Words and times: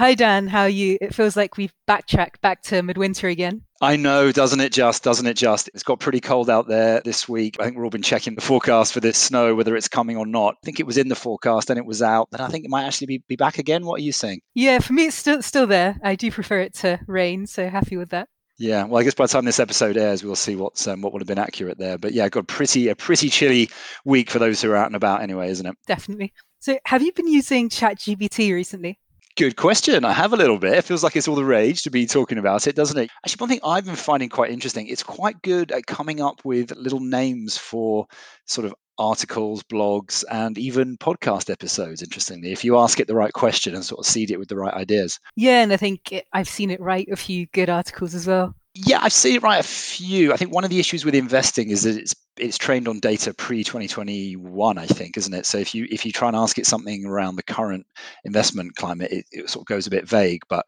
Hi, 0.00 0.14
Dan. 0.14 0.46
How 0.46 0.62
are 0.62 0.68
you? 0.70 0.96
It 1.02 1.14
feels 1.14 1.36
like 1.36 1.58
we've 1.58 1.74
backtracked 1.86 2.40
back 2.40 2.62
to 2.62 2.82
midwinter 2.82 3.28
again. 3.28 3.64
I 3.82 3.96
know, 3.96 4.32
doesn't 4.32 4.60
it 4.60 4.72
just? 4.72 5.02
Doesn't 5.02 5.26
it 5.26 5.36
just? 5.36 5.68
It's 5.74 5.82
got 5.82 6.00
pretty 6.00 6.20
cold 6.20 6.48
out 6.48 6.68
there 6.68 7.02
this 7.04 7.28
week. 7.28 7.58
I 7.60 7.64
think 7.64 7.76
we've 7.76 7.84
all 7.84 7.90
been 7.90 8.00
checking 8.00 8.34
the 8.34 8.40
forecast 8.40 8.94
for 8.94 9.00
this 9.00 9.18
snow, 9.18 9.54
whether 9.54 9.76
it's 9.76 9.88
coming 9.88 10.16
or 10.16 10.24
not. 10.24 10.54
I 10.54 10.64
think 10.64 10.80
it 10.80 10.86
was 10.86 10.96
in 10.96 11.08
the 11.08 11.14
forecast 11.14 11.68
and 11.68 11.78
it 11.78 11.84
was 11.84 12.00
out. 12.00 12.28
And 12.32 12.40
I 12.40 12.48
think 12.48 12.64
it 12.64 12.70
might 12.70 12.86
actually 12.86 13.08
be, 13.08 13.22
be 13.28 13.36
back 13.36 13.58
again. 13.58 13.84
What 13.84 14.00
are 14.00 14.02
you 14.02 14.12
saying? 14.12 14.40
Yeah, 14.54 14.78
for 14.78 14.94
me, 14.94 15.04
it's 15.08 15.16
still 15.16 15.42
still 15.42 15.66
there. 15.66 15.98
I 16.02 16.14
do 16.14 16.30
prefer 16.30 16.60
it 16.60 16.72
to 16.76 16.98
rain, 17.06 17.46
so 17.46 17.68
happy 17.68 17.98
with 17.98 18.08
that. 18.08 18.30
Yeah, 18.56 18.84
well, 18.84 19.00
I 19.00 19.04
guess 19.04 19.14
by 19.14 19.24
the 19.24 19.28
time 19.28 19.44
this 19.44 19.60
episode 19.60 19.98
airs, 19.98 20.24
we'll 20.24 20.34
see 20.34 20.56
what's 20.56 20.88
um, 20.88 21.02
what 21.02 21.12
would 21.12 21.20
have 21.20 21.28
been 21.28 21.38
accurate 21.38 21.76
there. 21.76 21.98
But 21.98 22.14
yeah, 22.14 22.26
got 22.30 22.46
pretty 22.46 22.88
a 22.88 22.96
pretty 22.96 23.28
chilly 23.28 23.68
week 24.06 24.30
for 24.30 24.38
those 24.38 24.62
who 24.62 24.70
are 24.70 24.76
out 24.76 24.86
and 24.86 24.96
about, 24.96 25.20
anyway, 25.20 25.50
isn't 25.50 25.66
it? 25.66 25.76
Definitely. 25.86 26.32
So, 26.60 26.78
have 26.84 27.02
you 27.02 27.12
been 27.12 27.26
using 27.28 27.68
ChatGPT 27.68 28.54
recently? 28.54 28.98
Good 29.36 29.56
question. 29.56 30.04
I 30.04 30.12
have 30.12 30.32
a 30.32 30.36
little 30.36 30.58
bit. 30.58 30.74
It 30.74 30.84
feels 30.84 31.02
like 31.02 31.16
it's 31.16 31.28
all 31.28 31.34
the 31.34 31.44
rage 31.44 31.82
to 31.82 31.90
be 31.90 32.06
talking 32.06 32.38
about 32.38 32.66
it, 32.66 32.74
doesn't 32.74 32.98
it? 32.98 33.10
Actually, 33.24 33.40
one 33.40 33.48
thing 33.48 33.60
I've 33.64 33.86
been 33.86 33.96
finding 33.96 34.28
quite 34.28 34.50
interesting, 34.50 34.88
it's 34.88 35.02
quite 35.02 35.40
good 35.42 35.72
at 35.72 35.86
coming 35.86 36.20
up 36.20 36.44
with 36.44 36.74
little 36.76 37.00
names 37.00 37.56
for 37.56 38.06
sort 38.46 38.66
of 38.66 38.74
articles, 38.98 39.62
blogs, 39.62 40.24
and 40.30 40.58
even 40.58 40.98
podcast 40.98 41.50
episodes, 41.50 42.02
interestingly, 42.02 42.52
if 42.52 42.64
you 42.64 42.76
ask 42.78 43.00
it 43.00 43.06
the 43.06 43.14
right 43.14 43.32
question 43.32 43.74
and 43.74 43.84
sort 43.84 44.00
of 44.00 44.06
seed 44.06 44.30
it 44.30 44.38
with 44.38 44.48
the 44.48 44.56
right 44.56 44.74
ideas. 44.74 45.18
Yeah, 45.36 45.62
and 45.62 45.72
I 45.72 45.76
think 45.76 46.12
it, 46.12 46.26
I've 46.32 46.48
seen 46.48 46.70
it 46.70 46.80
write 46.80 47.08
a 47.10 47.16
few 47.16 47.46
good 47.46 47.70
articles 47.70 48.14
as 48.14 48.26
well. 48.26 48.54
Yeah, 48.74 48.98
I've 49.02 49.12
seen 49.12 49.36
it 49.36 49.42
write 49.42 49.60
a 49.60 49.66
few. 49.66 50.32
I 50.32 50.36
think 50.36 50.52
one 50.52 50.64
of 50.64 50.70
the 50.70 50.78
issues 50.78 51.04
with 51.04 51.14
investing 51.14 51.70
is 51.70 51.82
that 51.84 51.96
it's 51.96 52.14
it's 52.40 52.58
trained 52.58 52.88
on 52.88 53.00
data 53.00 53.34
pre 53.34 53.62
2021, 53.62 54.78
I 54.78 54.86
think, 54.86 55.16
isn't 55.16 55.34
it? 55.34 55.46
So 55.46 55.58
if 55.58 55.74
you 55.74 55.86
if 55.90 56.04
you 56.06 56.12
try 56.12 56.28
and 56.28 56.36
ask 56.36 56.58
it 56.58 56.66
something 56.66 57.04
around 57.04 57.36
the 57.36 57.42
current 57.42 57.86
investment 58.24 58.76
climate, 58.76 59.12
it, 59.12 59.26
it 59.30 59.50
sort 59.50 59.62
of 59.62 59.66
goes 59.66 59.86
a 59.86 59.90
bit 59.90 60.08
vague. 60.08 60.42
But 60.48 60.66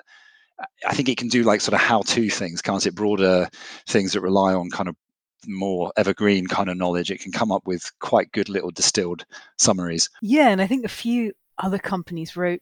I 0.86 0.94
think 0.94 1.08
it 1.08 1.16
can 1.16 1.28
do 1.28 1.42
like 1.42 1.60
sort 1.60 1.74
of 1.74 1.80
how 1.80 2.02
to 2.02 2.30
things, 2.30 2.62
can't 2.62 2.86
it? 2.86 2.94
Broader 2.94 3.48
things 3.88 4.12
that 4.12 4.20
rely 4.20 4.54
on 4.54 4.70
kind 4.70 4.88
of 4.88 4.96
more 5.46 5.92
evergreen 5.96 6.46
kind 6.46 6.70
of 6.70 6.76
knowledge. 6.76 7.10
It 7.10 7.20
can 7.20 7.32
come 7.32 7.50
up 7.50 7.66
with 7.66 7.90
quite 8.00 8.32
good 8.32 8.48
little 8.48 8.70
distilled 8.70 9.24
summaries. 9.58 10.08
Yeah, 10.20 10.48
and 10.48 10.60
I 10.60 10.66
think 10.66 10.84
a 10.84 10.88
few 10.88 11.32
other 11.58 11.78
companies 11.78 12.36
wrote 12.36 12.60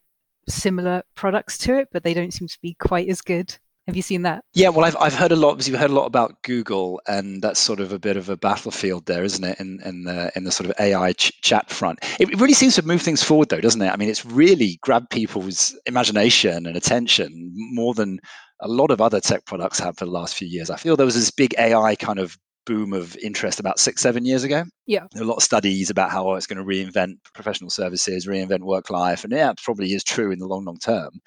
similar 0.48 1.03
products 1.14 1.58
to 1.58 1.78
it, 1.78 1.88
but 1.92 2.03
they 2.03 2.14
don't 2.14 2.33
seem 2.33 2.48
to 2.48 2.58
be 2.62 2.75
quite 2.75 3.08
as 3.08 3.20
good. 3.20 3.56
Have 3.86 3.97
you 3.97 4.03
seen 4.03 4.23
that? 4.23 4.45
Yeah, 4.55 4.69
well, 4.69 4.84
I've, 4.84 4.97
I've 5.00 5.14
heard 5.14 5.33
a 5.33 5.36
lot. 5.36 5.55
Because 5.55 5.69
you've 5.69 5.81
heard 5.81 5.91
a 5.91 5.95
lot 5.95 6.06
about 6.06 6.42
Google, 6.42 7.00
and 7.09 7.42
that's 7.42 7.59
sort 7.59 7.81
of 7.81 7.92
a 7.92 7.98
bit 7.98 8.17
of 8.17 8.28
a 8.28 8.37
battlefield 8.37 9.06
there, 9.06 9.25
isn't 9.25 9.42
it? 9.42 9.59
In 9.59 9.81
in 9.84 10.05
the 10.05 10.31
in 10.37 10.45
the 10.45 10.53
sort 10.53 10.70
of 10.70 10.77
AI 10.78 11.12
ch- 11.12 11.33
chat 11.42 11.70
front, 11.70 11.98
it 12.20 12.41
really 12.41 12.55
seems 12.55 12.77
to 12.77 12.87
move 12.87 13.03
things 13.03 13.22
forward, 13.22 13.48
though, 13.48 13.61
doesn't 13.61 13.83
it? 13.83 13.91
I 13.91 13.97
mean, 13.97 14.09
it's 14.09 14.25
really 14.25 14.78
grabbed 14.83 15.11
people's 15.11 15.77
imagination 15.87 16.67
and 16.67 16.77
attention 16.77 17.53
more 17.55 17.95
than 17.95 18.20
a 18.61 18.69
lot 18.69 18.91
of 18.91 19.00
other 19.00 19.20
tech 19.20 19.45
products 19.47 19.81
have 19.81 19.97
for 19.97 20.05
the 20.05 20.11
last 20.11 20.34
few 20.34 20.47
years. 20.47 20.70
I 20.70 20.77
feel 20.77 20.97
there 20.97 21.06
was 21.06 21.15
this 21.15 21.31
big 21.31 21.55
AI 21.59 21.97
kind 21.97 22.19
of 22.19 22.37
boom 22.66 22.92
of 22.92 23.16
interest 23.19 23.58
about 23.58 23.78
six, 23.78 24.03
seven 24.03 24.25
years 24.25 24.44
ago. 24.44 24.64
Yeah. 24.86 25.06
A 25.16 25.25
lot 25.25 25.36
of 25.36 25.42
studies 25.42 25.91
about 25.91 26.11
how 26.11 26.34
it's 26.34 26.47
going 26.47 26.58
to 26.58 26.64
reinvent 26.64 27.14
professional 27.34 27.70
services, 27.70 28.27
reinvent 28.27 28.61
work 28.61 28.91
life. 28.91 29.25
And 29.25 29.33
yeah, 29.33 29.50
it 29.50 29.58
probably 29.62 29.92
is 29.92 30.05
true 30.05 30.30
in 30.30 30.39
the 30.39 30.47
long, 30.47 30.64
long 30.64 30.78
term 30.78 31.20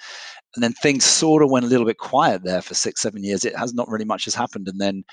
and 0.56 0.64
then 0.64 0.74
things 0.74 1.04
sort 1.04 1.44
of 1.44 1.50
went 1.50 1.66
a 1.66 1.70
little 1.70 1.86
bit 1.86 1.98
quiet 1.98 2.44
there 2.44 2.62
for 2.62 2.74
six, 2.74 3.02
seven 3.02 3.24
years. 3.24 3.46
It 3.46 3.58
has 3.58 3.74
not 3.74 3.90
really 3.90 4.06
much 4.06 4.26
has 4.26 4.36
happened, 4.36 4.68
and 4.68 4.80
then 4.80 5.04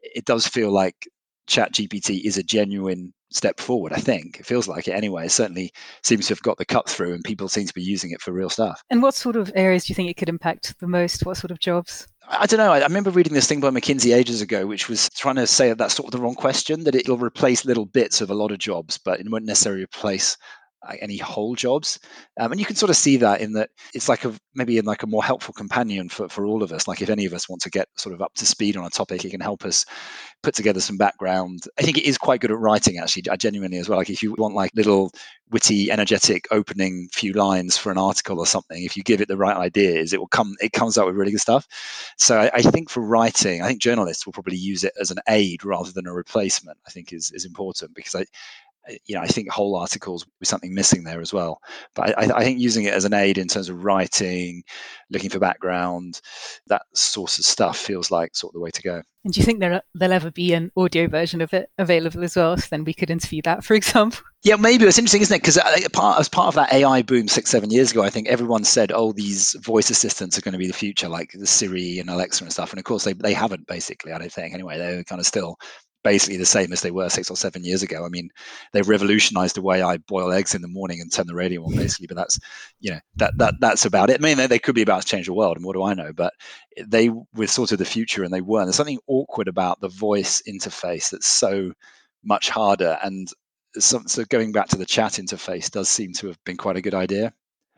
it 0.00 0.24
does 0.24 0.46
feel 0.46 0.70
like 0.70 1.08
Chat 1.46 1.72
GPT 1.72 2.24
is 2.24 2.38
a 2.38 2.42
genuine 2.42 3.12
step 3.30 3.60
forward. 3.60 3.92
I 3.92 4.00
think 4.00 4.40
it 4.40 4.46
feels 4.46 4.68
like 4.68 4.88
it 4.88 4.92
anyway. 4.92 5.26
It 5.26 5.32
certainly 5.32 5.72
seems 6.02 6.26
to 6.26 6.34
have 6.34 6.42
got 6.42 6.58
the 6.58 6.64
cut 6.64 6.88
through, 6.88 7.12
and 7.12 7.24
people 7.24 7.48
seem 7.48 7.66
to 7.66 7.74
be 7.74 7.82
using 7.82 8.10
it 8.10 8.22
for 8.22 8.32
real 8.32 8.50
stuff. 8.50 8.82
And 8.90 9.02
what 9.02 9.14
sort 9.14 9.36
of 9.36 9.52
areas 9.54 9.84
do 9.84 9.90
you 9.90 9.94
think 9.94 10.10
it 10.10 10.16
could 10.16 10.28
impact 10.28 10.78
the 10.80 10.88
most? 10.88 11.26
What 11.26 11.36
sort 11.36 11.50
of 11.50 11.58
jobs? 11.58 12.08
I 12.28 12.46
don't 12.46 12.58
know. 12.58 12.72
I 12.72 12.80
remember 12.80 13.10
reading 13.10 13.34
this 13.34 13.46
thing 13.46 13.60
by 13.60 13.70
McKinsey 13.70 14.14
ages 14.14 14.40
ago, 14.40 14.66
which 14.66 14.88
was 14.88 15.08
trying 15.10 15.36
to 15.36 15.46
say 15.46 15.68
that 15.68 15.78
that's 15.78 15.94
sort 15.94 16.08
of 16.08 16.12
the 16.12 16.18
wrong 16.18 16.34
question, 16.34 16.82
that 16.84 16.94
it'll 16.94 17.18
replace 17.18 17.64
little 17.64 17.86
bits 17.86 18.20
of 18.20 18.30
a 18.30 18.34
lot 18.34 18.50
of 18.50 18.58
jobs, 18.58 18.98
but 18.98 19.20
it 19.20 19.30
won't 19.30 19.44
necessarily 19.44 19.84
replace 19.84 20.36
any 21.00 21.16
whole 21.16 21.54
jobs. 21.54 21.98
Um, 22.38 22.52
and 22.52 22.60
you 22.60 22.66
can 22.66 22.76
sort 22.76 22.90
of 22.90 22.96
see 22.96 23.16
that 23.18 23.40
in 23.40 23.52
that 23.54 23.70
it's 23.94 24.08
like 24.08 24.24
a 24.24 24.32
maybe 24.54 24.78
in 24.78 24.84
like 24.84 25.02
a 25.02 25.06
more 25.06 25.24
helpful 25.24 25.54
companion 25.54 26.08
for, 26.08 26.28
for 26.28 26.46
all 26.46 26.62
of 26.62 26.72
us. 26.72 26.88
Like 26.88 27.02
if 27.02 27.10
any 27.10 27.26
of 27.26 27.32
us 27.32 27.48
want 27.48 27.62
to 27.62 27.70
get 27.70 27.88
sort 27.96 28.14
of 28.14 28.22
up 28.22 28.34
to 28.34 28.46
speed 28.46 28.76
on 28.76 28.84
a 28.84 28.90
topic 28.90 29.24
it 29.24 29.30
can 29.30 29.40
help 29.40 29.64
us 29.64 29.84
put 30.42 30.54
together 30.54 30.80
some 30.80 30.96
background. 30.96 31.64
I 31.78 31.82
think 31.82 31.98
it 31.98 32.04
is 32.04 32.18
quite 32.18 32.40
good 32.40 32.50
at 32.50 32.58
writing 32.58 32.98
actually 32.98 33.22
genuinely 33.38 33.78
as 33.78 33.88
well. 33.88 33.98
Like 33.98 34.10
if 34.10 34.22
you 34.22 34.34
want 34.38 34.54
like 34.54 34.72
little 34.74 35.10
witty 35.50 35.90
energetic 35.90 36.46
opening 36.50 37.08
few 37.12 37.32
lines 37.32 37.76
for 37.76 37.92
an 37.92 37.98
article 37.98 38.40
or 38.40 38.46
something 38.46 38.82
if 38.82 38.96
you 38.96 39.02
give 39.04 39.20
it 39.20 39.28
the 39.28 39.36
right 39.36 39.56
ideas 39.56 40.12
it 40.12 40.18
will 40.18 40.26
come 40.26 40.56
it 40.60 40.72
comes 40.72 40.98
out 40.98 41.06
with 41.06 41.14
really 41.14 41.30
good 41.30 41.40
stuff. 41.40 41.66
So 42.18 42.38
I, 42.40 42.50
I 42.54 42.62
think 42.62 42.90
for 42.90 43.00
writing 43.00 43.62
i 43.62 43.68
think 43.68 43.80
journalists 43.80 44.26
will 44.26 44.32
probably 44.32 44.56
use 44.56 44.84
it 44.84 44.92
as 45.00 45.10
an 45.10 45.18
aid 45.28 45.64
rather 45.64 45.92
than 45.92 46.06
a 46.06 46.12
replacement 46.12 46.78
i 46.86 46.90
think 46.90 47.12
is 47.12 47.30
is 47.32 47.44
important 47.44 47.94
because 47.94 48.14
i 48.14 48.24
you 49.04 49.14
know, 49.14 49.20
I 49.20 49.26
think 49.26 49.50
whole 49.50 49.76
articles 49.76 50.26
with 50.40 50.48
something 50.48 50.74
missing 50.74 51.04
there 51.04 51.20
as 51.20 51.32
well. 51.32 51.60
But 51.94 52.18
I, 52.18 52.36
I, 52.36 52.44
think 52.44 52.60
using 52.60 52.84
it 52.84 52.94
as 52.94 53.04
an 53.04 53.14
aid 53.14 53.38
in 53.38 53.48
terms 53.48 53.68
of 53.68 53.84
writing, 53.84 54.62
looking 55.10 55.30
for 55.30 55.38
background, 55.38 56.20
that 56.68 56.82
sort 56.94 57.38
of 57.38 57.44
stuff 57.44 57.76
feels 57.76 58.10
like 58.10 58.34
sort 58.34 58.50
of 58.50 58.54
the 58.54 58.60
way 58.60 58.70
to 58.70 58.82
go. 58.82 59.02
And 59.24 59.34
do 59.34 59.40
you 59.40 59.44
think 59.44 59.58
there 59.58 59.82
there'll 59.94 60.12
ever 60.12 60.30
be 60.30 60.52
an 60.52 60.70
audio 60.76 61.08
version 61.08 61.40
of 61.40 61.52
it 61.52 61.68
available 61.78 62.22
as 62.22 62.36
well? 62.36 62.56
So 62.56 62.68
then 62.70 62.84
we 62.84 62.94
could 62.94 63.10
interview 63.10 63.42
that, 63.42 63.64
for 63.64 63.74
example. 63.74 64.20
Yeah, 64.44 64.54
maybe 64.54 64.84
it's 64.84 64.96
interesting, 64.96 65.22
isn't 65.22 65.34
it? 65.34 65.42
Because 65.42 65.58
uh, 65.58 65.88
part 65.92 66.20
as 66.20 66.28
part 66.28 66.46
of 66.46 66.54
that 66.54 66.72
AI 66.72 67.02
boom 67.02 67.26
six, 67.26 67.50
seven 67.50 67.72
years 67.72 67.90
ago, 67.90 68.04
I 68.04 68.10
think 68.10 68.28
everyone 68.28 68.62
said, 68.62 68.92
"Oh, 68.94 69.10
these 69.10 69.56
voice 69.60 69.90
assistants 69.90 70.38
are 70.38 70.40
going 70.40 70.52
to 70.52 70.58
be 70.58 70.68
the 70.68 70.72
future, 70.72 71.08
like 71.08 71.32
the 71.34 71.48
Siri 71.48 71.98
and 71.98 72.08
Alexa 72.08 72.44
and 72.44 72.52
stuff." 72.52 72.70
And 72.70 72.78
of 72.78 72.84
course, 72.84 73.02
they 73.02 73.12
they 73.14 73.32
haven't 73.32 73.66
basically. 73.66 74.12
I 74.12 74.18
don't 74.18 74.30
think 74.30 74.54
anyway. 74.54 74.78
They're 74.78 75.02
kind 75.02 75.18
of 75.18 75.26
still 75.26 75.58
basically 76.06 76.36
the 76.36 76.46
same 76.46 76.72
as 76.72 76.82
they 76.82 76.92
were 76.92 77.08
six 77.08 77.28
or 77.32 77.36
seven 77.36 77.64
years 77.64 77.82
ago. 77.82 78.06
I 78.06 78.08
mean, 78.08 78.30
they've 78.72 78.88
revolutionized 78.88 79.56
the 79.56 79.62
way 79.62 79.82
I 79.82 79.96
boil 79.96 80.30
eggs 80.30 80.54
in 80.54 80.62
the 80.62 80.68
morning 80.68 81.00
and 81.00 81.12
turn 81.12 81.26
the 81.26 81.34
radio 81.34 81.64
on, 81.64 81.74
basically. 81.74 82.06
But 82.06 82.16
that's, 82.16 82.38
you 82.78 82.92
know, 82.92 83.00
that 83.16 83.36
that 83.38 83.54
that's 83.58 83.84
about 83.84 84.10
it. 84.10 84.20
I 84.20 84.22
mean, 84.22 84.36
they, 84.36 84.46
they 84.46 84.60
could 84.60 84.76
be 84.76 84.82
about 84.82 85.02
to 85.02 85.08
change 85.08 85.26
the 85.26 85.34
world, 85.34 85.56
and 85.56 85.66
what 85.66 85.74
do 85.74 85.82
I 85.82 85.94
know? 85.94 86.12
But 86.12 86.32
they 86.86 87.10
were 87.34 87.48
sort 87.48 87.72
of 87.72 87.78
the 87.78 87.84
future, 87.84 88.22
and 88.22 88.32
they 88.32 88.40
weren't. 88.40 88.66
There's 88.66 88.76
something 88.76 89.00
awkward 89.08 89.48
about 89.48 89.80
the 89.80 89.88
voice 89.88 90.42
interface 90.46 91.10
that's 91.10 91.26
so 91.26 91.72
much 92.22 92.50
harder. 92.50 92.98
And 93.02 93.28
so, 93.76 94.00
so 94.06 94.24
going 94.26 94.52
back 94.52 94.68
to 94.68 94.78
the 94.78 94.86
chat 94.86 95.14
interface 95.14 95.68
does 95.68 95.88
seem 95.88 96.12
to 96.14 96.28
have 96.28 96.38
been 96.44 96.56
quite 96.56 96.76
a 96.76 96.82
good 96.82 96.94
idea. 96.94 97.32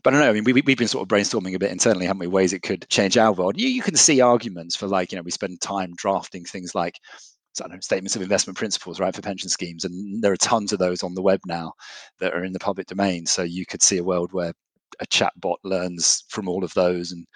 But 0.04 0.12
I 0.12 0.18
don't 0.18 0.26
know. 0.26 0.30
I 0.30 0.34
mean, 0.34 0.44
we, 0.44 0.52
we've 0.52 0.76
been 0.76 0.86
sort 0.86 1.02
of 1.02 1.08
brainstorming 1.08 1.54
a 1.54 1.58
bit 1.58 1.72
internally, 1.72 2.06
haven't 2.06 2.20
we? 2.20 2.26
Ways 2.28 2.52
it 2.52 2.62
could 2.62 2.86
change 2.88 3.16
our 3.16 3.32
world. 3.32 3.58
You, 3.58 3.68
you 3.68 3.82
can 3.82 3.96
see 3.96 4.20
arguments 4.20 4.76
for 4.76 4.86
like, 4.86 5.10
you 5.10 5.16
know, 5.16 5.22
we 5.22 5.30
spend 5.30 5.60
time 5.60 5.94
drafting 5.96 6.44
things 6.44 6.74
like 6.74 7.00
know, 7.66 7.78
statements 7.80 8.16
of 8.16 8.22
investment 8.22 8.56
principles, 8.56 9.00
right, 9.00 9.14
for 9.14 9.22
pension 9.22 9.48
schemes. 9.48 9.84
And 9.84 10.22
there 10.22 10.32
are 10.32 10.36
tons 10.36 10.72
of 10.72 10.78
those 10.78 11.02
on 11.02 11.14
the 11.14 11.22
web 11.22 11.40
now 11.46 11.72
that 12.20 12.34
are 12.34 12.44
in 12.44 12.52
the 12.52 12.58
public 12.58 12.86
domain. 12.86 13.26
So 13.26 13.42
you 13.42 13.66
could 13.66 13.82
see 13.82 13.98
a 13.98 14.04
world 14.04 14.32
where 14.32 14.52
a 15.00 15.06
chatbot 15.06 15.56
learns 15.64 16.24
from 16.28 16.48
all 16.48 16.64
of 16.64 16.74
those 16.74 17.12
and 17.12 17.26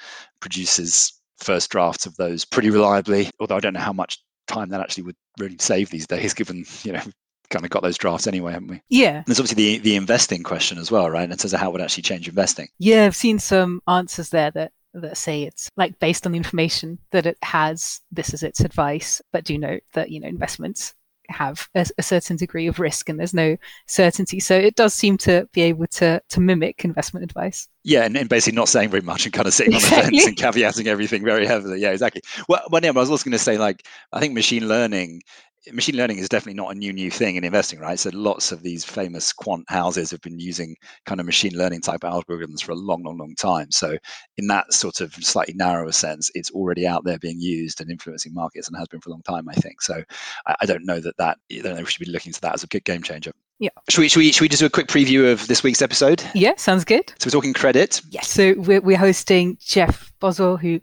produces 0.40 1.20
first 1.38 1.70
drafts 1.70 2.06
of 2.06 2.16
those 2.16 2.44
pretty 2.44 2.70
reliably. 2.70 3.30
Although 3.40 3.56
I 3.56 3.60
don't 3.60 3.74
know 3.74 3.80
how 3.80 3.92
much 3.92 4.18
time 4.46 4.70
that 4.70 4.80
actually 4.80 5.04
would 5.04 5.16
really 5.38 5.58
save 5.58 5.90
these 5.90 6.06
days, 6.06 6.34
given 6.34 6.64
you 6.82 6.92
know 6.92 7.02
kind 7.50 7.64
of 7.64 7.70
got 7.70 7.82
those 7.82 7.98
drafts 7.98 8.26
anyway, 8.26 8.52
haven't 8.52 8.68
we? 8.68 8.80
Yeah. 8.88 9.22
There's 9.26 9.38
obviously 9.38 9.76
the 9.76 9.78
the 9.78 9.96
investing 9.96 10.42
question 10.42 10.78
as 10.78 10.90
well, 10.90 11.10
right? 11.10 11.30
In 11.30 11.36
terms 11.36 11.52
of 11.52 11.60
how 11.60 11.68
it 11.68 11.72
would 11.72 11.82
actually 11.82 12.04
change 12.04 12.28
investing. 12.28 12.68
Yeah, 12.78 13.04
I've 13.04 13.16
seen 13.16 13.38
some 13.38 13.80
answers 13.86 14.30
there 14.30 14.50
that 14.52 14.72
that 14.94 15.16
say 15.16 15.42
it's 15.42 15.68
like 15.76 15.98
based 15.98 16.26
on 16.26 16.32
the 16.32 16.38
information 16.38 16.98
that 17.10 17.26
it 17.26 17.38
has, 17.42 18.00
this 18.10 18.34
is 18.34 18.42
its 18.42 18.60
advice. 18.60 19.22
But 19.32 19.44
do 19.44 19.58
note 19.58 19.82
that, 19.94 20.10
you 20.10 20.20
know, 20.20 20.28
investments 20.28 20.94
have 21.28 21.68
a, 21.74 21.86
a, 21.98 22.02
certain 22.02 22.36
degree 22.36 22.66
of 22.66 22.78
risk 22.78 23.08
and 23.08 23.18
there's 23.18 23.34
no 23.34 23.56
certainty. 23.86 24.40
So 24.40 24.54
it 24.56 24.74
does 24.74 24.94
seem 24.94 25.16
to 25.18 25.48
be 25.52 25.62
able 25.62 25.86
to 25.88 26.20
to 26.28 26.40
mimic 26.40 26.84
investment 26.84 27.24
advice. 27.24 27.68
Yeah, 27.84 28.04
and, 28.04 28.16
and 28.16 28.28
basically 28.28 28.56
not 28.56 28.68
saying 28.68 28.90
very 28.90 29.02
much 29.02 29.24
and 29.24 29.32
kind 29.32 29.46
of 29.46 29.54
sitting 29.54 29.74
exactly. 29.74 29.98
on 29.98 30.04
the 30.12 30.18
fence 30.18 30.26
and 30.26 30.36
caveating 30.36 30.86
everything 30.86 31.24
very 31.24 31.46
heavily. 31.46 31.80
Yeah, 31.80 31.90
exactly. 31.90 32.22
Well, 32.48 32.62
well 32.70 32.82
yeah, 32.82 32.90
I 32.90 32.92
was 32.92 33.10
also 33.10 33.24
going 33.24 33.32
to 33.32 33.38
say, 33.38 33.58
like, 33.58 33.86
I 34.12 34.20
think 34.20 34.34
machine 34.34 34.68
learning 34.68 35.22
machine 35.70 35.96
learning 35.96 36.18
is 36.18 36.28
definitely 36.28 36.60
not 36.60 36.72
a 36.72 36.78
new 36.78 36.92
new 36.92 37.10
thing 37.10 37.36
in 37.36 37.44
investing 37.44 37.78
right 37.78 37.98
so 37.98 38.10
lots 38.12 38.50
of 38.50 38.62
these 38.62 38.84
famous 38.84 39.32
quant 39.32 39.64
houses 39.68 40.10
have 40.10 40.20
been 40.20 40.38
using 40.38 40.74
kind 41.06 41.20
of 41.20 41.26
machine 41.26 41.56
learning 41.56 41.80
type 41.80 42.00
algorithms 42.00 42.62
for 42.62 42.72
a 42.72 42.76
long 42.76 43.02
long 43.04 43.16
long 43.16 43.34
time 43.36 43.70
so 43.70 43.96
in 44.36 44.48
that 44.48 44.72
sort 44.72 45.00
of 45.00 45.14
slightly 45.14 45.54
narrower 45.54 45.92
sense 45.92 46.30
it's 46.34 46.50
already 46.50 46.86
out 46.86 47.04
there 47.04 47.18
being 47.18 47.40
used 47.40 47.80
and 47.80 47.90
influencing 47.90 48.34
markets 48.34 48.66
and 48.66 48.76
has 48.76 48.88
been 48.88 49.00
for 49.00 49.10
a 49.10 49.12
long 49.12 49.22
time 49.22 49.48
i 49.48 49.54
think 49.54 49.80
so 49.80 50.02
i, 50.46 50.56
I 50.62 50.66
don't 50.66 50.84
know 50.84 50.98
that 50.98 51.16
that 51.18 51.38
I 51.50 51.60
don't 51.60 51.76
know 51.76 51.82
we 51.82 51.86
should 51.86 52.04
be 52.04 52.10
looking 52.10 52.32
to 52.32 52.40
that 52.40 52.54
as 52.54 52.64
a 52.64 52.68
good 52.68 52.84
game 52.84 53.02
changer 53.02 53.32
yeah. 53.58 53.70
Should 53.88 54.00
we, 54.00 54.08
should, 54.08 54.18
we, 54.18 54.32
should 54.32 54.40
we 54.40 54.48
just 54.48 54.58
do 54.58 54.66
a 54.66 54.70
quick 54.70 54.88
preview 54.88 55.30
of 55.30 55.46
this 55.46 55.62
week's 55.62 55.82
episode? 55.82 56.20
Yeah, 56.34 56.54
sounds 56.56 56.84
good. 56.84 57.12
So 57.20 57.28
we're 57.28 57.30
talking 57.30 57.52
credit. 57.52 58.00
Yes. 58.10 58.28
So 58.28 58.54
we're, 58.56 58.80
we're 58.80 58.98
hosting 58.98 59.56
Jeff 59.60 60.12
Boswell, 60.18 60.56
who 60.56 60.80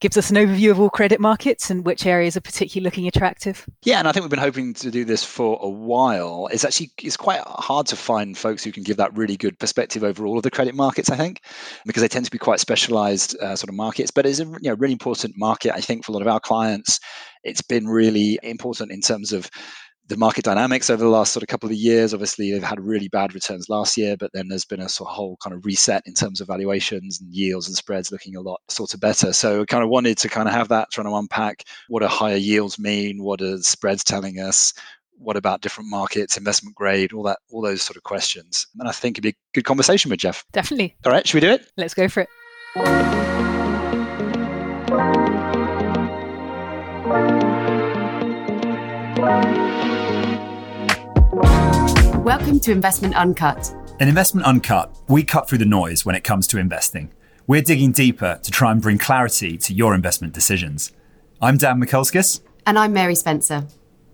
gives 0.00 0.16
us 0.16 0.30
an 0.30 0.36
overview 0.36 0.70
of 0.70 0.80
all 0.80 0.90
credit 0.90 1.20
markets 1.20 1.70
and 1.70 1.84
which 1.84 2.06
areas 2.06 2.36
are 2.36 2.40
particularly 2.40 2.84
looking 2.84 3.06
attractive. 3.06 3.66
Yeah, 3.82 3.98
and 3.98 4.08
I 4.08 4.12
think 4.12 4.24
we've 4.24 4.30
been 4.30 4.38
hoping 4.38 4.74
to 4.74 4.90
do 4.90 5.04
this 5.04 5.22
for 5.22 5.58
a 5.62 5.68
while. 5.68 6.48
It's 6.50 6.64
actually 6.64 6.90
it's 7.02 7.16
quite 7.16 7.40
hard 7.46 7.86
to 7.88 7.96
find 7.96 8.36
folks 8.36 8.64
who 8.64 8.72
can 8.72 8.82
give 8.82 8.96
that 8.96 9.16
really 9.16 9.36
good 9.36 9.58
perspective 9.58 10.02
over 10.02 10.26
all 10.26 10.36
of 10.36 10.42
the 10.42 10.50
credit 10.50 10.74
markets. 10.74 11.10
I 11.10 11.16
think 11.16 11.42
because 11.86 12.02
they 12.02 12.08
tend 12.08 12.24
to 12.24 12.30
be 12.30 12.38
quite 12.38 12.60
specialized 12.60 13.36
uh, 13.40 13.56
sort 13.56 13.68
of 13.68 13.74
markets, 13.74 14.10
but 14.10 14.26
it's 14.26 14.40
a 14.40 14.44
you 14.44 14.70
know, 14.70 14.74
really 14.74 14.92
important 14.92 15.34
market. 15.36 15.74
I 15.74 15.80
think 15.80 16.04
for 16.04 16.12
a 16.12 16.14
lot 16.14 16.22
of 16.22 16.28
our 16.28 16.40
clients, 16.40 16.98
it's 17.44 17.62
been 17.62 17.86
really 17.86 18.38
important 18.42 18.90
in 18.92 19.00
terms 19.00 19.32
of 19.32 19.50
the 20.10 20.16
market 20.16 20.44
dynamics 20.44 20.90
over 20.90 21.02
the 21.02 21.08
last 21.08 21.32
sort 21.32 21.42
of 21.44 21.48
couple 21.48 21.68
of 21.68 21.74
years. 21.74 22.12
Obviously, 22.12 22.50
they've 22.50 22.62
had 22.62 22.80
really 22.80 23.08
bad 23.08 23.32
returns 23.32 23.68
last 23.68 23.96
year, 23.96 24.16
but 24.16 24.30
then 24.34 24.48
there's 24.48 24.64
been 24.64 24.80
a 24.80 24.88
sort 24.88 25.08
of 25.08 25.14
whole 25.14 25.36
kind 25.40 25.54
of 25.54 25.64
reset 25.64 26.02
in 26.04 26.14
terms 26.14 26.40
of 26.40 26.48
valuations 26.48 27.20
and 27.20 27.32
yields 27.32 27.68
and 27.68 27.76
spreads 27.76 28.10
looking 28.10 28.34
a 28.34 28.40
lot 28.40 28.60
sort 28.68 28.92
of 28.92 29.00
better. 29.00 29.32
So, 29.32 29.64
kind 29.64 29.84
of 29.84 29.88
wanted 29.88 30.18
to 30.18 30.28
kind 30.28 30.48
of 30.48 30.54
have 30.54 30.68
that, 30.68 30.90
trying 30.90 31.06
to 31.06 31.14
unpack 31.14 31.64
what 31.88 32.00
do 32.00 32.08
higher 32.08 32.36
yields 32.36 32.78
mean, 32.78 33.22
what 33.22 33.40
are 33.40 33.58
spreads 33.58 34.02
telling 34.02 34.40
us, 34.40 34.74
what 35.16 35.36
about 35.36 35.60
different 35.60 35.88
markets, 35.88 36.36
investment 36.36 36.74
grade, 36.74 37.12
all 37.12 37.22
that, 37.22 37.38
all 37.50 37.62
those 37.62 37.80
sort 37.80 37.96
of 37.96 38.02
questions. 38.02 38.66
And 38.80 38.88
I 38.88 38.92
think 38.92 39.14
it'd 39.14 39.22
be 39.22 39.30
a 39.30 39.34
good 39.54 39.64
conversation 39.64 40.10
with 40.10 40.18
Jeff. 40.18 40.44
Definitely. 40.52 40.96
All 41.06 41.12
right, 41.12 41.26
should 41.26 41.36
we 41.36 41.40
do 41.40 41.52
it? 41.52 41.70
Let's 41.76 41.94
go 41.94 42.08
for 42.08 42.22
it. 42.22 43.29
Welcome 52.30 52.60
to 52.60 52.70
Investment 52.70 53.16
Uncut. 53.16 53.74
In 53.98 54.06
Investment 54.06 54.46
Uncut, 54.46 54.96
we 55.08 55.24
cut 55.24 55.48
through 55.48 55.58
the 55.58 55.64
noise 55.64 56.06
when 56.06 56.14
it 56.14 56.22
comes 56.22 56.46
to 56.46 56.58
investing. 56.58 57.12
We're 57.48 57.60
digging 57.60 57.90
deeper 57.90 58.38
to 58.44 58.50
try 58.52 58.70
and 58.70 58.80
bring 58.80 58.98
clarity 58.98 59.58
to 59.58 59.74
your 59.74 59.96
investment 59.96 60.32
decisions. 60.32 60.92
I'm 61.42 61.56
Dan 61.56 61.80
Mikulskis. 61.80 62.40
And 62.64 62.78
I'm 62.78 62.92
Mary 62.92 63.16
Spencer. 63.16 63.66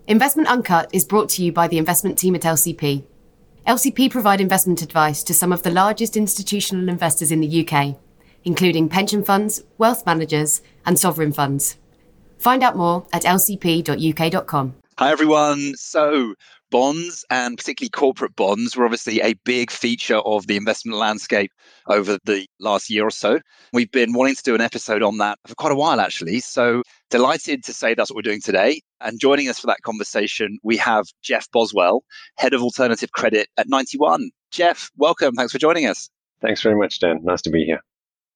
Investment 0.07 0.49
Uncut 0.49 0.89
is 0.95 1.05
brought 1.05 1.29
to 1.29 1.45
you 1.45 1.53
by 1.53 1.69
the 1.69 1.77
investment 1.77 2.17
team 2.17 2.35
at 2.35 2.41
LCP. 2.41 3.05
LCP 3.67 4.11
provide 4.11 4.41
investment 4.41 4.81
advice 4.81 5.23
to 5.23 5.35
some 5.35 5.53
of 5.53 5.63
the 5.63 5.71
largest 5.71 6.17
institutional 6.17 6.89
investors 6.89 7.31
in 7.31 7.43
the 7.43 7.69
UK, 7.69 7.99
including 8.45 8.89
pension 8.89 9.23
funds, 9.23 9.63
wealth 9.77 10.07
managers, 10.07 10.63
and 10.87 10.99
sovereign 10.99 11.35
funds. 11.35 11.77
Find 12.39 12.63
out 12.63 12.79
more 12.79 13.07
at 13.13 13.25
lcp.uk.com. 13.25 14.75
Hi, 14.99 15.13
everyone. 15.13 15.75
So, 15.77 16.35
bonds 16.71 17.25
and 17.31 17.57
particularly 17.57 17.91
corporate 17.91 18.37
bonds 18.37 18.77
were 18.77 18.85
obviously 18.85 19.21
a 19.21 19.35
big 19.45 19.71
feature 19.71 20.19
of 20.19 20.47
the 20.47 20.57
investment 20.57 20.99
landscape 20.99 21.51
over 21.89 22.19
the 22.25 22.47
last 22.61 22.91
year 22.91 23.07
or 23.07 23.11
so. 23.11 23.41
We've 23.73 23.91
been 23.91 24.13
wanting 24.13 24.35
to 24.37 24.43
do 24.43 24.55
an 24.55 24.61
episode 24.61 25.03
on 25.03 25.19
that 25.19 25.39
for 25.47 25.55
quite 25.55 25.73
a 25.73 25.77
while, 25.77 26.01
actually. 26.01 26.41
So 26.41 26.83
delighted 27.11 27.65
to 27.65 27.73
say 27.73 27.95
that's 27.95 28.11
what 28.11 28.17
we're 28.17 28.23
doing 28.23 28.41
today. 28.41 28.81
And 29.01 29.21
joining 29.21 29.49
us 29.49 29.59
for 29.59 29.67
that 29.69 29.83
conversation, 29.83 30.59
we 30.63 30.77
have 30.79 31.07
Jeff 31.23 31.51
Boswell, 31.51 32.03
Head 32.37 32.55
of 32.55 32.63
Alternative 32.63 33.11
Credit 33.13 33.49
at 33.57 33.69
91. 33.69 34.31
Jeff, 34.51 34.91
welcome. 34.97 35.35
Thanks 35.35 35.53
for 35.53 35.59
joining 35.59 35.87
us. 35.87 36.09
Thanks 36.41 36.63
very 36.63 36.77
much, 36.77 36.99
Dan. 37.01 37.21
Nice 37.23 37.43
to 37.43 37.51
be 37.51 37.65
here. 37.65 37.81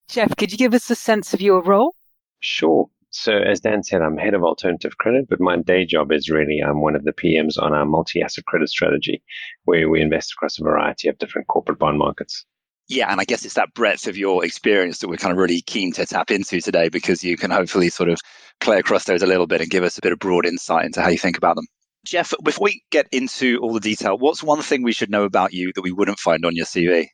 Jeff, 0.09 0.35
could 0.37 0.51
you 0.51 0.59
give 0.59 0.75
us 0.75 0.91
a 0.91 0.95
sense 0.95 1.33
of 1.35 1.41
your 1.41 1.63
role? 1.63 1.95
Sure. 2.41 2.89
So, 3.13 3.39
as 3.39 3.61
Dan 3.61 3.83
said, 3.83 4.03
I'm 4.03 4.17
head 4.17 4.35
of 4.35 4.45
alternative 4.45 4.99
credit, 4.99 5.29
but 5.29 5.41
my 5.41 5.57
day 5.57 5.85
job 5.85 6.13
is 6.13 6.31
really 6.31 6.61
I'm 6.65 6.81
one 6.81 6.95
of 6.95 7.05
the 7.05 7.13
PMs 7.13 7.61
on 7.61 7.75
our 7.75 7.85
multi 7.85 8.23
asset 8.23 8.45
credit 8.47 8.69
strategy, 8.69 9.23
where 9.65 9.89
we 9.89 10.01
invest 10.01 10.33
across 10.33 10.59
a 10.59 10.63
variety 10.63 11.09
of 11.09 11.19
different 11.19 11.49
corporate 11.49 11.79
bond 11.79 11.99
markets. 11.99 12.45
Yeah, 12.89 13.11
and 13.11 13.21
I 13.21 13.25
guess 13.25 13.45
it's 13.45 13.55
that 13.55 13.75
breadth 13.75 14.07
of 14.09 14.17
your 14.17 14.45
experience 14.45 14.99
that 14.99 15.09
we're 15.09 15.17
kind 15.17 15.33
of 15.33 15.39
really 15.39 15.61
keen 15.61 15.93
to 15.93 16.07
tap 16.07 16.31
into 16.31 16.61
today 16.61 16.89
because 16.89 17.23
you 17.23 17.37
can 17.37 17.51
hopefully 17.51 17.89
sort 17.89 18.09
of 18.09 18.19
play 18.61 18.79
across 18.79 19.05
those 19.05 19.23
a 19.23 19.27
little 19.27 19.47
bit 19.47 19.61
and 19.61 19.71
give 19.71 19.85
us 19.85 19.99
a 19.99 20.01
bit 20.03 20.13
of 20.13 20.19
broad 20.19 20.47
insight 20.47 20.85
into 20.85 21.01
how 21.01 21.09
you 21.09 21.19
think 21.19 21.37
about 21.37 21.57
them. 21.57 21.67
Jeff, 22.05 22.33
before 22.43 22.65
we 22.65 22.83
get 22.91 23.07
into 23.13 23.59
all 23.59 23.73
the 23.73 23.81
detail, 23.81 24.19
what's 24.19 24.43
one 24.43 24.63
thing 24.63 24.83
we 24.83 24.93
should 24.93 25.11
know 25.11 25.25
about 25.25 25.53
you 25.53 25.73
that 25.75 25.83
we 25.83 25.93
wouldn't 25.93 26.19
find 26.19 26.45
on 26.45 26.57
your 26.57 26.67
CV? 26.67 27.07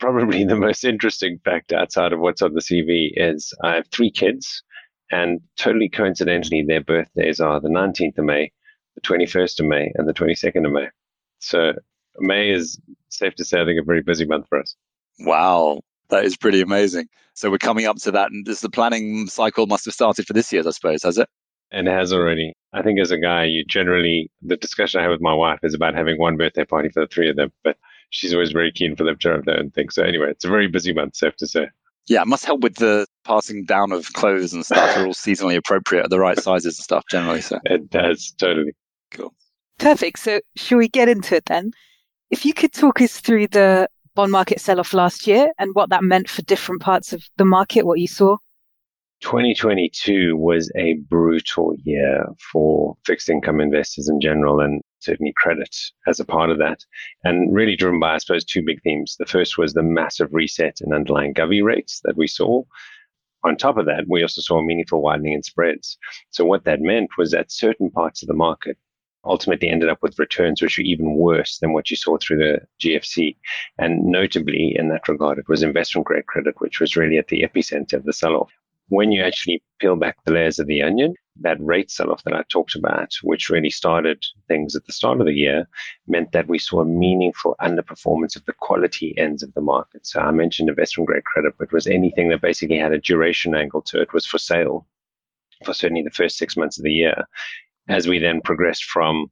Probably 0.00 0.44
the 0.44 0.56
most 0.56 0.84
interesting 0.84 1.38
fact 1.44 1.72
outside 1.72 2.12
of 2.12 2.20
what's 2.20 2.42
on 2.42 2.54
the 2.54 2.60
CV 2.60 3.10
is 3.14 3.52
I 3.62 3.74
have 3.74 3.86
three 3.92 4.10
kids. 4.10 4.62
And 5.10 5.40
totally 5.56 5.88
coincidentally, 5.88 6.64
their 6.66 6.82
birthdays 6.82 7.40
are 7.40 7.60
the 7.60 7.68
19th 7.68 8.18
of 8.18 8.24
May, 8.24 8.52
the 8.94 9.00
21st 9.02 9.60
of 9.60 9.66
May, 9.66 9.92
and 9.94 10.08
the 10.08 10.14
22nd 10.14 10.66
of 10.66 10.72
May. 10.72 10.88
So 11.40 11.72
May 12.18 12.50
is 12.50 12.78
safe 13.08 13.34
to 13.36 13.44
say, 13.44 13.60
I 13.60 13.64
think, 13.64 13.80
a 13.80 13.84
very 13.84 14.02
busy 14.02 14.24
month 14.24 14.46
for 14.48 14.58
us. 14.58 14.74
Wow, 15.20 15.80
that 16.10 16.24
is 16.24 16.36
pretty 16.36 16.60
amazing. 16.60 17.08
So 17.34 17.50
we're 17.50 17.58
coming 17.58 17.86
up 17.86 17.96
to 17.98 18.10
that, 18.12 18.30
and 18.30 18.46
this 18.46 18.60
the 18.60 18.70
planning 18.70 19.26
cycle 19.26 19.66
must 19.66 19.84
have 19.84 19.94
started 19.94 20.26
for 20.26 20.32
this 20.32 20.52
year, 20.52 20.62
I 20.66 20.70
suppose, 20.70 21.02
has 21.02 21.18
it? 21.18 21.28
And 21.70 21.88
has 21.88 22.12
already. 22.12 22.54
I 22.72 22.82
think 22.82 23.00
as 23.00 23.10
a 23.10 23.18
guy, 23.18 23.44
you 23.44 23.64
generally 23.64 24.30
the 24.42 24.56
discussion 24.56 25.00
I 25.00 25.02
have 25.04 25.12
with 25.12 25.20
my 25.20 25.34
wife 25.34 25.60
is 25.62 25.74
about 25.74 25.94
having 25.94 26.18
one 26.18 26.36
birthday 26.36 26.64
party 26.64 26.88
for 26.88 27.00
the 27.00 27.08
three 27.08 27.28
of 27.28 27.36
them, 27.36 27.52
but 27.64 27.76
she's 28.10 28.32
always 28.32 28.52
very 28.52 28.70
keen 28.70 28.94
for 28.94 29.04
them 29.04 29.16
to 29.18 29.30
have 29.30 29.44
their 29.44 29.58
own 29.58 29.70
thing. 29.70 29.90
So 29.90 30.02
anyway, 30.04 30.30
it's 30.30 30.44
a 30.44 30.48
very 30.48 30.68
busy 30.68 30.92
month, 30.92 31.16
safe 31.16 31.36
to 31.36 31.46
say. 31.46 31.68
Yeah, 32.06 32.22
it 32.22 32.28
must 32.28 32.44
help 32.44 32.60
with 32.60 32.76
the 32.76 33.06
passing 33.24 33.64
down 33.64 33.92
of 33.92 34.12
clothes 34.12 34.52
and 34.52 34.64
stuff. 34.64 34.94
They're 34.94 35.06
all 35.06 35.14
seasonally 35.14 35.56
appropriate 35.56 36.04
at 36.04 36.10
the 36.10 36.20
right 36.20 36.38
sizes 36.38 36.78
and 36.78 36.84
stuff 36.84 37.04
generally. 37.10 37.40
So 37.40 37.58
it 37.64 37.90
does 37.90 38.34
totally 38.38 38.72
cool. 39.10 39.34
Perfect. 39.78 40.18
So 40.20 40.40
shall 40.56 40.78
we 40.78 40.88
get 40.88 41.08
into 41.08 41.36
it 41.36 41.46
then? 41.46 41.72
If 42.30 42.44
you 42.44 42.54
could 42.54 42.72
talk 42.72 43.00
us 43.00 43.20
through 43.20 43.48
the 43.48 43.88
bond 44.14 44.32
market 44.32 44.60
sell 44.60 44.80
off 44.80 44.94
last 44.94 45.26
year 45.26 45.52
and 45.58 45.74
what 45.74 45.90
that 45.90 46.04
meant 46.04 46.28
for 46.28 46.42
different 46.42 46.80
parts 46.80 47.12
of 47.12 47.24
the 47.36 47.44
market, 47.44 47.86
what 47.86 47.98
you 47.98 48.06
saw. 48.06 48.36
2022 49.20 50.36
was 50.36 50.70
a 50.76 50.94
brutal 51.08 51.74
year 51.82 52.26
for 52.52 52.94
fixed 53.06 53.30
income 53.30 53.60
investors 53.60 54.08
in 54.08 54.20
general 54.20 54.60
and 54.60 54.82
certainly 55.00 55.32
credit 55.36 55.74
as 56.06 56.20
a 56.20 56.24
part 56.24 56.50
of 56.50 56.58
that. 56.58 56.80
And 57.22 57.54
really 57.54 57.76
driven 57.76 57.98
by, 57.98 58.14
I 58.14 58.18
suppose, 58.18 58.44
two 58.44 58.62
big 58.62 58.82
themes. 58.82 59.16
The 59.18 59.26
first 59.26 59.56
was 59.56 59.72
the 59.72 59.82
massive 59.82 60.28
reset 60.32 60.78
in 60.84 60.92
underlying 60.92 61.32
Govy 61.32 61.62
rates 61.62 62.00
that 62.04 62.16
we 62.16 62.26
saw. 62.26 62.62
On 63.44 63.56
top 63.56 63.76
of 63.76 63.86
that, 63.86 64.04
we 64.08 64.22
also 64.22 64.40
saw 64.40 64.62
meaningful 64.62 65.02
widening 65.02 65.34
in 65.34 65.42
spreads. 65.42 65.98
So 66.30 66.44
what 66.44 66.64
that 66.64 66.80
meant 66.80 67.10
was 67.18 67.30
that 67.30 67.52
certain 67.52 67.90
parts 67.90 68.22
of 68.22 68.28
the 68.28 68.34
market 68.34 68.78
ultimately 69.24 69.68
ended 69.68 69.88
up 69.88 69.98
with 70.02 70.18
returns 70.18 70.60
which 70.60 70.78
were 70.78 70.84
even 70.84 71.14
worse 71.14 71.58
than 71.58 71.72
what 71.72 71.90
you 71.90 71.96
saw 71.96 72.16
through 72.18 72.38
the 72.38 72.60
GFC. 72.82 73.36
And 73.78 74.04
notably 74.04 74.74
in 74.76 74.88
that 74.88 75.08
regard, 75.08 75.38
it 75.38 75.48
was 75.48 75.62
investment 75.62 76.06
grade 76.06 76.26
credit, 76.26 76.54
which 76.58 76.80
was 76.80 76.96
really 76.96 77.18
at 77.18 77.28
the 77.28 77.42
epicenter 77.42 77.94
of 77.94 78.04
the 78.04 78.12
sell 78.12 78.34
off 78.34 78.52
when 78.88 79.12
you 79.12 79.22
actually 79.22 79.62
peel 79.80 79.96
back 79.96 80.16
the 80.24 80.32
layers 80.32 80.58
of 80.58 80.66
the 80.66 80.82
onion, 80.82 81.14
that 81.40 81.60
rate 81.60 81.90
sell 81.90 82.10
off 82.10 82.22
that 82.24 82.34
I 82.34 82.42
talked 82.48 82.76
about, 82.76 83.12
which 83.22 83.48
really 83.48 83.70
started 83.70 84.24
things 84.46 84.76
at 84.76 84.84
the 84.86 84.92
start 84.92 85.20
of 85.20 85.26
the 85.26 85.34
year, 85.34 85.66
meant 86.06 86.32
that 86.32 86.48
we 86.48 86.58
saw 86.58 86.80
a 86.80 86.86
meaningful 86.86 87.56
underperformance 87.60 88.36
of 88.36 88.44
the 88.44 88.52
quality 88.52 89.16
ends 89.18 89.42
of 89.42 89.52
the 89.54 89.60
market. 89.60 90.06
So 90.06 90.20
I 90.20 90.30
mentioned 90.30 90.68
investment 90.68 91.08
grade 91.08 91.24
credit, 91.24 91.54
but 91.58 91.72
was 91.72 91.86
anything 91.86 92.28
that 92.28 92.42
basically 92.42 92.78
had 92.78 92.92
a 92.92 93.00
duration 93.00 93.54
angle 93.54 93.82
to 93.82 94.00
it 94.00 94.12
was 94.12 94.26
for 94.26 94.38
sale 94.38 94.86
for 95.64 95.74
certainly 95.74 96.02
the 96.02 96.10
first 96.10 96.36
six 96.36 96.56
months 96.56 96.78
of 96.78 96.84
the 96.84 96.92
year. 96.92 97.24
As 97.88 98.06
we 98.06 98.18
then 98.18 98.40
progressed 98.40 98.84
from 98.84 99.30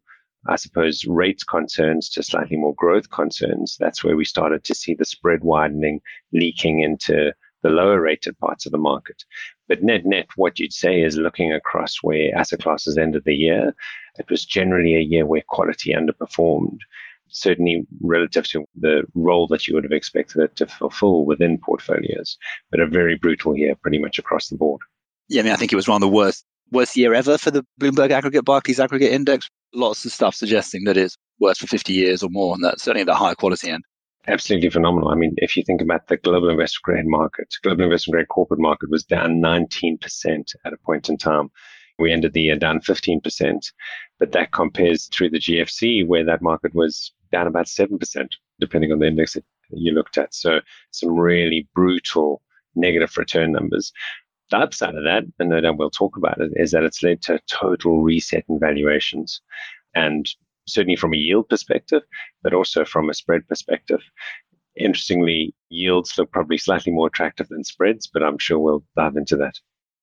I 0.48 0.56
suppose, 0.56 1.04
rates 1.04 1.44
concerns 1.44 2.08
to 2.10 2.22
slightly 2.22 2.56
more 2.56 2.74
growth 2.74 3.10
concerns, 3.10 3.76
that's 3.78 4.02
where 4.02 4.16
we 4.16 4.24
started 4.24 4.64
to 4.64 4.74
see 4.74 4.92
the 4.92 5.04
spread 5.04 5.44
widening, 5.44 6.00
leaking 6.32 6.80
into 6.80 7.32
the 7.62 7.70
lower 7.70 8.00
rated 8.00 8.38
parts 8.38 8.66
of 8.66 8.72
the 8.72 8.78
market. 8.78 9.24
But 9.68 9.82
net 9.82 10.04
net, 10.04 10.28
what 10.36 10.58
you'd 10.58 10.72
say 10.72 11.02
is 11.02 11.16
looking 11.16 11.52
across 11.52 11.96
where 12.02 12.36
asset 12.36 12.62
classes 12.62 12.98
ended 12.98 13.22
the 13.24 13.34
year, 13.34 13.74
it 14.18 14.28
was 14.28 14.44
generally 14.44 14.96
a 14.96 15.00
year 15.00 15.24
where 15.24 15.42
quality 15.48 15.94
underperformed, 15.94 16.78
certainly 17.28 17.86
relative 18.00 18.46
to 18.48 18.64
the 18.78 19.04
role 19.14 19.46
that 19.48 19.66
you 19.66 19.74
would 19.74 19.84
have 19.84 19.92
expected 19.92 20.42
it 20.42 20.56
to 20.56 20.66
fulfill 20.66 21.24
within 21.24 21.58
portfolios, 21.58 22.36
but 22.70 22.80
a 22.80 22.86
very 22.86 23.16
brutal 23.16 23.56
year 23.56 23.74
pretty 23.76 23.98
much 23.98 24.18
across 24.18 24.48
the 24.48 24.56
board. 24.56 24.80
Yeah, 25.28 25.40
I 25.40 25.44
mean, 25.44 25.52
I 25.52 25.56
think 25.56 25.72
it 25.72 25.76
was 25.76 25.88
one 25.88 26.02
of 26.02 26.08
the 26.08 26.14
worst 26.14 26.44
worst 26.70 26.96
year 26.96 27.12
ever 27.12 27.36
for 27.36 27.50
the 27.50 27.64
Bloomberg 27.78 28.10
Aggregate 28.10 28.46
Barclays 28.46 28.80
Aggregate 28.80 29.12
Index. 29.12 29.48
Lots 29.74 30.04
of 30.04 30.12
stuff 30.12 30.34
suggesting 30.34 30.84
that 30.84 30.96
it's 30.96 31.16
worse 31.38 31.58
for 31.58 31.66
50 31.66 31.92
years 31.92 32.22
or 32.22 32.30
more, 32.30 32.54
and 32.54 32.64
that's 32.64 32.82
certainly 32.82 33.02
at 33.02 33.06
the 33.06 33.14
higher 33.14 33.34
quality 33.34 33.70
end 33.70 33.84
absolutely 34.28 34.70
phenomenal. 34.70 35.08
I 35.08 35.14
mean, 35.14 35.34
if 35.38 35.56
you 35.56 35.62
think 35.62 35.80
about 35.80 36.06
the 36.08 36.16
global 36.16 36.48
investment 36.48 36.82
grade 36.82 37.06
market, 37.06 37.54
global 37.62 37.84
investment 37.84 38.14
grade 38.14 38.28
corporate 38.28 38.60
market 38.60 38.90
was 38.90 39.04
down 39.04 39.40
19% 39.40 40.54
at 40.64 40.72
a 40.72 40.76
point 40.78 41.08
in 41.08 41.16
time. 41.16 41.50
We 41.98 42.12
ended 42.12 42.32
the 42.32 42.42
year 42.42 42.56
down 42.56 42.80
15%, 42.80 43.72
but 44.18 44.32
that 44.32 44.52
compares 44.52 45.06
through 45.06 45.30
the 45.30 45.38
GFC 45.38 46.06
where 46.06 46.24
that 46.24 46.42
market 46.42 46.74
was 46.74 47.12
down 47.30 47.46
about 47.46 47.66
7%, 47.66 48.28
depending 48.60 48.92
on 48.92 48.98
the 48.98 49.06
index 49.06 49.34
that 49.34 49.44
you 49.70 49.92
looked 49.92 50.18
at. 50.18 50.34
So 50.34 50.60
some 50.90 51.14
really 51.14 51.68
brutal 51.74 52.42
negative 52.74 53.16
return 53.16 53.52
numbers. 53.52 53.92
The 54.50 54.58
upside 54.58 54.94
of 54.94 55.04
that, 55.04 55.24
and 55.38 55.50
no 55.50 55.60
doubt 55.60 55.78
we'll 55.78 55.90
talk 55.90 56.16
about 56.16 56.40
it, 56.40 56.52
is 56.56 56.72
that 56.72 56.82
it's 56.82 57.02
led 57.02 57.22
to 57.22 57.40
total 57.50 58.02
reset 58.02 58.44
in 58.48 58.58
valuations. 58.58 59.40
And 59.94 60.26
certainly 60.66 60.96
from 60.96 61.14
a 61.14 61.16
yield 61.16 61.48
perspective, 61.48 62.02
but 62.42 62.54
also 62.54 62.84
from 62.84 63.10
a 63.10 63.14
spread 63.14 63.46
perspective. 63.48 64.00
Interestingly, 64.76 65.54
yields 65.68 66.16
look 66.16 66.30
probably 66.32 66.58
slightly 66.58 66.92
more 66.92 67.08
attractive 67.08 67.48
than 67.48 67.64
spreads, 67.64 68.08
but 68.12 68.22
I'm 68.22 68.38
sure 68.38 68.58
we'll 68.58 68.84
dive 68.96 69.16
into 69.16 69.36
that. 69.36 69.54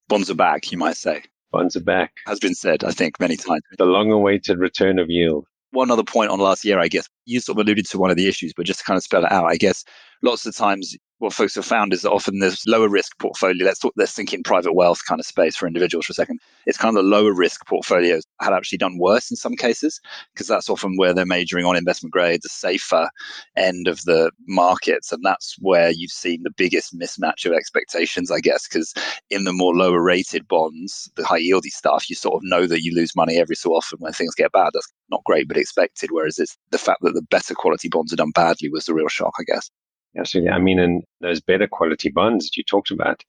Bonds 0.08 0.30
are 0.30 0.36
back, 0.36 0.72
you 0.72 0.78
might 0.78 0.98
say. 0.98 1.24
Bonds 1.52 1.76
are 1.76 1.82
back. 1.82 2.14
Has 2.28 2.40
been 2.40 2.54
said, 2.54 2.84
I 2.84 2.92
think, 2.92 3.20
many 3.20 3.36
times. 3.36 3.62
The 3.78 3.86
long 3.86 4.12
awaited 4.12 4.60
return 4.60 5.00
of 5.00 5.10
yield. 5.10 5.48
One 5.72 5.92
other 5.92 6.04
point 6.04 6.32
on 6.32 6.40
last 6.40 6.66
year, 6.66 6.80
I 6.80 6.88
guess, 6.88 7.08
you 7.26 7.40
sort 7.40 7.58
of 7.58 7.66
alluded 7.66 7.86
to 7.88 7.98
one 8.00 8.10
of 8.10 8.18
the 8.18 8.28
issues, 8.28 8.54
but 8.56 8.66
just 8.66 8.80
to 8.80 8.86
kind 8.86 8.98
of 8.98 9.04
spell 9.04 9.26
it 9.26 9.32
out, 9.32 9.46
I 9.46 9.56
guess 9.56 9.84
lots 10.24 10.46
of 10.46 10.56
times 10.56 10.96
what 11.20 11.34
folks 11.34 11.56
have 11.56 11.66
found 11.66 11.94
is 11.94 12.02
that 12.02 12.12
often 12.12 12.40
there's 12.40 12.66
lower 12.66 12.88
risk 12.88 13.18
portfolio. 13.20 13.66
Let's 13.66 13.80
talk, 13.80 13.94
let's 13.98 14.14
think 14.14 14.34
in 14.34 14.42
private 14.42 14.74
wealth 14.74 15.02
kind 15.08 15.20
of 15.20 15.26
space 15.26 15.56
for 15.56 15.68
individuals 15.68 16.06
for 16.06 16.12
a 16.12 16.16
second. 16.16 16.40
It's 16.66 16.78
kind 16.78 16.98
of 16.98 17.04
the 17.04 17.10
lower 17.10 17.34
risk 17.34 17.66
portfolios 17.68 18.24
had 18.42 18.54
actually 18.54 18.78
done 18.78 18.98
worse 18.98 19.30
in 19.30 19.36
some 19.36 19.56
cases 19.56 20.00
because 20.34 20.48
that's 20.48 20.70
often 20.70 20.96
where 20.96 21.14
they're 21.14 21.26
majoring 21.26 21.66
on 21.66 21.76
investment 21.76 22.14
grade, 22.14 22.40
the 22.42 22.50
safer 22.50 23.10
end 23.58 23.88
of 23.88 24.02
the 24.04 24.32
markets, 24.48 25.12
and 25.12 25.24
that's 25.24 25.56
where 25.60 25.92
you've 25.92 26.12
seen 26.12 26.44
the 26.44 26.52
biggest 26.52 26.98
mismatch 26.98 27.46
of 27.46 27.52
expectations, 27.52 28.32
I 28.32 28.40
guess, 28.40 28.68
because 28.68 28.94
in 29.30 29.44
the 29.44 29.54
more 29.54 29.76
lower 29.76 30.02
rated 30.02 30.48
bonds, 30.48 31.12
the 31.16 31.26
high 31.26 31.42
yieldy 31.42 31.70
stuff, 31.70 32.10
you 32.10 32.16
sort 32.16 32.36
of 32.36 32.42
know 32.44 32.66
that 32.66 32.84
you 32.84 32.96
lose 32.96 33.16
money 33.16 33.38
every 33.38 33.56
so 33.56 33.72
often 33.72 34.00
when 34.00 34.14
things 34.14 34.36
get 34.36 34.54
bad. 34.54 34.72
That's 34.74 34.92
not 35.12 35.24
great, 35.26 35.50
but 35.50 35.58
expected. 35.58 36.12
Whereas 36.12 36.40
it's 36.40 36.58
the 36.72 36.78
fact 36.78 37.02
that 37.02 37.14
the 37.14 37.22
better 37.24 37.54
quality 37.54 37.90
bonds 37.90 38.14
are 38.14 38.18
done 38.18 38.32
badly 38.32 38.70
was 38.70 38.86
the 38.86 38.94
real 38.94 39.10
shock, 39.10 39.34
I 39.38 39.44
guess. 39.44 39.70
Absolutely. 40.18 40.52
I 40.52 40.60
mean, 40.60 40.80
and 40.80 41.04
those 41.22 41.42
better 41.42 41.68
quality 41.68 42.10
bonds 42.10 42.46
that 42.46 42.58
you 42.58 42.64
talked 42.64 42.92
about, 42.92 43.24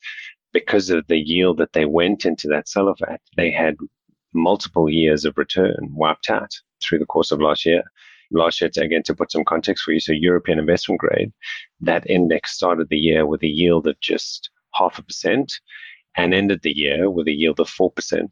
because 0.52 0.90
of 0.90 1.06
the 1.06 1.18
yield 1.18 1.58
that 1.58 1.72
they 1.72 1.84
went 1.84 2.24
into 2.24 2.48
that 2.48 2.68
sell-off 2.68 3.00
at, 3.08 3.20
they 3.36 3.50
had 3.50 3.76
multiple 4.32 4.88
years 4.88 5.24
of 5.24 5.36
return 5.36 5.76
wiped 5.92 6.30
out 6.30 6.52
through 6.82 6.98
the 6.98 7.06
course 7.06 7.30
of 7.30 7.40
last 7.40 7.66
year. 7.66 7.82
Last 8.32 8.60
year, 8.60 8.70
again, 8.76 9.02
to 9.04 9.14
put 9.14 9.32
some 9.32 9.44
context 9.44 9.82
for 9.82 9.92
you, 9.92 10.00
so 10.00 10.12
European 10.12 10.58
investment 10.58 11.00
grade, 11.00 11.32
that 11.80 12.08
index 12.08 12.52
started 12.52 12.88
the 12.88 12.96
year 12.96 13.26
with 13.26 13.42
a 13.42 13.48
yield 13.48 13.88
of 13.88 13.98
just 14.00 14.50
half 14.74 14.98
a 14.98 15.02
percent 15.02 15.52
and 16.16 16.32
ended 16.32 16.62
the 16.62 16.76
year 16.76 17.10
with 17.10 17.26
a 17.26 17.32
yield 17.32 17.58
of 17.58 17.68
4%. 17.68 18.28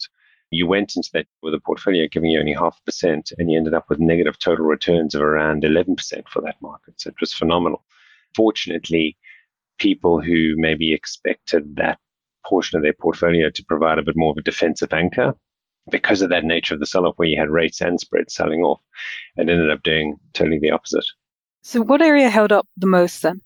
You 0.51 0.67
went 0.67 0.95
into 0.97 1.11
that 1.15 1.27
with 1.43 1.53
a 1.53 1.61
portfolio 1.61 2.07
giving 2.11 2.31
you 2.31 2.39
only 2.39 2.55
half 2.55 2.79
a 2.81 2.85
percent 2.85 3.33
and 3.39 3.51
you 3.51 3.59
ended 3.59 3.75
up 3.75 3.91
with 3.91 3.99
negative 3.99 4.39
total 4.39 4.65
returns 4.65 5.15
of 5.15 5.21
around 5.21 5.65
11% 5.65 6.29
for 6.29 6.41
that 6.43 6.57
market. 6.63 6.95
So 7.01 7.09
it 7.09 7.21
was 7.21 7.35
phenomenal 7.35 7.85
fortunately, 8.39 9.17
people 9.81 10.21
who 10.21 10.55
maybe 10.57 10.95
expected 10.95 11.75
that 11.75 11.99
portion 12.47 12.77
of 12.77 12.85
their 12.85 12.93
portfolio 12.93 13.51
to 13.51 13.65
provide 13.65 13.99
a 13.99 14.03
bit 14.03 14.17
more 14.17 14.31
of 14.31 14.37
a 14.37 14.43
defensive 14.43 14.93
anchor 14.93 15.35
because 15.91 16.23
of 16.23 16.31
that 16.31 16.45
nature 16.45 16.75
of 16.75 16.79
the 16.79 16.87
sell 16.87 17.05
off 17.05 17.15
where 17.17 17.27
you 17.27 17.37
had 17.37 17.51
rates 17.51 17.81
and 17.81 17.99
spreads 17.99 18.33
selling 18.33 18.61
off 18.61 18.81
and 19.37 19.51
ended 19.51 19.71
up 19.71 19.83
doing 19.83 20.17
totally 20.35 20.61
the 20.61 20.71
opposite. 20.71 21.05
So, 21.63 21.81
what 21.81 22.01
area 22.01 22.31
held 22.31 22.53
up 22.53 22.69
the 22.77 22.87
most 22.87 23.23
then? 23.23 23.41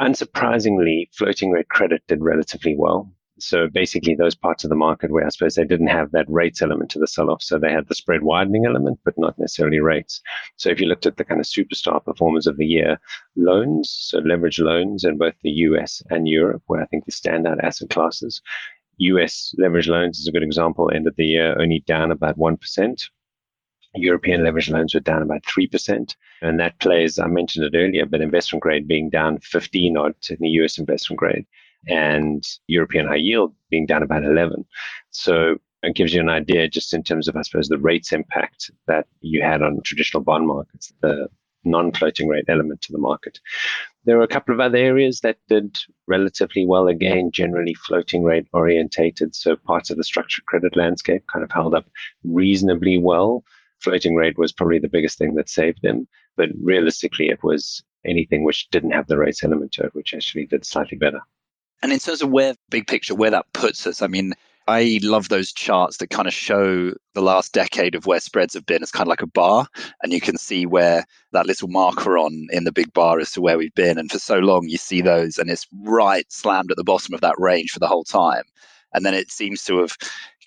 Unsurprisingly, 0.00 1.08
floating 1.12 1.52
rate 1.52 1.68
credit 1.68 2.02
did 2.08 2.20
relatively 2.20 2.74
well. 2.76 3.12
So 3.40 3.68
basically, 3.68 4.14
those 4.14 4.34
parts 4.34 4.64
of 4.64 4.70
the 4.70 4.76
market 4.76 5.10
where 5.10 5.24
I 5.24 5.28
suppose 5.28 5.54
they 5.54 5.64
didn't 5.64 5.88
have 5.88 6.10
that 6.12 6.28
rates 6.28 6.62
element 6.62 6.90
to 6.90 6.98
the 6.98 7.06
sell 7.06 7.30
off. 7.30 7.42
So 7.42 7.58
they 7.58 7.72
had 7.72 7.88
the 7.88 7.94
spread 7.94 8.22
widening 8.22 8.66
element, 8.66 8.98
but 9.04 9.14
not 9.16 9.38
necessarily 9.38 9.80
rates. 9.80 10.20
So 10.56 10.70
if 10.70 10.80
you 10.80 10.86
looked 10.86 11.06
at 11.06 11.16
the 11.16 11.24
kind 11.24 11.40
of 11.40 11.46
superstar 11.46 12.04
performers 12.04 12.46
of 12.46 12.56
the 12.56 12.66
year, 12.66 13.00
loans, 13.36 13.90
so 13.90 14.18
leverage 14.18 14.58
loans 14.58 15.04
in 15.04 15.18
both 15.18 15.34
the 15.42 15.50
US 15.50 16.02
and 16.10 16.28
Europe, 16.28 16.62
where 16.66 16.82
I 16.82 16.86
think 16.86 17.04
the 17.04 17.12
standout 17.12 17.62
asset 17.62 17.90
classes. 17.90 18.42
US 18.98 19.54
leverage 19.58 19.88
loans 19.88 20.18
is 20.18 20.26
a 20.26 20.32
good 20.32 20.42
example, 20.42 20.90
ended 20.92 21.14
the 21.16 21.26
year 21.26 21.60
only 21.60 21.84
down 21.86 22.10
about 22.10 22.36
1%. 22.36 23.02
European 23.94 24.44
leverage 24.44 24.68
loans 24.68 24.92
were 24.92 25.00
down 25.00 25.22
about 25.22 25.42
3%. 25.44 26.14
And 26.42 26.60
that 26.60 26.78
plays, 26.80 27.18
I 27.18 27.26
mentioned 27.26 27.64
it 27.64 27.76
earlier, 27.76 28.06
but 28.06 28.20
investment 28.20 28.62
grade 28.62 28.86
being 28.86 29.08
down 29.08 29.38
15 29.38 29.96
odd 29.96 30.14
in 30.28 30.36
the 30.40 30.48
US 30.48 30.78
investment 30.78 31.18
grade 31.18 31.46
and 31.86 32.44
European 32.66 33.06
high 33.06 33.16
yield 33.16 33.54
being 33.70 33.86
down 33.86 34.02
about 34.02 34.24
11. 34.24 34.64
So 35.10 35.56
it 35.82 35.94
gives 35.94 36.12
you 36.12 36.20
an 36.20 36.28
idea 36.28 36.68
just 36.68 36.92
in 36.92 37.02
terms 37.02 37.28
of, 37.28 37.36
I 37.36 37.42
suppose, 37.42 37.68
the 37.68 37.78
rates 37.78 38.12
impact 38.12 38.70
that 38.86 39.06
you 39.20 39.42
had 39.42 39.62
on 39.62 39.80
traditional 39.82 40.22
bond 40.22 40.46
markets, 40.46 40.92
the 41.02 41.28
non-floating 41.64 42.28
rate 42.28 42.44
element 42.48 42.80
to 42.82 42.92
the 42.92 42.98
market. 42.98 43.38
There 44.04 44.16
were 44.16 44.24
a 44.24 44.28
couple 44.28 44.54
of 44.54 44.60
other 44.60 44.78
areas 44.78 45.20
that 45.20 45.38
did 45.48 45.76
relatively 46.06 46.64
well, 46.64 46.88
again, 46.88 47.30
generally 47.32 47.74
floating 47.74 48.22
rate 48.22 48.46
orientated. 48.52 49.34
So 49.34 49.56
parts 49.56 49.90
of 49.90 49.96
the 49.96 50.04
structured 50.04 50.46
credit 50.46 50.76
landscape 50.76 51.24
kind 51.32 51.44
of 51.44 51.50
held 51.50 51.74
up 51.74 51.86
reasonably 52.24 52.98
well. 52.98 53.44
Floating 53.80 54.14
rate 54.14 54.38
was 54.38 54.52
probably 54.52 54.78
the 54.78 54.88
biggest 54.88 55.18
thing 55.18 55.34
that 55.34 55.48
saved 55.48 55.80
them. 55.82 56.08
But 56.36 56.48
realistically, 56.60 57.28
it 57.28 57.42
was 57.42 57.82
anything 58.04 58.44
which 58.44 58.68
didn't 58.70 58.92
have 58.92 59.06
the 59.06 59.18
rates 59.18 59.44
element 59.44 59.72
to 59.72 59.84
it, 59.84 59.94
which 59.94 60.14
actually 60.14 60.46
did 60.46 60.64
slightly 60.64 60.96
better. 60.96 61.20
And 61.82 61.92
in 61.92 61.98
terms 61.98 62.22
of 62.22 62.30
where 62.30 62.54
big 62.70 62.86
picture, 62.86 63.14
where 63.14 63.30
that 63.30 63.46
puts 63.52 63.86
us, 63.86 64.02
I 64.02 64.06
mean, 64.08 64.34
I 64.66 65.00
love 65.02 65.30
those 65.30 65.50
charts 65.50 65.96
that 65.96 66.10
kind 66.10 66.28
of 66.28 66.34
show 66.34 66.92
the 67.14 67.22
last 67.22 67.54
decade 67.54 67.94
of 67.94 68.04
where 68.04 68.20
spreads 68.20 68.52
have 68.52 68.66
been 68.66 68.82
It's 68.82 68.92
kind 68.92 69.06
of 69.06 69.08
like 69.08 69.22
a 69.22 69.26
bar. 69.26 69.66
And 70.02 70.12
you 70.12 70.20
can 70.20 70.36
see 70.36 70.66
where 70.66 71.06
that 71.32 71.46
little 71.46 71.68
marker 71.68 72.18
on 72.18 72.48
in 72.50 72.64
the 72.64 72.72
big 72.72 72.92
bar 72.92 73.18
as 73.18 73.32
to 73.32 73.40
where 73.40 73.56
we've 73.56 73.74
been. 73.74 73.96
And 73.96 74.10
for 74.10 74.18
so 74.18 74.38
long, 74.38 74.68
you 74.68 74.76
see 74.76 75.00
those, 75.00 75.38
and 75.38 75.48
it's 75.48 75.66
right 75.84 76.30
slammed 76.30 76.70
at 76.70 76.76
the 76.76 76.84
bottom 76.84 77.14
of 77.14 77.22
that 77.22 77.38
range 77.38 77.70
for 77.70 77.78
the 77.78 77.86
whole 77.86 78.04
time. 78.04 78.44
And 78.92 79.06
then 79.06 79.14
it 79.14 79.30
seems 79.30 79.64
to 79.64 79.78
have 79.78 79.96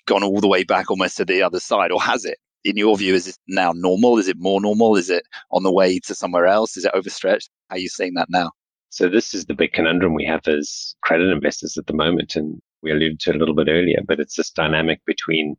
gone 0.06 0.22
all 0.22 0.40
the 0.40 0.48
way 0.48 0.62
back 0.62 0.90
almost 0.90 1.16
to 1.16 1.24
the 1.24 1.42
other 1.42 1.60
side, 1.60 1.90
or 1.90 2.00
has 2.00 2.24
it? 2.24 2.38
In 2.64 2.76
your 2.76 2.96
view, 2.96 3.14
is 3.14 3.26
it 3.26 3.38
now 3.48 3.72
normal? 3.72 4.18
Is 4.18 4.28
it 4.28 4.38
more 4.38 4.60
normal? 4.60 4.94
Is 4.96 5.10
it 5.10 5.26
on 5.50 5.64
the 5.64 5.72
way 5.72 5.98
to 5.98 6.14
somewhere 6.14 6.46
else? 6.46 6.76
Is 6.76 6.84
it 6.84 6.92
overstretched? 6.94 7.50
How 7.68 7.74
are 7.74 7.80
you 7.80 7.88
seeing 7.88 8.14
that 8.14 8.30
now? 8.30 8.52
So 8.92 9.08
this 9.08 9.32
is 9.32 9.46
the 9.46 9.54
big 9.54 9.72
conundrum 9.72 10.12
we 10.12 10.26
have 10.26 10.46
as 10.46 10.94
credit 11.02 11.30
investors 11.30 11.78
at 11.78 11.86
the 11.86 11.94
moment. 11.94 12.36
And 12.36 12.60
we 12.82 12.90
alluded 12.90 13.20
to 13.20 13.30
it 13.30 13.36
a 13.36 13.38
little 13.38 13.54
bit 13.54 13.68
earlier, 13.70 14.00
but 14.06 14.20
it's 14.20 14.36
this 14.36 14.50
dynamic 14.50 15.00
between 15.06 15.56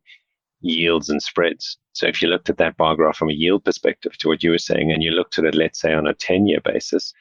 yields 0.62 1.10
and 1.10 1.22
spreads. 1.22 1.80
So 1.94 2.06
if 2.06 2.22
you 2.22 2.28
looked 2.28 2.52
at 2.52 2.58
that 2.58 2.78
bar 2.78 2.96
graph 2.96 3.18
from 3.18 3.32
a 3.32 3.34
yield 3.34 3.66
perspective 3.66 4.16
to 4.20 4.28
what 4.28 4.44
you 4.44 4.52
were 4.52 4.60
saying, 4.60 4.92
and 4.92 5.02
you 5.02 5.10
looked 5.10 5.40
at 5.40 5.46
it, 5.46 5.56
let's 5.56 5.82
say 5.82 5.94
on 5.94 6.06
a 6.06 6.14
10 6.14 6.46
year 6.46 6.60
basis, 6.64 7.12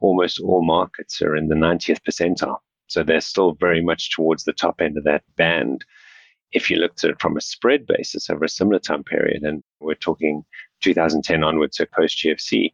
almost 0.00 0.38
all 0.40 0.62
markets 0.62 1.22
are 1.22 1.34
in 1.34 1.48
the 1.48 1.54
90th 1.54 2.00
percentile. 2.06 2.58
So 2.88 3.02
they're 3.02 3.22
still 3.22 3.52
very 3.52 3.82
much 3.82 4.14
towards 4.14 4.44
the 4.44 4.52
top 4.52 4.82
end 4.82 4.98
of 4.98 5.04
that 5.04 5.22
band. 5.38 5.86
If 6.52 6.70
you 6.70 6.76
looked 6.76 7.02
at 7.02 7.12
it 7.12 7.20
from 7.20 7.38
a 7.38 7.40
spread 7.40 7.86
basis 7.86 8.28
over 8.28 8.44
a 8.44 8.48
similar 8.50 8.78
time 8.78 9.04
period, 9.04 9.42
and 9.42 9.62
we're 9.80 9.94
talking 9.94 10.44
2010 10.82 11.42
onwards, 11.42 11.78
so 11.78 11.86
post 11.86 12.18
GFC, 12.18 12.72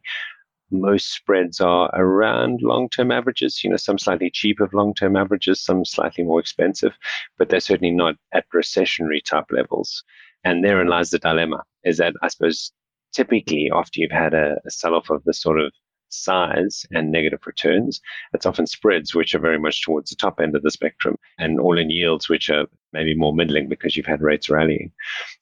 most 0.71 1.13
spreads 1.13 1.59
are 1.59 1.89
around 1.93 2.61
long-term 2.61 3.11
averages. 3.11 3.63
You 3.63 3.69
know, 3.69 3.77
some 3.77 3.97
slightly 3.97 4.29
cheaper 4.29 4.69
long-term 4.73 5.15
averages, 5.15 5.61
some 5.61 5.85
slightly 5.85 6.23
more 6.23 6.39
expensive, 6.39 6.93
but 7.37 7.49
they're 7.49 7.59
certainly 7.59 7.93
not 7.93 8.15
at 8.33 8.45
recessionary 8.53 9.23
type 9.23 9.45
levels. 9.51 10.03
And 10.43 10.63
therein 10.63 10.87
lies 10.87 11.09
the 11.09 11.19
dilemma: 11.19 11.63
is 11.83 11.97
that 11.97 12.13
I 12.21 12.27
suppose 12.27 12.71
typically 13.13 13.69
after 13.73 13.99
you've 13.99 14.11
had 14.11 14.33
a, 14.33 14.57
a 14.65 14.71
sell-off 14.71 15.09
of 15.09 15.23
the 15.23 15.33
sort 15.33 15.59
of 15.59 15.73
size 16.11 16.85
and 16.91 17.11
negative 17.11 17.39
returns, 17.45 18.01
it's 18.33 18.45
often 18.45 18.65
spreads 18.65 19.13
which 19.13 19.35
are 19.35 19.39
very 19.39 19.59
much 19.59 19.83
towards 19.83 20.09
the 20.09 20.15
top 20.15 20.39
end 20.39 20.55
of 20.55 20.63
the 20.63 20.71
spectrum, 20.71 21.15
and 21.37 21.59
all-in 21.59 21.89
yields 21.89 22.29
which 22.29 22.49
are 22.49 22.65
maybe 22.93 23.13
more 23.13 23.33
middling 23.33 23.69
because 23.69 23.95
you've 23.95 24.05
had 24.05 24.21
rates 24.21 24.49
rallying. 24.49 24.91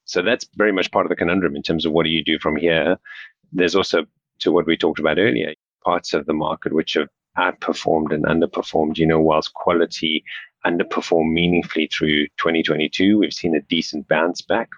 So 0.05 0.22
that's 0.22 0.46
very 0.55 0.72
much 0.74 0.91
part 0.91 1.05
of 1.05 1.10
the 1.10 1.15
conundrum 1.15 1.55
in 1.55 1.63
terms 1.63 1.86
of 1.86 1.93
what 1.93 2.03
do 2.03 2.10
you 2.10 2.24
do 2.24 2.38
from 2.39 2.55
here. 2.55 2.98
There's 3.53 3.75
also 3.75 4.05
to 4.39 4.51
what 4.51 4.67
we 4.67 4.77
talked 4.77 5.00
about 5.00 5.17
earlier, 5.20 5.53
parts 5.84 6.13
of 6.13 6.25
the 6.25 6.34
market 6.34 6.74
which 6.74 6.94
have 6.94 7.08
outperformed 7.38 8.13
and 8.13 8.25
underperformed. 8.25 8.98
You 8.98 9.08
know, 9.08 9.20
whilst 9.20 9.53
quality 9.53 10.24
underperformed 10.65 11.32
meaningfully 11.32 11.88
through 11.88 12.27
2022, 12.38 13.17
we've 13.17 13.34
seen 13.34 13.56
a 13.56 13.62
decent 13.62 14.08
bounce 14.08 14.41
back 14.41 14.70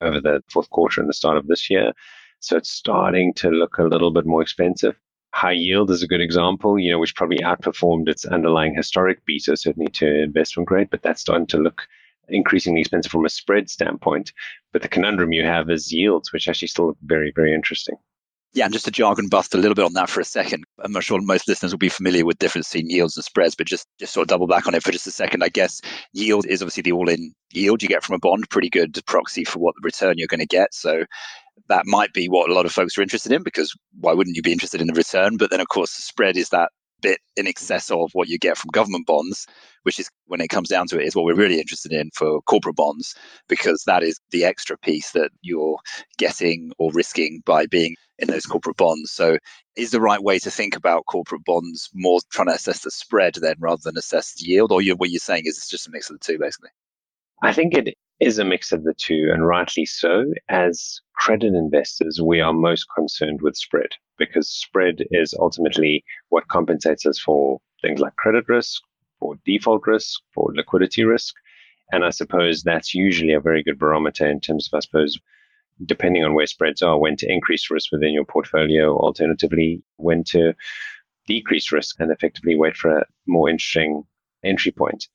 over 0.00 0.20
the 0.20 0.42
fourth 0.50 0.70
quarter 0.70 1.00
and 1.00 1.08
the 1.08 1.14
start 1.14 1.36
of 1.36 1.46
this 1.46 1.70
year. 1.70 1.92
So 2.40 2.56
it's 2.56 2.70
starting 2.70 3.34
to 3.34 3.50
look 3.50 3.78
a 3.78 3.84
little 3.84 4.10
bit 4.10 4.26
more 4.26 4.42
expensive. 4.42 4.96
High 5.34 5.52
yield 5.52 5.90
is 5.90 6.02
a 6.02 6.08
good 6.08 6.20
example, 6.20 6.78
you 6.78 6.90
know, 6.90 6.98
which 6.98 7.14
probably 7.14 7.38
outperformed 7.38 8.08
its 8.08 8.24
underlying 8.24 8.74
historic 8.74 9.24
beta, 9.26 9.56
certainly 9.56 9.90
to 9.92 10.22
investment 10.22 10.68
grade, 10.68 10.88
but 10.90 11.02
that's 11.02 11.20
starting 11.20 11.46
to 11.48 11.58
look 11.58 11.86
increasingly 12.28 12.80
expensive 12.80 13.10
from 13.10 13.24
a 13.24 13.30
spread 13.30 13.68
standpoint. 13.68 14.32
But 14.72 14.82
the 14.82 14.88
conundrum 14.88 15.32
you 15.32 15.44
have 15.44 15.70
is 15.70 15.92
yields, 15.92 16.32
which 16.32 16.48
actually 16.48 16.68
still 16.68 16.88
look 16.88 16.98
very, 17.02 17.32
very 17.34 17.54
interesting. 17.54 17.96
Yeah, 18.54 18.64
and 18.64 18.72
just 18.72 18.86
to 18.86 18.90
jargon 18.90 19.28
bust 19.28 19.54
a 19.54 19.58
little 19.58 19.74
bit 19.74 19.84
on 19.84 19.92
that 19.92 20.08
for 20.08 20.20
a 20.20 20.24
second. 20.24 20.64
I'm 20.82 20.98
sure 21.00 21.20
most 21.20 21.46
listeners 21.46 21.72
will 21.72 21.78
be 21.78 21.90
familiar 21.90 22.24
with 22.24 22.38
difference 22.38 22.72
between 22.72 22.90
yields 22.90 23.16
and 23.16 23.24
spreads, 23.24 23.54
but 23.54 23.66
just, 23.66 23.86
just 24.00 24.12
sort 24.12 24.22
of 24.22 24.28
double 24.28 24.46
back 24.46 24.66
on 24.66 24.74
it 24.74 24.82
for 24.82 24.90
just 24.90 25.06
a 25.06 25.10
second. 25.10 25.44
I 25.44 25.48
guess 25.48 25.82
yield 26.14 26.46
is 26.46 26.62
obviously 26.62 26.82
the 26.82 26.92
all 26.92 27.08
in 27.08 27.34
yield 27.52 27.82
you 27.82 27.88
get 27.88 28.02
from 28.02 28.14
a 28.14 28.18
bond, 28.18 28.48
pretty 28.48 28.70
good 28.70 28.98
proxy 29.06 29.44
for 29.44 29.58
what 29.58 29.74
the 29.74 29.84
return 29.84 30.14
you're 30.16 30.28
going 30.28 30.40
to 30.40 30.46
get. 30.46 30.72
So 30.72 31.04
that 31.68 31.86
might 31.86 32.12
be 32.14 32.26
what 32.26 32.48
a 32.48 32.54
lot 32.54 32.64
of 32.64 32.72
folks 32.72 32.96
are 32.96 33.02
interested 33.02 33.32
in 33.32 33.42
because 33.42 33.74
why 34.00 34.14
wouldn't 34.14 34.36
you 34.36 34.42
be 34.42 34.52
interested 34.52 34.80
in 34.80 34.86
the 34.86 34.94
return? 34.94 35.36
But 35.36 35.50
then, 35.50 35.60
of 35.60 35.68
course, 35.68 35.94
the 35.96 36.02
spread 36.02 36.36
is 36.38 36.48
that 36.48 36.70
bit 37.00 37.20
in 37.36 37.46
excess 37.46 37.90
of 37.90 38.10
what 38.12 38.28
you 38.28 38.38
get 38.38 38.56
from 38.56 38.70
government 38.70 39.06
bonds, 39.06 39.46
which 39.82 39.98
is 39.98 40.10
when 40.26 40.40
it 40.40 40.48
comes 40.48 40.68
down 40.68 40.86
to 40.88 40.98
it, 40.98 41.06
is 41.06 41.14
what 41.14 41.24
we're 41.24 41.34
really 41.34 41.60
interested 41.60 41.92
in 41.92 42.10
for 42.14 42.40
corporate 42.42 42.76
bonds, 42.76 43.14
because 43.48 43.84
that 43.84 44.02
is 44.02 44.20
the 44.30 44.44
extra 44.44 44.76
piece 44.78 45.12
that 45.12 45.30
you're 45.42 45.78
getting 46.16 46.72
or 46.78 46.90
risking 46.92 47.42
by 47.44 47.66
being 47.66 47.94
in 48.18 48.28
those 48.28 48.46
corporate 48.46 48.76
bonds. 48.76 49.10
So, 49.10 49.38
is 49.76 49.90
the 49.90 50.00
right 50.00 50.22
way 50.22 50.38
to 50.40 50.50
think 50.50 50.74
about 50.74 51.06
corporate 51.06 51.44
bonds 51.44 51.88
more 51.94 52.20
trying 52.30 52.48
to 52.48 52.54
assess 52.54 52.80
the 52.80 52.90
spread 52.90 53.34
then 53.34 53.54
rather 53.58 53.80
than 53.84 53.96
assess 53.96 54.34
the 54.34 54.46
yield? 54.46 54.72
Or 54.72 54.82
you, 54.82 54.96
what 54.96 55.10
you're 55.10 55.20
saying 55.20 55.44
is 55.46 55.56
it's 55.56 55.70
just 55.70 55.86
a 55.86 55.90
mix 55.90 56.10
of 56.10 56.18
the 56.18 56.24
two, 56.24 56.38
basically? 56.38 56.70
I 57.42 57.52
think 57.52 57.74
it 57.74 57.94
is 58.20 58.38
a 58.38 58.44
mix 58.44 58.72
of 58.72 58.84
the 58.84 58.94
two, 58.94 59.30
and 59.32 59.46
rightly 59.46 59.86
so. 59.86 60.24
As 60.48 61.00
credit 61.14 61.54
investors, 61.54 62.20
we 62.20 62.40
are 62.40 62.52
most 62.52 62.86
concerned 62.94 63.40
with 63.42 63.56
spread 63.56 63.90
because 64.18 64.48
spread 64.48 65.04
is 65.10 65.34
ultimately 65.38 66.04
what 66.28 66.48
compensates 66.48 67.06
us 67.06 67.18
for 67.18 67.60
things 67.80 68.00
like 68.00 68.16
credit 68.16 68.48
risk, 68.48 68.82
for 69.20 69.36
default 69.44 69.86
risk, 69.86 70.20
for 70.34 70.52
liquidity 70.54 71.04
risk. 71.04 71.34
And 71.92 72.04
I 72.04 72.10
suppose 72.10 72.62
that's 72.62 72.94
usually 72.94 73.32
a 73.32 73.40
very 73.40 73.62
good 73.62 73.78
barometer 73.78 74.26
in 74.28 74.40
terms 74.40 74.68
of, 74.70 74.76
I 74.76 74.80
suppose, 74.80 75.18
depending 75.86 76.24
on 76.24 76.34
where 76.34 76.46
spreads 76.46 76.82
are, 76.82 76.98
when 76.98 77.16
to 77.16 77.32
increase 77.32 77.70
risk 77.70 77.92
within 77.92 78.12
your 78.12 78.24
portfolio, 78.24 78.96
alternatively, 78.96 79.82
when 79.96 80.24
to 80.24 80.54
decrease 81.26 81.70
risk 81.70 81.96
and 82.00 82.10
effectively 82.10 82.56
wait 82.56 82.76
for 82.76 82.98
a 82.98 83.06
more 83.26 83.48
interesting 83.48 84.02
entry 84.44 84.72
point. 84.72 85.06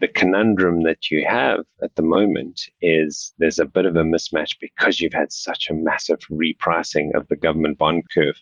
The 0.00 0.08
conundrum 0.08 0.82
that 0.82 1.10
you 1.10 1.26
have 1.26 1.64
at 1.82 1.94
the 1.96 2.02
moment 2.02 2.60
is 2.80 3.32
there's 3.38 3.58
a 3.58 3.64
bit 3.64 3.84
of 3.84 3.96
a 3.96 4.02
mismatch 4.02 4.56
because 4.60 5.00
you've 5.00 5.12
had 5.12 5.32
such 5.32 5.68
a 5.68 5.74
massive 5.74 6.20
repricing 6.30 7.14
of 7.16 7.26
the 7.28 7.36
government 7.36 7.78
bond 7.78 8.04
curve. 8.14 8.36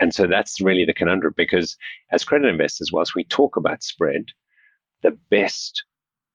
And 0.00 0.14
so 0.14 0.26
that's 0.26 0.60
really 0.60 0.84
the 0.84 0.94
conundrum 0.94 1.34
because 1.36 1.76
as 2.10 2.24
credit 2.24 2.48
investors, 2.48 2.90
whilst 2.90 3.14
we 3.14 3.24
talk 3.24 3.56
about 3.56 3.82
spread, 3.82 4.26
the 5.02 5.16
best 5.30 5.84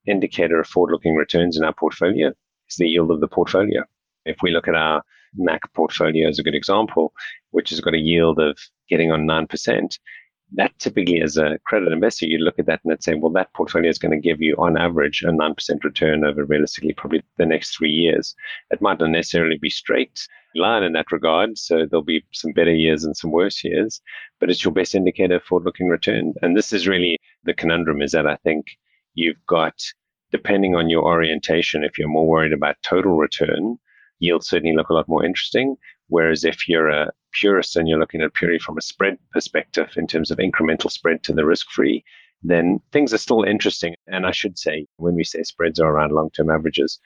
indicator 0.06 0.60
of 0.60 0.68
forward 0.68 0.92
looking 0.92 1.16
returns 1.16 1.58
in 1.58 1.64
our 1.64 1.74
portfolio 1.74 2.28
is 2.70 2.76
the 2.78 2.88
yield 2.88 3.12
of 3.12 3.22
the 3.22 3.28
portfolio. 3.28 3.84
If 4.26 4.38
we 4.42 4.52
look 4.52 4.68
at 4.68 4.76
our 4.76 5.04
MAC 5.36 5.74
portfolio 5.74 6.28
as 6.28 6.40
a 6.40 6.44
good 6.44 6.56
example, 6.56 7.14
which 7.52 7.70
has 7.72 7.82
got 7.82 7.96
a 7.96 8.00
yield 8.00 8.40
of 8.40 8.58
getting 8.88 9.12
on 9.12 9.26
9%, 9.26 9.98
that 10.54 10.78
typically 10.80 11.22
as 11.22 11.38
a 11.38 11.60
credit 11.66 11.92
investor, 11.92 12.26
you 12.26 12.40
look 12.40 12.58
at 12.58 12.66
that 12.66 12.82
and 12.84 13.04
say, 13.04 13.14
well, 13.14 13.32
that 13.34 13.54
portfolio 13.54 13.90
is 13.90 14.00
going 14.00 14.12
to 14.12 14.28
give 14.28 14.42
you 14.42 14.56
on 14.58 14.78
average 14.78 15.22
a 15.22 15.28
9% 15.28 15.84
return 15.84 16.24
over 16.24 16.44
realistically 16.44 16.94
probably 16.94 17.22
the 17.38 17.46
next 17.46 17.78
three 17.78 17.92
years. 17.92 18.36
It 18.72 18.82
might 18.82 19.00
not 19.00 19.12
necessarily 19.12 19.58
be 19.58 19.70
straight 19.70 20.28
line 20.56 20.84
in 20.84 20.94
that 20.94 21.12
regard. 21.12 21.58
So 21.58 21.86
there'll 21.86 22.04
be 22.04 22.26
some 22.34 22.52
better 22.54 22.74
years 22.74 23.04
and 23.04 23.16
some 23.16 23.32
worse 23.32 23.64
years, 23.64 24.02
but 24.40 24.50
it's 24.50 24.64
your 24.64 24.74
best 24.74 24.96
indicator 24.96 25.40
for 25.40 25.62
looking 25.62 25.88
return. 25.88 26.34
And 26.42 26.58
this 26.58 26.74
is 26.74 26.88
really 26.88 27.18
the 27.44 27.54
conundrum 27.54 28.02
is 28.02 28.12
that 28.12 28.26
I 28.26 28.38
think 28.38 28.66
you've 29.14 29.46
got, 29.48 29.76
depending 30.32 30.76
on 30.76 30.90
your 30.90 31.04
orientation, 31.04 31.84
if 31.84 31.98
you're 31.98 32.10
more 32.10 32.28
worried 32.28 32.54
about 32.54 32.78
total 32.84 33.18
return, 33.18 33.78
yields 34.20 34.50
certainly 34.50 34.76
look 34.76 34.90
a 34.90 34.94
lot 34.94 35.08
more 35.08 35.24
interesting. 35.24 35.76
Whereas 36.10 36.44
if 36.44 36.68
you're 36.68 36.90
a 36.90 37.12
purist 37.32 37.76
and 37.76 37.88
you're 37.88 38.00
looking 38.00 38.22
at 38.22 38.34
purely 38.34 38.60
from 38.60 38.78
a 38.78 38.82
spread 38.82 39.18
perspective 39.32 39.90
in 39.96 40.08
terms 40.08 40.32
of 40.32 40.40
incremental 40.40 40.92
spread 40.92 41.24
to 41.24 41.34
the 41.34 41.46
risk 41.46 41.70
free, 41.72 42.04
then 42.44 42.80
things 42.92 43.14
are 43.14 43.18
still 43.18 43.44
interesting. 43.44 43.96
And 44.08 44.26
I 44.26 44.32
should 44.32 44.58
say, 44.58 44.88
when 44.98 45.16
we 45.16 45.24
say 45.24 45.44
spreads 45.44 45.80
are 45.80 45.92
around 45.92 46.12
long 46.12 46.30
term 46.32 46.50
averages, 46.50 47.00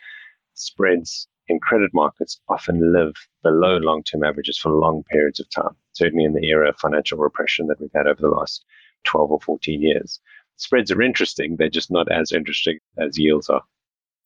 spreads 0.54 1.28
in 1.48 1.60
credit 1.60 1.92
markets 1.94 2.40
often 2.48 2.94
live 2.94 3.14
below 3.44 3.78
long 3.78 4.04
term 4.04 4.24
averages 4.24 4.58
for 4.58 4.72
long 4.72 5.04
periods 5.12 5.40
of 5.40 5.50
time, 5.50 5.76
certainly 5.92 6.24
in 6.24 6.34
the 6.34 6.48
era 6.48 6.70
of 6.70 6.78
financial 6.78 7.18
repression 7.18 7.68
that 7.68 7.80
we've 7.80 7.92
had 7.94 8.08
over 8.08 8.22
the 8.22 8.30
last 8.30 8.64
12 9.04 9.32
or 9.32 9.40
14 9.42 9.82
years. 9.82 10.20
Spreads 10.56 10.92
are 10.92 11.02
interesting, 11.02 11.58
they're 11.58 11.70
just 11.70 11.92
not 11.92 12.10
as 12.12 12.32
interesting 12.32 12.80
as 12.98 13.18
yields 13.18 13.50
are. 13.50 13.64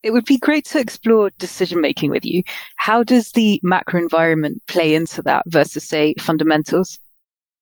It 0.03 0.11
would 0.11 0.25
be 0.25 0.37
great 0.37 0.65
to 0.67 0.79
explore 0.79 1.31
decision 1.37 1.81
making 1.81 2.11
with 2.11 2.23
you. 2.23 2.43
How 2.77 3.03
does 3.03 3.31
the 3.31 3.59
macro 3.63 3.99
environment 3.99 4.61
play 4.67 4.95
into 4.95 5.21
that 5.23 5.43
versus, 5.47 5.83
say, 5.83 6.13
fundamentals? 6.19 6.99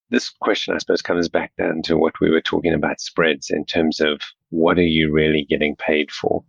This 0.09 0.29
question, 0.29 0.75
I 0.75 0.77
suppose, 0.77 1.01
comes 1.01 1.29
back 1.29 1.53
down 1.57 1.81
to 1.83 1.97
what 1.97 2.19
we 2.19 2.29
were 2.29 2.41
talking 2.41 2.73
about 2.73 3.01
spreads 3.01 3.49
in 3.49 3.65
terms 3.65 3.99
of 3.99 4.21
what 4.49 4.77
are 4.77 4.83
you 4.83 5.11
really 5.11 5.45
getting 5.49 5.75
paid 5.77 6.11
for? 6.11 6.43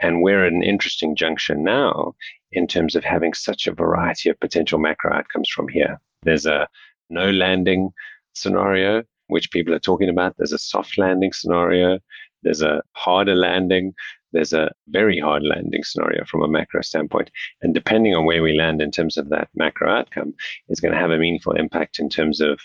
And 0.00 0.22
we're 0.22 0.44
at 0.44 0.52
an 0.52 0.62
interesting 0.62 1.16
junction 1.16 1.62
now 1.62 2.14
in 2.50 2.66
terms 2.66 2.94
of 2.94 3.04
having 3.04 3.32
such 3.32 3.66
a 3.66 3.72
variety 3.72 4.28
of 4.28 4.40
potential 4.40 4.78
macro 4.78 5.14
outcomes 5.14 5.48
from 5.48 5.68
here. 5.68 6.00
There's 6.24 6.44
a 6.44 6.68
no 7.08 7.30
landing 7.30 7.90
scenario, 8.34 9.04
which 9.28 9.50
people 9.50 9.72
are 9.74 9.78
talking 9.78 10.08
about. 10.08 10.34
There's 10.36 10.52
a 10.52 10.58
soft 10.58 10.98
landing 10.98 11.32
scenario. 11.32 11.98
There's 12.42 12.62
a 12.62 12.82
harder 12.92 13.36
landing 13.36 13.94
there's 14.32 14.52
a 14.52 14.70
very 14.88 15.18
hard 15.18 15.42
landing 15.42 15.84
scenario 15.84 16.24
from 16.24 16.42
a 16.42 16.48
macro 16.48 16.82
standpoint. 16.82 17.30
And 17.62 17.74
depending 17.74 18.14
on 18.14 18.24
where 18.24 18.42
we 18.42 18.56
land 18.56 18.80
in 18.80 18.90
terms 18.90 19.16
of 19.16 19.28
that 19.28 19.48
macro 19.54 19.90
outcome, 19.90 20.34
is 20.68 20.80
going 20.80 20.92
to 20.92 21.00
have 21.00 21.10
a 21.10 21.18
meaningful 21.18 21.52
impact 21.52 21.98
in 21.98 22.08
terms 22.08 22.40
of 22.40 22.60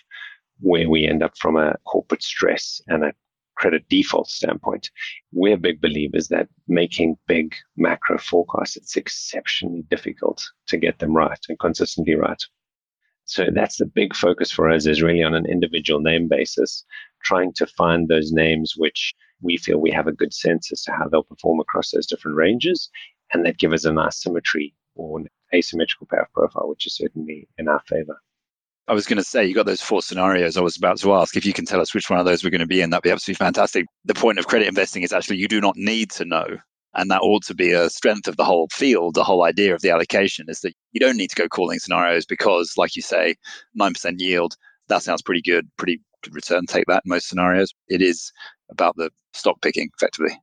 where 0.60 0.90
we 0.90 1.06
end 1.06 1.24
up 1.24 1.38
from 1.38 1.56
a 1.56 1.76
corporate 1.86 2.24
stress 2.24 2.82
and 2.88 3.04
a 3.04 3.14
credit 3.56 3.88
default 3.90 4.30
standpoint. 4.30 4.90
We're 5.32 5.58
big 5.58 5.82
believers 5.82 6.28
that 6.30 6.48
making 6.68 7.18
big 7.28 7.56
macro 7.76 8.18
forecasts, 8.18 8.78
it's 8.78 8.96
exceptionally 8.96 9.84
difficult 9.90 10.44
to 10.68 10.78
get 10.78 11.00
them 11.00 11.16
right 11.16 11.40
and 11.50 11.60
consistently 11.60 12.16
right. 12.16 12.42
So 13.26 13.48
that's 13.54 13.78
the 13.78 13.86
big 13.86 14.16
focus 14.16 14.52
for 14.52 14.70
us 14.70 14.86
is 14.86 15.02
really 15.02 15.22
on 15.22 15.36
an 15.36 15.46
individual 15.46 16.00
name 16.00 16.30
basis, 16.30 16.86
trying 17.24 17.52
to 17.54 17.68
find 17.68 18.08
those 18.08 18.32
names 18.32 18.76
which 18.78 19.14
we 19.42 19.58
feel 19.58 19.80
we 19.80 19.92
have 19.92 20.08
a 20.08 20.12
good 20.12 20.34
sense 20.34 20.72
as 20.72 20.82
to 20.84 20.92
how 20.92 21.08
they'll 21.08 21.24
perform 21.24 21.60
across 21.60 21.92
those 21.92 22.08
different 22.08 22.38
ranges, 22.38 22.90
and 23.34 23.46
that 23.46 23.58
give 23.58 23.74
us 23.74 23.86
a 23.86 23.94
nice 23.94 24.22
symmetry 24.22 24.74
or 24.96 25.20
an 25.20 25.28
asymmetrical 25.54 26.08
payoff 26.08 26.32
profile, 26.34 26.70
which 26.70 26.86
is 26.86 26.96
certainly 26.96 27.48
in 27.58 27.68
our 27.68 27.82
favor. 27.88 28.18
I 28.90 28.94
was 28.94 29.06
going 29.06 29.18
to 29.18 29.24
say, 29.24 29.46
you 29.46 29.54
got 29.54 29.66
those 29.66 29.82
four 29.82 30.02
scenarios. 30.02 30.56
I 30.56 30.62
was 30.62 30.78
about 30.78 30.98
to 31.00 31.14
ask 31.14 31.36
if 31.36 31.46
you 31.46 31.52
can 31.52 31.66
tell 31.66 31.82
us 31.82 31.94
which 31.94 32.10
one 32.10 32.20
of 32.20 32.26
those 32.26 32.44
we're 32.44 32.52
going 32.52 32.62
to 32.62 32.68
be 32.68 32.82
in. 32.82 32.90
That'd 32.90 33.04
be 33.04 33.12
absolutely 33.12 33.44
fantastic. 33.46 33.86
The 34.06 34.14
point 34.14 34.40
of 34.40 34.48
credit 34.48 34.70
investing 34.70 35.04
is 35.04 35.12
actually 35.12 35.38
you 35.38 35.50
do 35.50 35.60
not 35.60 35.76
need 35.76 36.10
to 36.12 36.26
know. 36.26 36.46
And 36.94 37.12
that 37.12 37.22
ought 37.22 37.44
to 37.44 37.54
be 37.54 37.74
a 37.74 37.90
strength 37.90 38.30
of 38.30 38.38
the 38.38 38.46
whole 38.46 38.70
field. 38.72 39.14
The 39.14 39.26
whole 39.26 39.44
idea 39.44 39.76
of 39.76 39.82
the 39.82 39.90
allocation 39.90 40.46
is 40.48 40.62
that 40.62 40.74
you 40.94 41.02
don't 41.02 41.18
need 41.18 41.30
to 41.30 41.36
go 41.36 41.50
calling 41.50 41.80
scenarios 41.80 42.26
because, 42.26 42.74
like 42.78 42.96
you 42.96 43.02
say, 43.02 43.36
9% 43.80 44.16
yield, 44.20 44.56
that 44.88 45.04
sounds 45.04 45.22
pretty 45.22 45.42
good, 45.42 45.70
pretty 45.78 46.02
return. 46.32 46.66
Take 46.66 46.86
that 46.88 47.04
in 47.06 47.10
most 47.10 47.28
scenarios. 47.28 47.74
It 47.88 48.02
is 48.02 48.32
about 48.70 48.96
the 48.98 49.10
stock 49.34 49.62
picking 49.62 49.90
effectively. 49.96 50.38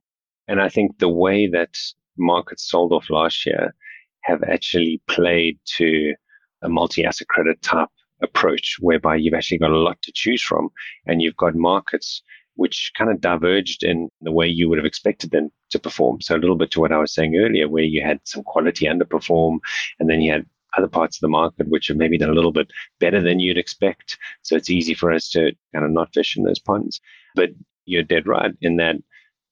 And 0.47 0.61
I 0.61 0.69
think 0.69 0.99
the 0.99 1.09
way 1.09 1.47
that 1.47 1.75
markets 2.17 2.69
sold 2.69 2.91
off 2.91 3.09
last 3.09 3.45
year 3.45 3.73
have 4.21 4.43
actually 4.43 5.01
played 5.07 5.59
to 5.77 6.13
a 6.61 6.69
multi 6.69 7.05
asset 7.05 7.27
credit 7.27 7.61
type 7.61 7.89
approach 8.21 8.77
whereby 8.79 9.15
you've 9.15 9.33
actually 9.33 9.57
got 9.57 9.71
a 9.71 9.77
lot 9.77 10.01
to 10.01 10.11
choose 10.13 10.41
from 10.41 10.69
and 11.05 11.21
you've 11.21 11.35
got 11.37 11.55
markets 11.55 12.21
which 12.55 12.91
kind 12.97 13.11
of 13.11 13.19
diverged 13.19 13.83
in 13.83 14.09
the 14.21 14.31
way 14.31 14.47
you 14.47 14.69
would 14.69 14.77
have 14.77 14.85
expected 14.85 15.31
them 15.31 15.51
to 15.69 15.79
perform. 15.79 16.21
So 16.21 16.35
a 16.35 16.39
little 16.39 16.55
bit 16.55 16.71
to 16.71 16.79
what 16.79 16.93
I 16.93 16.97
was 16.97 17.13
saying 17.13 17.35
earlier, 17.35 17.67
where 17.67 17.83
you 17.83 18.01
had 18.01 18.19
some 18.23 18.43
quality 18.43 18.85
underperform 18.85 19.59
and 19.99 20.09
then 20.09 20.21
you 20.21 20.31
had 20.31 20.45
other 20.77 20.87
parts 20.87 21.17
of 21.17 21.21
the 21.21 21.27
market 21.27 21.67
which 21.67 21.87
have 21.87 21.97
maybe 21.97 22.17
done 22.17 22.29
a 22.29 22.33
little 22.33 22.51
bit 22.51 22.71
better 22.99 23.21
than 23.21 23.39
you'd 23.39 23.57
expect. 23.57 24.17
So 24.41 24.55
it's 24.55 24.69
easy 24.69 24.93
for 24.93 25.11
us 25.11 25.29
to 25.31 25.51
kind 25.73 25.85
of 25.85 25.91
not 25.91 26.13
fish 26.13 26.35
in 26.37 26.43
those 26.43 26.59
ponds. 26.59 26.99
But 27.35 27.49
you're 27.85 28.03
dead 28.03 28.27
right 28.27 28.51
in 28.61 28.77
that 28.77 28.95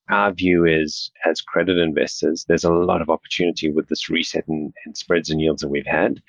our 0.09 0.33
view 0.33 0.65
is 0.65 1.11
as 1.25 1.41
credit 1.41 1.77
investors, 1.77 2.45
there's 2.47 2.65
a 2.65 2.71
lot 2.71 3.01
of 3.01 3.09
opportunity 3.09 3.71
with 3.71 3.87
this 3.87 4.09
reset 4.09 4.47
and, 4.47 4.73
and 4.85 4.97
spreads 4.97 5.29
and 5.29 5.39
yields 5.39 5.61
that 5.61 5.69
we've 5.69 5.85
had. 5.85 6.21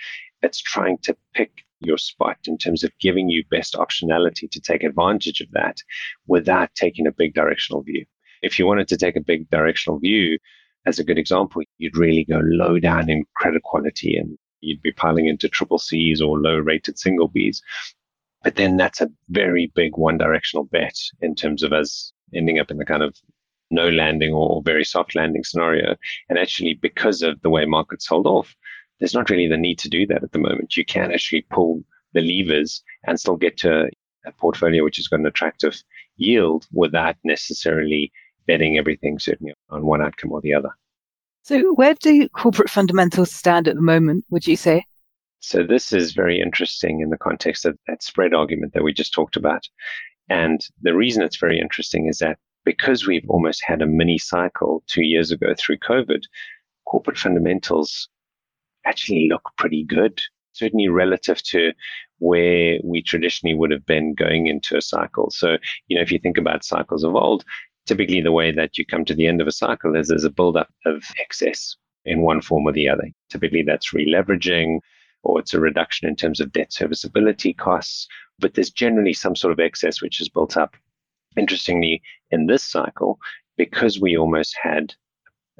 It's 0.43 0.61
trying 0.61 0.99
to 0.99 1.17
pick 1.35 1.65
your 1.81 1.99
spot 1.99 2.39
in 2.47 2.57
terms 2.57 2.85
of 2.85 2.93
giving 3.01 3.29
you 3.29 3.45
best 3.51 3.75
optionality 3.75 4.51
to 4.51 4.61
take 4.61 4.85
advantage 4.85 5.41
of 5.41 5.51
that 5.53 5.79
without 6.27 6.75
taking 6.75 7.07
a 7.07 7.13
big 7.13 7.35
directional 7.35 7.83
view. 7.83 8.05
If 8.43 8.59
you 8.59 8.67
wanted 8.67 8.89
to 8.89 8.97
take 8.97 9.17
a 9.17 9.21
big 9.21 9.51
directional 9.51 9.99
view, 9.99 10.39
as 10.87 10.99
a 10.99 11.05
good 11.05 11.19
example, 11.19 11.63
you'd 11.79 11.97
really 11.97 12.25
go 12.25 12.41
low 12.43 12.79
down 12.79 13.11
in 13.11 13.25
credit 13.37 13.63
quality 13.63 14.17
and 14.17 14.39
you'd 14.65 14.83
be 14.83 14.93
piling 14.93 15.27
into 15.27 15.49
triple 15.49 15.79
C's 15.79 16.21
or 16.21 16.39
low 16.39 16.57
rated 16.57 16.99
single 16.99 17.29
B's. 17.29 17.63
But 18.43 18.57
then 18.57 18.77
that's 18.77 19.01
a 19.01 19.11
very 19.31 19.73
big 19.75 19.97
one 19.97 20.19
directional 20.19 20.65
bet 20.65 20.99
in 21.21 21.35
terms 21.35 21.63
of 21.63 21.73
us 21.73 22.13
ending 22.35 22.59
up 22.59 22.71
in 22.71 22.77
the 22.77 22.85
kind 22.85 23.03
of 23.03 23.17
no 23.71 23.89
landing 23.89 24.33
or 24.33 24.63
very 24.63 24.85
soft 24.85 25.15
landing 25.15 25.45
scenario. 25.45 25.97
And 26.29 26.39
actually, 26.39 26.75
because 26.75 27.23
of 27.23 27.41
the 27.41 27.51
way 27.51 27.65
markets 27.65 28.07
hold 28.07 28.27
off, 28.27 28.55
there's 28.99 29.15
not 29.15 29.31
really 29.31 29.49
the 29.49 29.57
need 29.57 29.79
to 29.81 29.89
do 29.89 30.07
that 30.07 30.23
at 30.23 30.33
the 30.33 30.39
moment. 30.39 30.77
You 30.77 30.85
can 30.85 31.13
actually 31.13 31.47
pull 31.51 31.83
the 32.13 32.21
levers 32.21 32.83
and 33.07 33.19
still 33.19 33.37
get 33.37 33.57
to 33.59 33.89
a 34.27 34.33
portfolio 34.33 34.85
which 34.85 34.97
has 34.97 35.09
got 35.09 35.21
an 35.21 35.27
attractive 35.27 35.83
yield 36.17 36.67
without 36.73 37.17
necessarily 37.25 38.13
betting 38.47 38.79
everything 38.79 39.19
certainly 39.19 39.53
on 39.71 39.85
one 39.85 40.03
outcome 40.03 40.33
or 40.33 40.41
the 40.41 40.55
other. 40.55 40.71
So, 41.45 41.75
where 41.75 41.93
do 41.93 42.27
corporate 42.31 42.71
fundamentals 42.71 43.31
stand 43.31 43.69
at 43.69 43.75
the 43.75 43.83
moment, 43.83 44.25
would 44.31 44.47
you 44.47 44.57
say? 44.57 44.87
So 45.41 45.63
this 45.63 45.93
is 45.93 46.15
very 46.15 46.41
interesting 46.41 47.03
in 47.03 47.11
the 47.11 47.19
context 47.19 47.67
of 47.67 47.77
that 47.87 48.03
spread 48.03 48.33
argument 48.33 48.73
that 48.73 48.83
we 48.83 48.95
just 48.95 49.13
talked 49.13 49.37
about. 49.37 49.69
And 50.31 50.67
the 50.81 50.95
reason 50.95 51.23
it's 51.23 51.37
very 51.37 51.61
interesting 51.61 52.09
is 52.09 52.17
that 52.21 52.39
because 52.65 53.07
we've 53.07 53.29
almost 53.29 53.63
had 53.63 53.83
a 53.83 53.87
mini 53.87 54.17
cycle 54.17 54.83
two 54.87 55.03
years 55.03 55.31
ago 55.31 55.53
through 55.59 55.77
COVID, 55.87 56.23
corporate 56.87 57.19
fundamentals 57.19 58.09
actually 58.87 59.29
look 59.29 59.43
pretty 59.59 59.85
good, 59.85 60.23
certainly 60.53 60.89
relative 60.89 61.43
to 61.43 61.75
where 62.21 62.79
we 62.83 63.03
traditionally 63.03 63.55
would 63.55 63.71
have 63.71 63.85
been 63.85 64.15
going 64.15 64.47
into 64.47 64.79
a 64.79 64.83
cycle. 64.83 65.31
So, 65.31 65.59
you 65.89 65.97
know, 65.97 66.03
if 66.03 66.11
you 66.11 66.19
think 66.19 66.39
about 66.39 66.65
cycles 66.65 67.05
of 67.05 67.15
old, 67.15 67.45
typically 67.87 68.21
the 68.21 68.33
way 68.33 68.53
that 68.53 68.79
you 68.79 68.87
come 68.87 69.05
to 69.05 69.15
the 69.15 69.27
end 69.27 69.41
of 69.41 69.47
a 69.47 69.53
cycle 69.53 69.95
is 69.97 70.09
there's 70.09 70.25
a 70.25 70.31
buildup 70.31 70.69
of 70.87 71.03
excess 71.19 71.77
in 72.05 72.23
one 72.23 72.41
form 72.41 72.67
or 72.67 72.73
the 72.73 72.89
other. 72.89 73.09
Typically, 73.31 73.63
that's 73.63 73.93
releveraging 73.93 74.79
or 75.25 75.41
it's 75.41 75.55
a 75.55 75.61
reduction 75.61 76.07
in 76.07 76.15
terms 76.15 76.41
of 76.41 76.53
debt 76.53 76.73
serviceability 76.73 77.55
costs, 77.55 78.07
but 78.39 78.55
there's 78.55 78.71
generally 78.71 79.15
some 79.15 79.35
sort 79.35 79.53
of 79.53 79.61
excess 79.61 80.03
which 80.03 80.21
is 80.21 80.29
built 80.29 80.57
up. 80.57 80.77
Interestingly, 81.37 82.03
in 82.31 82.47
this 82.47 82.63
cycle, 82.63 83.19
because 83.57 84.01
we 84.01 84.17
almost 84.17 84.55
had 84.63 84.95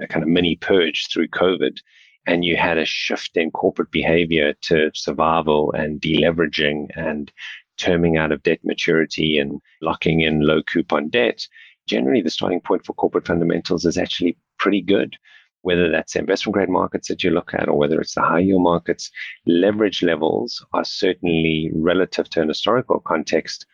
a 0.01 0.07
kind 0.07 0.23
of 0.23 0.29
mini 0.29 0.57
purge 0.57 1.09
through 1.11 1.29
COVID, 1.29 1.79
and 2.27 2.45
you 2.45 2.57
had 2.57 2.79
a 2.79 2.85
shift 2.85 3.37
in 3.37 3.51
corporate 3.51 3.91
behavior 3.91 4.55
to 4.63 4.91
survival 4.95 5.73
and 5.73 6.01
deleveraging 6.01 6.89
and 6.97 7.33
terming 7.77 8.17
out 8.17 8.33
of 8.33 8.43
debt 8.43 8.61
maturity 8.65 9.39
and 9.39 9.61
locking 9.83 10.21
in 10.21 10.41
low 10.41 10.63
coupon 10.63 11.09
debt, 11.09 11.47
generally 11.87 12.23
the 12.23 12.31
starting 12.31 12.61
point 12.61 12.85
for 12.85 12.95
corporate 12.95 13.27
fundamentals 13.27 13.85
is 13.85 13.99
actually 13.99 14.37
pretty 14.59 14.81
good. 14.81 15.17
Whether 15.63 15.91
that's 15.91 16.15
investment 16.15 16.55
grade 16.55 16.69
markets 16.69 17.09
that 17.09 17.25
you 17.25 17.31
look 17.31 17.55
at 17.55 17.69
or 17.69 17.79
whether 17.79 17.99
it's 18.01 18.15
the 18.15 18.21
high 18.21 18.41
yield 18.41 18.63
markets, 18.63 19.11
leverage 19.47 20.03
levels 20.03 20.65
are 20.75 20.85
certainly 20.85 21.71
relative 21.75 22.29
to 22.31 22.43
an 22.43 22.49
historical 22.49 23.01
context, 23.01 23.65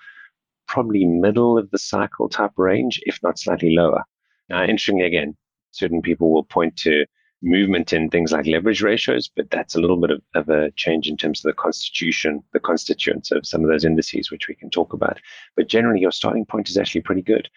probably 0.68 1.04
middle 1.04 1.58
of 1.58 1.68
the 1.70 1.78
cycle 1.78 2.28
type 2.28 2.52
range, 2.56 3.00
if 3.06 3.18
not 3.24 3.40
slightly 3.40 3.74
lower. 3.74 4.04
Now, 4.48 4.62
interestingly, 4.62 5.04
again, 5.04 5.36
certain 5.72 6.00
people 6.00 6.32
will 6.32 6.44
point 6.44 6.76
to 6.78 7.06
movement 7.42 7.92
in 7.92 8.10
things 8.10 8.32
like 8.32 8.46
leverage 8.46 8.82
ratios, 8.82 9.30
but 9.34 9.50
that's 9.50 9.74
a 9.74 9.80
little 9.80 9.96
bit 9.96 10.10
of, 10.10 10.22
of, 10.34 10.48
a 10.48 10.70
change 10.72 11.08
in 11.08 11.16
terms 11.16 11.44
of 11.44 11.50
the 11.50 11.60
constitution, 11.60 12.42
the 12.52 12.60
constituents 12.60 13.30
of 13.30 13.46
some 13.46 13.62
of 13.62 13.70
those 13.70 13.84
indices, 13.84 14.30
which 14.30 14.48
we 14.48 14.54
can 14.54 14.70
talk 14.70 14.92
about. 14.92 15.18
But 15.56 15.68
generally, 15.68 16.00
your 16.00 16.12
starting 16.12 16.44
point 16.44 16.68
is 16.68 16.76
actually 16.76 17.00
pretty 17.00 17.22
good. 17.22 17.48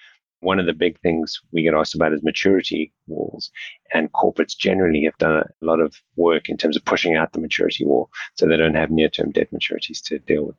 One 0.44 0.60
of 0.60 0.66
the 0.66 0.74
big 0.74 1.00
things 1.00 1.40
we 1.52 1.64
get 1.64 1.74
asked 1.74 1.96
about 1.96 2.14
is 2.14 2.22
maturity 2.22 2.94
walls. 3.08 3.50
And 3.94 4.12
corporates 4.12 4.58
generally 4.58 5.04
have 5.06 5.18
done 5.18 5.38
a 5.38 5.46
lot 5.62 5.80
of 5.80 5.96
work 6.16 6.50
in 6.50 6.58
terms 6.58 6.76
of 6.76 6.86
pushing 6.86 7.16
out 7.16 7.34
the 7.34 7.40
maturity 7.40 7.86
wall 7.86 8.10
so 8.36 8.46
they 8.46 8.58
don't 8.58 8.76
have 8.76 8.92
near 8.92 9.10
term 9.10 9.32
debt 9.32 9.52
maturities 9.54 10.02
to 10.06 10.20
deal 10.20 10.46
with. 10.46 10.56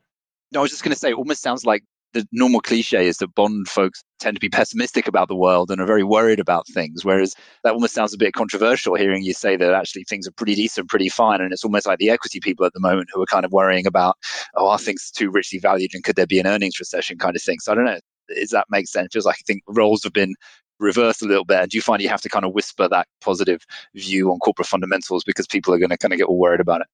No, 0.51 0.59
I 0.59 0.63
was 0.63 0.71
just 0.71 0.83
going 0.83 0.93
to 0.93 0.99
say, 0.99 1.11
it 1.11 1.17
almost 1.17 1.41
sounds 1.41 1.65
like 1.65 1.83
the 2.13 2.25
normal 2.31 2.61
cliche 2.61 3.07
is 3.07 3.17
that 3.17 3.35
bond 3.35 3.67
folks 3.67 4.01
tend 4.19 4.37
to 4.37 4.39
be 4.39 4.47
pessimistic 4.47 5.05
about 5.05 5.27
the 5.27 5.35
world 5.35 5.69
and 5.69 5.81
are 5.81 5.85
very 5.85 6.03
worried 6.03 6.39
about 6.39 6.65
things. 6.69 7.03
Whereas 7.03 7.35
that 7.63 7.73
almost 7.73 7.93
sounds 7.93 8.13
a 8.13 8.17
bit 8.17 8.33
controversial 8.33 8.95
hearing 8.95 9.21
you 9.23 9.33
say 9.33 9.57
that 9.57 9.73
actually 9.73 10.05
things 10.05 10.25
are 10.25 10.31
pretty 10.31 10.55
decent, 10.55 10.87
pretty 10.87 11.09
fine. 11.09 11.41
And 11.41 11.51
it's 11.51 11.65
almost 11.65 11.85
like 11.85 11.99
the 11.99 12.09
equity 12.09 12.39
people 12.39 12.65
at 12.65 12.73
the 12.73 12.79
moment 12.79 13.09
who 13.13 13.21
are 13.21 13.27
kind 13.27 13.43
of 13.43 13.51
worrying 13.51 13.85
about, 13.85 14.15
oh, 14.55 14.69
are 14.69 14.79
things 14.79 15.11
too 15.11 15.29
richly 15.29 15.59
valued 15.59 15.93
and 15.93 16.05
could 16.05 16.15
there 16.15 16.25
be 16.25 16.39
an 16.39 16.47
earnings 16.47 16.79
recession 16.79 17.17
kind 17.17 17.35
of 17.35 17.43
thing. 17.43 17.59
So 17.59 17.73
I 17.73 17.75
don't 17.75 17.85
know. 17.85 17.99
Does 18.29 18.49
that 18.51 18.67
make 18.69 18.87
sense? 18.87 19.07
It 19.07 19.13
feels 19.13 19.25
like 19.25 19.37
I 19.39 19.45
think 19.45 19.63
roles 19.67 20.03
have 20.03 20.13
been 20.13 20.35
reversed 20.79 21.21
a 21.21 21.25
little 21.25 21.45
bit. 21.45 21.59
And 21.59 21.69
do 21.69 21.77
you 21.77 21.81
find 21.81 22.01
you 22.01 22.09
have 22.09 22.21
to 22.21 22.29
kind 22.29 22.45
of 22.45 22.53
whisper 22.53 22.87
that 22.87 23.07
positive 23.21 23.65
view 23.95 24.31
on 24.31 24.39
corporate 24.39 24.67
fundamentals 24.67 25.23
because 25.23 25.47
people 25.47 25.73
are 25.73 25.79
going 25.79 25.89
to 25.89 25.97
kind 25.97 26.13
of 26.13 26.19
get 26.19 26.27
all 26.27 26.39
worried 26.39 26.59
about 26.59 26.81
it? 26.81 26.87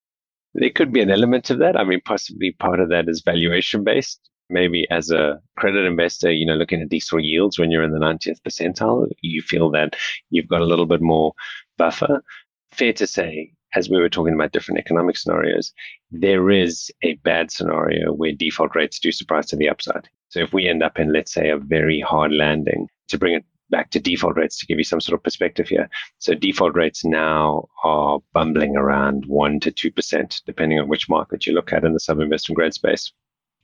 There 0.54 0.70
could 0.70 0.92
be 0.92 1.00
an 1.00 1.10
element 1.10 1.50
of 1.50 1.58
that. 1.58 1.76
I 1.76 1.84
mean, 1.84 2.00
possibly 2.04 2.52
part 2.52 2.78
of 2.78 2.90
that 2.90 3.08
is 3.08 3.22
valuation 3.24 3.84
based 3.84 4.20
maybe 4.52 4.86
as 4.90 5.10
a 5.10 5.40
credit 5.56 5.84
investor, 5.86 6.30
you 6.30 6.46
know, 6.46 6.54
looking 6.54 6.82
at 6.82 6.90
these 6.90 7.08
yields 7.12 7.58
when 7.58 7.70
you're 7.70 7.82
in 7.82 7.92
the 7.92 7.98
90th 7.98 8.40
percentile, 8.46 9.08
you 9.22 9.42
feel 9.42 9.70
that 9.70 9.96
you've 10.30 10.48
got 10.48 10.60
a 10.60 10.66
little 10.66 10.86
bit 10.86 11.00
more 11.00 11.32
buffer. 11.78 12.22
Fair 12.70 12.92
to 12.92 13.06
say, 13.06 13.52
as 13.74 13.88
we 13.88 13.98
were 13.98 14.08
talking 14.08 14.34
about 14.34 14.52
different 14.52 14.78
economic 14.78 15.16
scenarios, 15.16 15.72
there 16.10 16.50
is 16.50 16.90
a 17.02 17.14
bad 17.24 17.50
scenario 17.50 18.12
where 18.12 18.32
default 18.32 18.76
rates 18.76 18.98
do 18.98 19.10
surprise 19.10 19.46
to 19.46 19.56
the 19.56 19.68
upside. 19.68 20.08
So 20.32 20.40
if 20.40 20.54
we 20.54 20.66
end 20.66 20.82
up 20.82 20.98
in, 20.98 21.12
let's 21.12 21.30
say, 21.30 21.50
a 21.50 21.58
very 21.58 22.00
hard 22.00 22.32
landing, 22.32 22.88
to 23.08 23.18
bring 23.18 23.34
it 23.34 23.44
back 23.68 23.90
to 23.90 24.00
default 24.00 24.34
rates 24.34 24.58
to 24.58 24.66
give 24.66 24.78
you 24.78 24.84
some 24.84 25.00
sort 25.00 25.14
of 25.14 25.22
perspective 25.22 25.68
here. 25.68 25.90
So 26.20 26.32
default 26.32 26.74
rates 26.74 27.04
now 27.04 27.68
are 27.84 28.18
bumbling 28.32 28.74
around 28.74 29.26
one 29.26 29.60
to 29.60 29.70
two 29.70 29.92
percent, 29.92 30.40
depending 30.46 30.80
on 30.80 30.88
which 30.88 31.10
market 31.10 31.46
you 31.46 31.52
look 31.52 31.70
at 31.70 31.84
in 31.84 31.92
the 31.92 32.00
sub-investment 32.00 32.56
grade 32.56 32.72
space. 32.72 33.12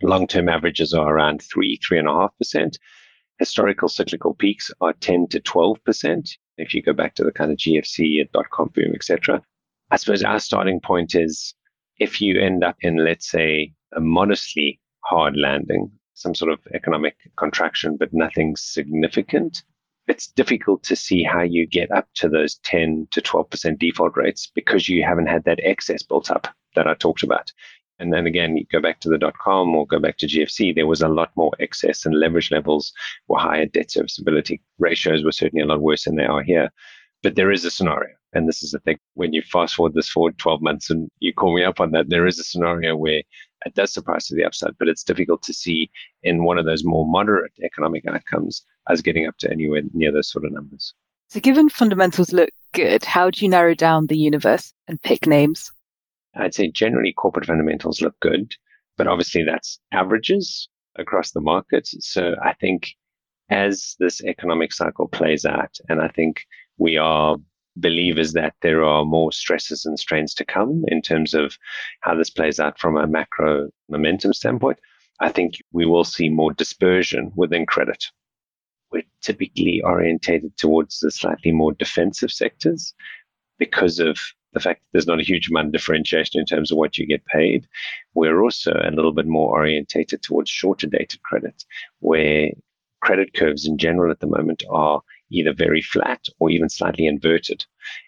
Long-term 0.03 0.51
averages 0.51 0.93
are 0.93 1.11
around 1.11 1.41
three, 1.41 1.81
three 1.83 1.99
and 1.99 2.07
a 2.07 2.13
half 2.13 2.37
percent. 2.37 2.79
Historical 3.39 3.89
cyclical 3.89 4.35
peaks 4.35 4.71
are 4.83 4.93
10 4.93 5.29
to 5.29 5.41
12 5.41 5.83
percent. 5.85 6.29
If 6.59 6.75
you 6.75 6.83
go 6.83 6.93
back 6.93 7.15
to 7.15 7.25
the 7.25 7.33
kind 7.33 7.51
of 7.51 7.57
GFC, 7.57 8.31
dot 8.33 8.51
com 8.51 8.71
boom, 8.75 8.93
etc. 8.95 9.41
I 9.91 9.97
suppose 9.97 10.23
our 10.23 10.39
starting 10.39 10.81
point 10.81 11.15
is 11.15 11.55
if 11.99 12.21
you 12.21 12.39
end 12.39 12.63
up 12.63 12.77
in, 12.83 13.03
let's 13.03 13.31
say, 13.31 13.73
a 13.97 14.01
modestly 14.03 14.81
hard 15.07 15.35
landing, 15.35 15.91
some 16.19 16.35
sort 16.35 16.53
of 16.53 16.59
economic 16.75 17.17
contraction, 17.37 17.97
but 17.97 18.13
nothing 18.13 18.57
significant, 18.57 19.63
it's 20.09 20.27
difficult 20.27 20.83
to 20.85 20.97
see 20.97 21.23
how 21.23 21.43
you 21.43 21.67
get 21.67 21.91
up 21.91 22.09
to 22.15 22.29
those 22.29 22.57
10 22.65 23.09
to 23.11 23.21
12% 23.21 23.79
default 23.79 24.17
rates 24.17 24.51
because 24.55 24.89
you 24.89 25.05
haven't 25.05 25.27
had 25.27 25.45
that 25.45 25.61
excess 25.63 26.03
built 26.03 26.31
up 26.31 26.49
that 26.75 26.87
I 26.87 26.95
talked 26.95 27.23
about. 27.23 27.53
And 27.99 28.13
then 28.13 28.27
again, 28.27 28.57
you 28.57 28.65
go 28.71 28.81
back 28.81 29.01
to 29.01 29.09
the 29.09 29.19
dot 29.19 29.37
com 29.39 29.75
or 29.75 29.87
go 29.87 29.99
back 29.99 30.19
to 30.19 30.27
GFC, 30.27 30.75
there 30.75 30.87
was 30.87 31.03
a 31.03 31.09
lot 31.09 31.31
more 31.37 31.53
excess 31.59 32.07
and 32.07 32.15
leverage 32.15 32.51
levels 32.51 32.93
were 33.27 33.39
higher. 33.39 33.67
Debt 33.67 33.91
serviceability 33.91 34.61
ratios 34.79 35.25
were 35.25 35.33
certainly 35.33 35.63
a 35.63 35.67
lot 35.67 35.81
worse 35.81 36.05
than 36.05 36.17
they 36.17 36.25
are 36.25 36.43
here. 36.43 36.71
But 37.23 37.35
there 37.35 37.51
is 37.51 37.65
a 37.65 37.71
scenario. 37.71 38.15
And 38.33 38.47
this 38.47 38.63
is 38.63 38.71
the 38.71 38.79
thing 38.81 38.99
when 39.15 39.33
you 39.33 39.43
fast 39.43 39.75
forward 39.75 39.95
this 39.95 40.09
forward 40.09 40.39
12 40.39 40.63
months 40.63 40.91
and 40.91 41.11
you 41.19 41.33
call 41.33 41.55
me 41.55 41.65
up 41.65 41.81
on 41.81 41.91
that, 41.93 42.09
there 42.09 42.27
is 42.27 42.39
a 42.39 42.45
scenario 42.45 42.95
where 42.95 43.23
does 43.75 43.93
surprise 43.93 44.27
to 44.27 44.35
the 44.35 44.45
upside, 44.45 44.77
but 44.79 44.89
it's 44.89 45.05
difficult 45.05 45.43
to 45.43 45.53
see 45.53 45.91
in 46.23 46.45
one 46.45 46.59
of 46.59 46.65
those 46.65 46.85
more 46.85 47.07
moderate 47.07 47.53
economic 47.63 48.05
outcomes 48.07 48.65
as 48.89 49.03
getting 49.03 49.27
up 49.27 49.37
to 49.39 49.51
anywhere 49.51 49.83
near 49.93 50.13
those 50.13 50.31
sort 50.31 50.45
of 50.45 50.53
numbers. 50.53 50.95
So, 51.29 51.41
given 51.41 51.69
fundamentals 51.69 52.33
look 52.33 52.51
good, 52.73 53.05
how 53.05 53.31
do 53.31 53.45
you 53.45 53.51
narrow 53.51 53.75
down 53.75 54.07
the 54.07 54.17
universe 54.17 54.73
and 54.87 55.03
pick 55.03 55.27
names? 55.27 55.71
I'd 56.35 56.55
say 56.55 56.71
generally 56.71 57.13
corporate 57.13 57.47
fundamentals 57.47 58.01
look 58.01 58.19
good, 58.21 58.55
but 58.97 59.07
obviously 59.07 59.45
that's 59.45 59.79
averages 59.93 60.69
across 60.97 61.33
the 61.33 61.41
market. 61.41 61.87
So 61.87 62.35
I 62.43 62.55
think 62.55 62.95
as 63.51 63.97
this 63.99 64.23
economic 64.23 64.73
cycle 64.73 65.09
plays 65.09 65.45
out, 65.45 65.77
and 65.89 66.01
I 66.01 66.09
think 66.09 66.45
we 66.77 66.97
are 66.97 67.37
believers 67.81 68.33
that 68.33 68.55
there 68.63 68.85
are 68.85 69.05
more 69.05 69.33
stresses 69.33 69.85
and 69.85 69.99
strains 69.99 70.35
to 70.35 70.45
come 70.45 70.85
in 70.89 71.03
terms 71.03 71.35
of 71.35 71.57
how 72.01 72.15
this 72.15 72.31
plays 72.31 72.61
out 72.61 72.79
from 72.79 72.97
a 72.97 73.07
macro 73.07 73.71
momentum 73.89 74.33
standpoint, 74.33 74.79
I 75.21 75.31
think 75.31 75.55
we 75.73 75.87
will 75.87 76.05
see 76.05 76.29
more 76.29 76.53
dispersion 76.53 77.33
within 77.35 77.67
credit. 77.67 78.05
We're 78.93 79.03
typically 79.23 79.83
orientated 79.83 80.57
towards 80.57 81.01
the 81.01 81.11
slightly 81.11 81.53
more 81.53 81.73
defensive 81.73 82.31
sectors 82.31 82.95
because 83.59 83.99
of 83.99 84.19
the 84.55 84.61
fact 84.61 84.81
that 84.81 84.87
there's 84.93 85.07
not 85.07 85.21
a 85.21 85.25
huge 85.25 85.51
amount 85.51 85.67
of 85.67 85.73
differentiation 85.73 86.41
in 86.41 86.47
terms 86.47 86.71
of 86.71 86.79
what 86.79 86.97
you 86.97 87.07
get 87.07 87.25
paid. 87.27 87.67
We're 88.15 88.43
also 88.43 88.73
a 88.73 88.91
little 88.91 89.13
bit 89.13 89.27
more 89.27 89.51
orientated 89.51 90.23
towards 90.23 90.51
shorter 90.51 90.87
dated 90.87 91.23
credit, 91.23 91.65
where 92.01 92.51
credit 93.01 93.35
curves 93.35 93.67
in 93.67 93.79
general 93.79 94.11
at 94.11 94.21
the 94.21 94.27
moment 94.27 94.63
are 94.71 95.03
either 95.31 95.53
very 95.53 95.83
flat 95.83 96.27
or 96.39 96.51
even 96.51 96.69
slightly 96.69 97.07
inverted. 97.07 97.65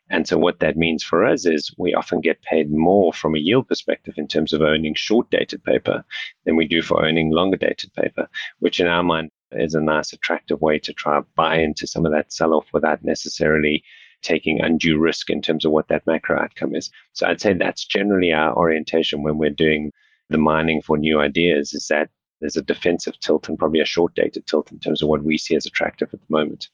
And 0.09 0.27
so 0.27 0.39
what 0.39 0.61
that 0.61 0.77
means 0.77 1.03
for 1.03 1.25
us 1.25 1.47
is 1.47 1.75
we 1.79 1.95
often 1.95 2.21
get 2.21 2.43
paid 2.43 2.71
more 2.71 3.13
from 3.13 3.35
a 3.35 3.39
yield 3.39 3.69
perspective 3.69 4.15
in 4.17 4.27
terms 4.27 4.53
of 4.53 4.63
owning 4.63 4.95
short 4.95 5.31
dated 5.31 5.63
paper 5.65 6.05
than 6.45 6.57
we 6.57 6.67
do 6.67 6.83
for 6.83 7.05
owning 7.05 7.31
longer 7.31 7.57
dated 7.57 7.93
paper, 7.95 8.29
which 8.59 8.81
in 8.81 8.87
our 8.87 9.03
mind 9.03 9.31
is 9.53 9.75
a 9.75 9.81
nice 9.81 10.13
attractive 10.13 10.61
way 10.61 10.79
to 10.79 10.93
try 10.93 11.19
to 11.19 11.27
buy 11.37 11.57
into 11.57 11.87
some 11.87 12.07
of 12.07 12.13
that 12.13 12.33
sell 12.33 12.55
off 12.55 12.67
without 12.73 13.05
necessarily 13.05 13.83
taking 14.23 14.61
undue 14.61 14.99
risk 14.99 15.31
in 15.31 15.41
terms 15.41 15.65
of 15.65 15.73
what 15.73 15.89
that 15.89 16.07
macro 16.07 16.41
outcome 16.41 16.75
is. 16.75 16.91
So 17.13 17.27
I'd 17.27 17.41
say 17.41 17.55
that's 17.55 17.85
generally 17.85 18.33
our 18.33 18.55
orientation 18.57 19.23
when 19.23 19.39
we're 19.39 19.51
doing 19.51 19.93
the 20.29 20.39
mining 20.39 20.83
for 20.83 20.97
new 20.97 21.21
ideas 21.21 21.73
is 21.73 21.87
that 21.89 22.11
there's 22.41 22.57
a 22.57 22.63
defensive 22.63 23.19
tilt 23.21 23.49
and 23.49 23.59
probably 23.59 23.81
a 23.81 23.85
short 23.85 24.15
dated 24.15 24.47
tilt 24.47 24.73
in 24.73 24.79
terms 24.79 25.03
of 25.03 25.09
what 25.09 25.25
we 25.25 25.37
see 25.37 25.57
as 25.57 25.67
attractive 25.67 26.09
at 26.13 26.21
the 26.21 26.27
moment. 26.29 26.69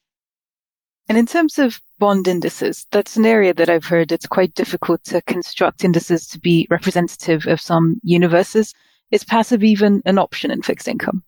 And 1.08 1.16
in 1.16 1.26
terms 1.26 1.58
of 1.58 1.80
bond 1.98 2.26
indices, 2.26 2.86
that's 2.90 3.16
an 3.16 3.26
area 3.26 3.54
that 3.54 3.70
I've 3.70 3.84
heard 3.84 4.10
it's 4.10 4.26
quite 4.26 4.54
difficult 4.54 5.04
to 5.04 5.22
construct 5.22 5.84
indices 5.84 6.26
to 6.28 6.40
be 6.40 6.66
representative 6.70 7.46
of 7.46 7.60
some 7.60 8.00
universes. 8.02 8.74
Is 9.12 9.22
passive 9.22 9.62
even 9.62 10.02
an 10.04 10.18
option 10.18 10.50
in 10.50 10.62
fixed 10.62 10.88
income? 10.88 11.22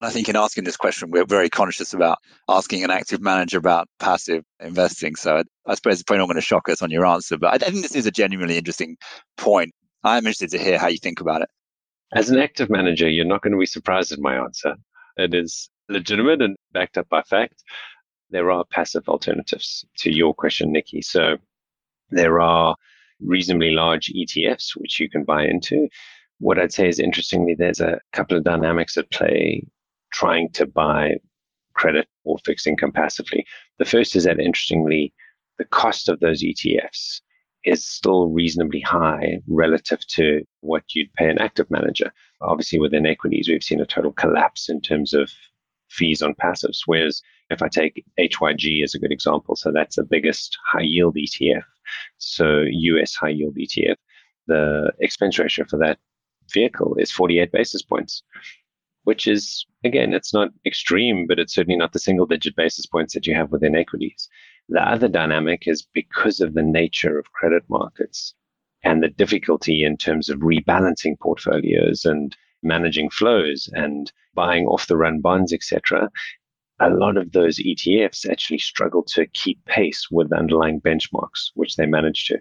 I 0.00 0.10
think 0.10 0.28
in 0.28 0.36
asking 0.36 0.62
this 0.62 0.76
question, 0.76 1.10
we're 1.10 1.24
very 1.24 1.50
conscious 1.50 1.92
about 1.92 2.18
asking 2.48 2.84
an 2.84 2.90
active 2.90 3.20
manager 3.20 3.58
about 3.58 3.88
passive 3.98 4.44
investing. 4.60 5.16
So 5.16 5.38
I, 5.38 5.42
I 5.66 5.74
suppose 5.74 5.94
it's 5.94 6.04
probably 6.04 6.20
not 6.20 6.26
going 6.26 6.36
to 6.36 6.40
shock 6.40 6.68
us 6.68 6.82
on 6.82 6.90
your 6.92 7.04
answer, 7.04 7.36
but 7.36 7.48
I, 7.48 7.66
I 7.66 7.70
think 7.70 7.82
this 7.82 7.96
is 7.96 8.06
a 8.06 8.12
genuinely 8.12 8.56
interesting 8.56 8.96
point. 9.36 9.74
I'm 10.04 10.18
interested 10.18 10.50
to 10.50 10.58
hear 10.58 10.78
how 10.78 10.86
you 10.86 10.98
think 10.98 11.20
about 11.20 11.42
it. 11.42 11.48
As 12.14 12.30
an 12.30 12.38
active 12.38 12.70
manager, 12.70 13.08
you're 13.08 13.26
not 13.26 13.42
going 13.42 13.52
to 13.52 13.58
be 13.58 13.66
surprised 13.66 14.12
at 14.12 14.20
my 14.20 14.36
answer. 14.36 14.76
It 15.16 15.34
is 15.34 15.68
legitimate 15.88 16.40
and 16.40 16.56
backed 16.72 16.96
up 16.96 17.08
by 17.08 17.22
fact. 17.22 17.64
There 18.30 18.50
are 18.50 18.64
passive 18.70 19.08
alternatives 19.08 19.84
to 19.98 20.14
your 20.14 20.34
question, 20.34 20.72
Nikki. 20.72 21.02
So 21.02 21.38
there 22.10 22.40
are 22.40 22.76
reasonably 23.20 23.70
large 23.70 24.12
ETFs 24.14 24.76
which 24.76 25.00
you 25.00 25.08
can 25.08 25.24
buy 25.24 25.44
into. 25.44 25.88
What 26.38 26.58
I'd 26.58 26.72
say 26.72 26.88
is 26.88 27.00
interestingly, 27.00 27.54
there's 27.54 27.80
a 27.80 28.00
couple 28.12 28.36
of 28.36 28.44
dynamics 28.44 28.96
at 28.96 29.10
play 29.10 29.64
trying 30.12 30.50
to 30.50 30.66
buy 30.66 31.16
credit 31.74 32.08
or 32.24 32.38
fixed 32.44 32.66
income 32.66 32.92
passively. 32.92 33.46
The 33.78 33.84
first 33.84 34.16
is 34.16 34.24
that 34.24 34.40
interestingly, 34.40 35.12
the 35.58 35.64
cost 35.64 36.08
of 36.08 36.20
those 36.20 36.42
ETFs 36.42 37.20
is 37.64 37.86
still 37.86 38.28
reasonably 38.28 38.80
high 38.80 39.38
relative 39.48 40.06
to 40.06 40.42
what 40.60 40.84
you'd 40.94 41.12
pay 41.14 41.28
an 41.28 41.38
active 41.38 41.70
manager. 41.70 42.12
Obviously, 42.40 42.78
within 42.78 43.06
equities, 43.06 43.48
we've 43.48 43.62
seen 43.62 43.80
a 43.80 43.86
total 43.86 44.12
collapse 44.12 44.68
in 44.68 44.80
terms 44.80 45.12
of 45.12 45.30
fees 45.88 46.22
on 46.22 46.34
passives. 46.34 46.80
Whereas 46.86 47.20
if 47.50 47.62
I 47.62 47.68
take 47.68 48.04
HYG 48.18 48.82
as 48.82 48.94
a 48.94 48.98
good 48.98 49.12
example, 49.12 49.56
so 49.56 49.72
that's 49.72 49.96
the 49.96 50.04
biggest 50.04 50.56
high 50.70 50.82
yield 50.82 51.16
ETF, 51.16 51.64
so 52.18 52.64
US 52.68 53.14
high 53.14 53.30
yield 53.30 53.56
ETF, 53.56 53.96
the 54.46 54.92
expense 55.00 55.38
ratio 55.38 55.64
for 55.68 55.78
that 55.78 55.98
vehicle 56.52 56.96
is 56.98 57.10
48 57.12 57.52
basis 57.52 57.82
points, 57.82 58.22
which 59.04 59.26
is, 59.26 59.66
again, 59.84 60.12
it's 60.12 60.34
not 60.34 60.50
extreme, 60.66 61.26
but 61.26 61.38
it's 61.38 61.54
certainly 61.54 61.76
not 61.76 61.92
the 61.92 61.98
single 61.98 62.26
digit 62.26 62.56
basis 62.56 62.86
points 62.86 63.14
that 63.14 63.26
you 63.26 63.34
have 63.34 63.50
within 63.50 63.76
equities. 63.76 64.28
The 64.68 64.82
other 64.82 65.08
dynamic 65.08 65.66
is 65.66 65.86
because 65.94 66.40
of 66.40 66.54
the 66.54 66.62
nature 66.62 67.18
of 67.18 67.32
credit 67.32 67.62
markets 67.68 68.34
and 68.84 69.02
the 69.02 69.08
difficulty 69.08 69.84
in 69.84 69.96
terms 69.96 70.28
of 70.28 70.40
rebalancing 70.40 71.18
portfolios 71.20 72.04
and 72.04 72.36
managing 72.62 73.08
flows 73.10 73.68
and 73.72 74.12
buying 74.34 74.66
off 74.66 74.86
the 74.86 74.96
run 74.96 75.20
bonds, 75.20 75.52
etc. 75.52 76.10
A 76.80 76.90
lot 76.90 77.16
of 77.16 77.32
those 77.32 77.58
ETFs 77.58 78.28
actually 78.28 78.58
struggle 78.58 79.02
to 79.08 79.26
keep 79.26 79.64
pace 79.64 80.08
with 80.10 80.32
underlying 80.32 80.80
benchmarks, 80.80 81.50
which 81.54 81.76
they 81.76 81.86
manage 81.86 82.26
to. 82.26 82.40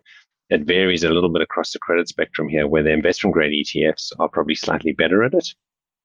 It 0.50 0.62
varies 0.62 1.04
a 1.04 1.10
little 1.10 1.32
bit 1.32 1.42
across 1.42 1.74
the 1.74 1.80
credit 1.80 2.08
spectrum 2.08 2.48
here, 2.48 2.68
where 2.68 2.84
the 2.84 2.92
investment 2.92 3.34
grade 3.34 3.66
ETFs 3.66 4.12
are 4.20 4.30
probably 4.30 4.56
slightly 4.56 4.94
better 4.94 5.24
at 5.24 5.34
it 5.34 5.54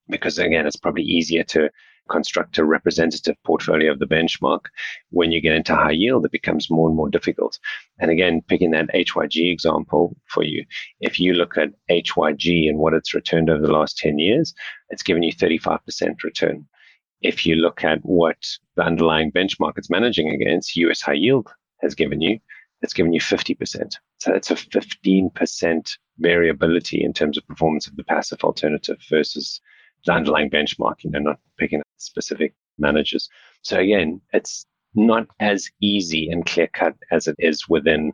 because 0.08 0.38
again, 0.38 0.66
it's 0.66 0.76
probably 0.76 1.02
easier 1.02 1.44
to 1.44 1.70
construct 2.08 2.58
a 2.58 2.64
representative 2.64 3.36
portfolio 3.44 3.92
of 3.92 3.98
the 3.98 4.06
benchmark. 4.06 4.66
When 5.10 5.30
you 5.32 5.40
get 5.40 5.54
into 5.54 5.74
high 5.74 5.92
yield, 5.92 6.24
it 6.24 6.32
becomes 6.32 6.70
more 6.70 6.88
and 6.88 6.96
more 6.96 7.08
difficult. 7.08 7.58
And 7.98 8.10
again, 8.10 8.42
picking 8.48 8.72
that 8.72 8.90
HYG 8.92 9.50
example 9.50 10.16
for 10.26 10.42
you, 10.42 10.64
if 11.00 11.20
you 11.20 11.34
look 11.34 11.56
at 11.56 11.70
HYG 11.90 12.68
and 12.68 12.78
what 12.78 12.94
it's 12.94 13.14
returned 13.14 13.50
over 13.50 13.64
the 13.64 13.72
last 13.72 13.98
10 13.98 14.18
years, 14.18 14.52
it's 14.90 15.02
given 15.02 15.22
you 15.22 15.32
35% 15.32 16.22
return. 16.22 16.66
If 17.22 17.46
you 17.46 17.56
look 17.56 17.84
at 17.84 18.00
what 18.02 18.36
the 18.76 18.82
underlying 18.82 19.30
benchmark 19.32 19.74
it's 19.76 19.90
managing 19.90 20.28
against, 20.30 20.76
US 20.76 21.00
high 21.00 21.14
yield 21.14 21.48
has 21.80 21.94
given 21.94 22.20
you, 22.20 22.38
it's 22.82 22.92
given 22.92 23.12
you 23.12 23.20
50%. 23.20 23.94
So 24.18 24.32
that's 24.32 24.50
a 24.50 24.56
15% 24.56 25.96
variability 26.18 27.04
in 27.04 27.12
terms 27.12 27.38
of 27.38 27.46
performance 27.46 27.86
of 27.86 27.96
the 27.96 28.04
passive 28.04 28.42
alternative 28.42 28.98
versus 29.08 29.60
the 30.04 30.12
underlying 30.12 30.50
benchmark, 30.50 31.04
you 31.04 31.10
know, 31.10 31.20
not 31.20 31.38
picking 31.58 31.82
specific 31.98 32.54
managers. 32.78 33.28
So 33.62 33.78
again, 33.78 34.20
it's 34.32 34.66
not 34.94 35.26
as 35.40 35.70
easy 35.80 36.28
and 36.28 36.44
clear 36.44 36.68
cut 36.68 36.94
as 37.10 37.26
it 37.26 37.36
is 37.38 37.68
within 37.68 38.12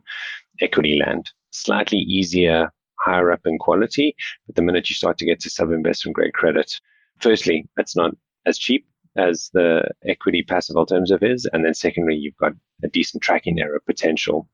equity 0.61 0.99
land. 1.03 1.29
Slightly 1.51 1.97
easier, 1.97 2.71
higher 2.99 3.31
up 3.31 3.41
in 3.45 3.57
quality, 3.57 4.15
but 4.45 4.55
the 4.55 4.61
minute 4.61 4.89
you 4.89 4.95
start 4.95 5.17
to 5.17 5.25
get 5.25 5.39
to 5.41 5.49
sub 5.49 5.71
investment 5.71 6.15
grade 6.15 6.33
credit, 6.33 6.71
firstly, 7.19 7.67
it's 7.77 7.95
not 7.95 8.11
as 8.45 8.57
cheap 8.57 8.85
as 9.19 9.49
the 9.53 9.83
equity 10.07 10.43
passive 10.43 10.75
alternative 10.75 11.19
is. 11.21 11.47
And 11.51 11.65
then 11.65 11.73
secondly, 11.73 12.15
you've 12.15 12.37
got 12.37 12.53
a 12.83 12.87
decent 12.87 13.21
tracking 13.21 13.59
error 13.59 13.81
potential 13.85 14.47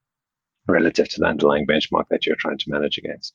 relative 0.67 1.07
to 1.09 1.19
the 1.19 1.27
underlying 1.27 1.67
benchmark 1.67 2.05
that 2.09 2.25
you're 2.25 2.35
trying 2.35 2.57
to 2.57 2.71
manage 2.71 2.97
against. 2.97 3.33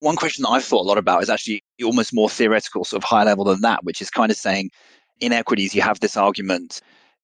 One 0.00 0.16
question 0.16 0.42
that 0.42 0.50
I've 0.50 0.64
thought 0.64 0.84
a 0.84 0.88
lot 0.88 0.98
about 0.98 1.22
is 1.22 1.30
actually 1.30 1.62
almost 1.82 2.14
more 2.14 2.30
theoretical, 2.30 2.84
sort 2.84 3.02
of 3.02 3.08
high 3.08 3.24
level 3.24 3.44
than 3.44 3.60
that, 3.62 3.84
which 3.84 4.00
is 4.00 4.10
kind 4.10 4.30
of 4.30 4.36
saying 4.36 4.70
in 5.20 5.32
equities, 5.32 5.74
you 5.74 5.82
have 5.82 6.00
this 6.00 6.16
argument, 6.16 6.80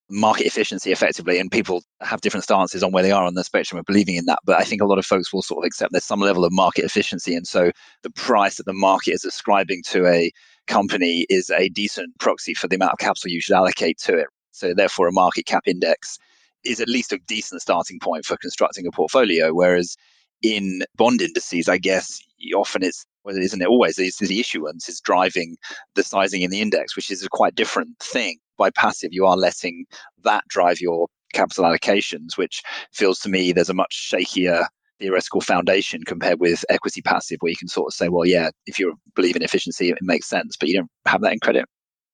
market 0.08 0.46
efficiency 0.46 0.92
effectively, 0.92 1.38
and 1.38 1.50
people 1.50 1.82
have 2.00 2.20
different 2.20 2.44
stances 2.44 2.82
on 2.82 2.92
where 2.92 3.02
they 3.02 3.10
are 3.10 3.24
on 3.24 3.34
the 3.34 3.44
spectrum 3.44 3.78
of 3.78 3.84
believing 3.86 4.14
in 4.14 4.26
that. 4.26 4.38
But 4.44 4.60
I 4.60 4.64
think 4.64 4.80
a 4.80 4.86
lot 4.86 4.98
of 4.98 5.06
folks 5.06 5.32
will 5.32 5.42
sort 5.42 5.64
of 5.64 5.66
accept 5.66 5.92
there's 5.92 6.04
some 6.04 6.20
level 6.20 6.44
of 6.44 6.52
market 6.52 6.84
efficiency. 6.84 7.34
And 7.34 7.46
so 7.46 7.72
the 8.02 8.10
price 8.10 8.56
that 8.56 8.66
the 8.66 8.72
market 8.72 9.12
is 9.12 9.24
ascribing 9.24 9.82
to 9.86 10.06
a 10.06 10.30
company 10.66 11.26
is 11.28 11.50
a 11.50 11.68
decent 11.68 12.18
proxy 12.18 12.54
for 12.54 12.68
the 12.68 12.76
amount 12.76 12.92
of 12.92 12.98
capital 12.98 13.30
you 13.30 13.40
should 13.40 13.56
allocate 13.56 13.98
to 13.98 14.16
it. 14.16 14.26
So 14.52 14.74
therefore, 14.74 15.08
a 15.08 15.12
market 15.12 15.46
cap 15.46 15.62
index 15.66 16.18
is 16.64 16.80
at 16.80 16.88
least 16.88 17.12
a 17.12 17.18
decent 17.26 17.62
starting 17.62 17.98
point 18.00 18.24
for 18.24 18.36
constructing 18.36 18.86
a 18.86 18.90
portfolio. 18.90 19.52
Whereas 19.52 19.96
in 20.42 20.82
bond 20.96 21.22
indices, 21.22 21.68
I 21.68 21.78
guess 21.78 22.20
often 22.54 22.82
it's 22.82 23.04
well, 23.24 23.36
isn't 23.36 23.60
it 23.60 23.68
always 23.68 23.98
it's 23.98 24.18
the 24.18 24.38
issuance 24.38 24.88
is 24.88 25.00
driving 25.00 25.56
the 25.94 26.04
sizing 26.04 26.42
in 26.42 26.50
the 26.50 26.60
index, 26.60 26.94
which 26.94 27.10
is 27.10 27.24
a 27.24 27.28
quite 27.28 27.54
different 27.54 27.98
thing. 27.98 28.38
By 28.58 28.70
passive, 28.70 29.10
you 29.12 29.26
are 29.26 29.36
letting 29.36 29.84
that 30.24 30.44
drive 30.48 30.80
your 30.80 31.08
capital 31.32 31.64
allocations, 31.64 32.36
which 32.36 32.62
feels 32.92 33.18
to 33.20 33.28
me 33.28 33.52
there's 33.52 33.70
a 33.70 33.74
much 33.74 34.10
shakier 34.12 34.66
theoretical 34.98 35.40
foundation 35.40 36.02
compared 36.04 36.40
with 36.40 36.64
equity 36.70 37.02
passive, 37.02 37.38
where 37.40 37.50
you 37.50 37.56
can 37.56 37.68
sort 37.68 37.88
of 37.88 37.94
say, 37.94 38.08
well, 38.08 38.24
yeah, 38.24 38.50
if 38.66 38.78
you 38.78 38.94
believe 39.14 39.36
in 39.36 39.42
efficiency, 39.42 39.90
it 39.90 39.98
makes 40.00 40.28
sense, 40.28 40.56
but 40.56 40.68
you 40.68 40.76
don't 40.76 40.90
have 41.06 41.20
that 41.20 41.32
in 41.32 41.40
credit. 41.40 41.66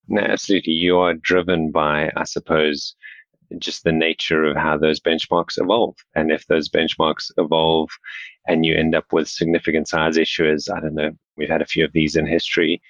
No, 0.09 0.21
absolutely. 0.21 0.73
You 0.73 0.99
are 0.99 1.15
driven 1.15 1.71
by, 1.71 2.11
I 2.17 2.25
suppose, 2.25 2.97
just 3.59 3.85
the 3.85 3.93
nature 3.93 4.45
of 4.45 4.57
how 4.57 4.77
those 4.77 4.99
benchmarks 4.99 5.61
evolve. 5.61 5.95
And 6.15 6.33
if 6.33 6.47
those 6.47 6.69
benchmarks 6.69 7.31
evolve 7.37 7.91
and 8.49 8.67
you 8.67 8.75
end 8.75 8.95
up 8.95 9.13
with 9.13 9.29
significant 9.29 9.89
size 9.89 10.17
issuers, 10.17 10.75
I 10.75 10.81
don't 10.81 10.95
know, 10.95 11.13
we've 11.37 11.49
had 11.49 11.63
a 11.63 11.67
few 11.67 11.85
of 11.85 11.93
these 11.93 12.17
in 12.17 12.27
history 12.27 12.83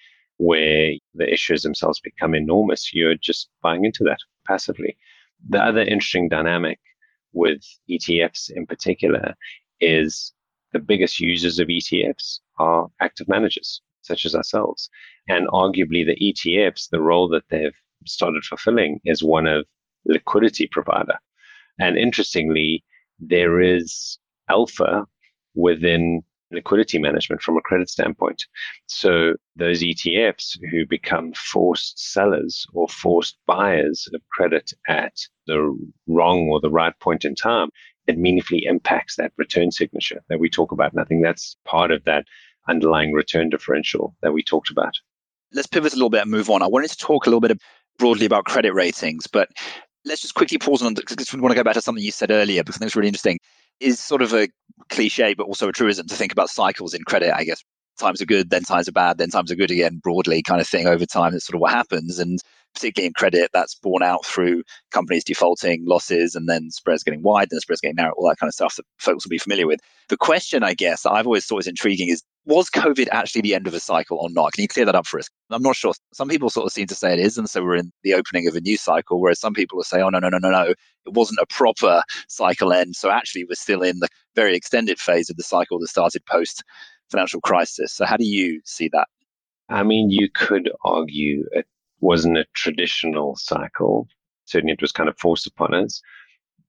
where 0.42 0.94
the 1.14 1.32
issues 1.32 1.62
themselves 1.62 2.00
become 2.00 2.34
enormous, 2.34 2.92
you're 2.92 3.14
just 3.14 3.48
buying 3.62 3.84
into 3.84 4.02
that 4.02 4.18
passively. 4.44 4.96
The 5.48 5.62
other 5.62 5.82
interesting 5.82 6.28
dynamic 6.28 6.80
with 7.32 7.62
ETFs 7.88 8.50
in 8.50 8.66
particular 8.66 9.34
is 9.80 10.32
the 10.72 10.80
biggest 10.80 11.20
users 11.20 11.60
of 11.60 11.68
ETFs 11.68 12.40
are 12.58 12.88
active 13.00 13.28
managers 13.28 13.82
such 14.00 14.24
as 14.24 14.34
ourselves. 14.34 14.90
And 15.28 15.46
arguably 15.48 16.04
the 16.04 16.18
ETFs, 16.20 16.90
the 16.90 17.00
role 17.00 17.28
that 17.28 17.44
they've 17.48 17.80
started 18.04 18.44
fulfilling 18.44 19.00
is 19.04 19.22
one 19.22 19.46
of 19.46 19.64
liquidity 20.04 20.66
provider. 20.66 21.18
And 21.78 21.96
interestingly, 21.96 22.84
there 23.20 23.60
is 23.60 24.18
alpha 24.48 25.06
within 25.54 26.22
liquidity 26.52 26.98
management 26.98 27.42
from 27.42 27.56
a 27.56 27.60
credit 27.60 27.88
standpoint. 27.88 28.44
So 28.86 29.34
those 29.56 29.82
ETFs 29.82 30.58
who 30.70 30.86
become 30.86 31.32
forced 31.34 32.12
sellers 32.12 32.66
or 32.72 32.88
forced 32.88 33.36
buyers 33.46 34.08
of 34.14 34.20
credit 34.30 34.72
at 34.88 35.14
the 35.46 35.76
wrong 36.06 36.48
or 36.48 36.60
the 36.60 36.70
right 36.70 36.98
point 37.00 37.24
in 37.24 37.34
time, 37.34 37.70
it 38.06 38.18
meaningfully 38.18 38.64
impacts 38.64 39.16
that 39.16 39.32
return 39.36 39.70
signature 39.70 40.22
that 40.28 40.40
we 40.40 40.48
talk 40.48 40.72
about. 40.72 40.92
And 40.92 41.00
I 41.00 41.04
think 41.04 41.22
that's 41.22 41.56
part 41.64 41.90
of 41.90 42.04
that 42.04 42.24
underlying 42.68 43.12
return 43.12 43.50
differential 43.50 44.14
that 44.22 44.32
we 44.32 44.42
talked 44.42 44.70
about. 44.70 44.94
Let's 45.52 45.66
pivot 45.66 45.92
a 45.92 45.96
little 45.96 46.10
bit 46.10 46.22
and 46.22 46.30
move 46.30 46.50
on. 46.50 46.62
I 46.62 46.66
wanted 46.66 46.90
to 46.90 46.96
talk 46.96 47.26
a 47.26 47.28
little 47.28 47.40
bit 47.40 47.58
broadly 47.98 48.26
about 48.26 48.44
credit 48.44 48.72
ratings, 48.72 49.26
but 49.26 49.48
let's 50.04 50.22
just 50.22 50.34
quickly 50.34 50.58
pause 50.58 50.82
on 50.82 50.94
because 50.94 51.32
we 51.32 51.40
want 51.40 51.52
to 51.52 51.56
go 51.56 51.64
back 51.64 51.74
to 51.74 51.82
something 51.82 52.02
you 52.02 52.10
said 52.10 52.30
earlier 52.30 52.62
because 52.62 52.76
I 52.76 52.78
think 52.78 52.88
it's 52.88 52.96
really 52.96 53.08
interesting. 53.08 53.38
Is 53.82 53.98
sort 53.98 54.22
of 54.22 54.32
a 54.32 54.48
cliche, 54.88 55.34
but 55.34 55.46
also 55.46 55.68
a 55.68 55.72
truism 55.72 56.06
to 56.06 56.14
think 56.14 56.32
about 56.32 56.50
cycles 56.50 56.94
in 56.94 57.02
credit. 57.02 57.34
I 57.34 57.44
guess 57.44 57.62
times 57.98 58.22
are 58.22 58.26
good, 58.26 58.50
then 58.50 58.62
times 58.62 58.88
are 58.88 58.92
bad, 58.92 59.18
then 59.18 59.28
times 59.28 59.50
are 59.50 59.56
good 59.56 59.70
again, 59.70 60.00
broadly 60.02 60.42
kind 60.42 60.60
of 60.60 60.68
thing 60.68 60.86
over 60.86 61.04
time. 61.04 61.32
That's 61.32 61.46
sort 61.46 61.56
of 61.56 61.60
what 61.60 61.72
happens. 61.72 62.18
And 62.18 62.38
particularly 62.74 63.08
in 63.08 63.12
credit, 63.14 63.50
that's 63.52 63.74
borne 63.74 64.02
out 64.02 64.24
through 64.24 64.62
companies 64.92 65.24
defaulting, 65.24 65.84
losses, 65.84 66.34
and 66.34 66.48
then 66.48 66.70
spreads 66.70 67.02
getting 67.02 67.22
wide, 67.22 67.48
then 67.50 67.60
spreads 67.60 67.80
getting 67.80 67.96
narrow, 67.96 68.12
all 68.16 68.28
that 68.28 68.38
kind 68.38 68.48
of 68.48 68.54
stuff 68.54 68.76
that 68.76 68.86
folks 68.98 69.24
will 69.24 69.30
be 69.30 69.38
familiar 69.38 69.66
with. 69.66 69.80
The 70.08 70.16
question, 70.16 70.62
I 70.62 70.74
guess, 70.74 71.02
that 71.02 71.12
I've 71.12 71.26
always 71.26 71.44
thought 71.44 71.60
is 71.60 71.66
intriguing 71.66 72.08
is 72.08 72.22
was 72.44 72.70
COVID 72.70 73.08
actually 73.12 73.42
the 73.42 73.54
end 73.54 73.66
of 73.66 73.74
a 73.74 73.80
cycle 73.80 74.18
or 74.18 74.28
not? 74.30 74.52
Can 74.52 74.62
you 74.62 74.68
clear 74.68 74.84
that 74.86 74.94
up 74.94 75.06
for 75.06 75.18
us? 75.18 75.28
I'm 75.50 75.62
not 75.62 75.76
sure. 75.76 75.92
Some 76.12 76.28
people 76.28 76.50
sort 76.50 76.66
of 76.66 76.72
seem 76.72 76.86
to 76.88 76.94
say 76.94 77.12
it 77.12 77.18
is, 77.20 77.38
and 77.38 77.48
so 77.48 77.62
we're 77.62 77.76
in 77.76 77.92
the 78.02 78.14
opening 78.14 78.48
of 78.48 78.56
a 78.56 78.60
new 78.60 78.76
cycle, 78.76 79.20
whereas 79.20 79.38
some 79.38 79.54
people 79.54 79.76
will 79.76 79.84
say, 79.84 80.00
oh, 80.00 80.08
no, 80.08 80.18
no, 80.18 80.28
no, 80.28 80.38
no, 80.38 80.50
no, 80.50 80.62
it 80.70 81.12
wasn't 81.12 81.38
a 81.40 81.46
proper 81.46 82.02
cycle 82.28 82.72
end. 82.72 82.96
So 82.96 83.10
actually, 83.10 83.44
we're 83.44 83.54
still 83.54 83.82
in 83.82 84.00
the 84.00 84.08
very 84.34 84.56
extended 84.56 84.98
phase 84.98 85.30
of 85.30 85.36
the 85.36 85.42
cycle 85.42 85.78
that 85.78 85.88
started 85.88 86.24
post 86.26 86.64
financial 87.10 87.40
crisis. 87.40 87.92
So 87.92 88.04
how 88.04 88.16
do 88.16 88.24
you 88.24 88.60
see 88.64 88.88
that? 88.92 89.06
I 89.68 89.82
mean, 89.82 90.10
you 90.10 90.28
could 90.34 90.70
argue 90.84 91.44
it 91.52 91.66
wasn't 92.00 92.38
a 92.38 92.46
traditional 92.54 93.36
cycle. 93.36 94.08
Certainly, 94.46 94.74
it 94.74 94.82
was 94.82 94.92
kind 94.92 95.08
of 95.08 95.18
forced 95.18 95.46
upon 95.46 95.74
us. 95.74 96.00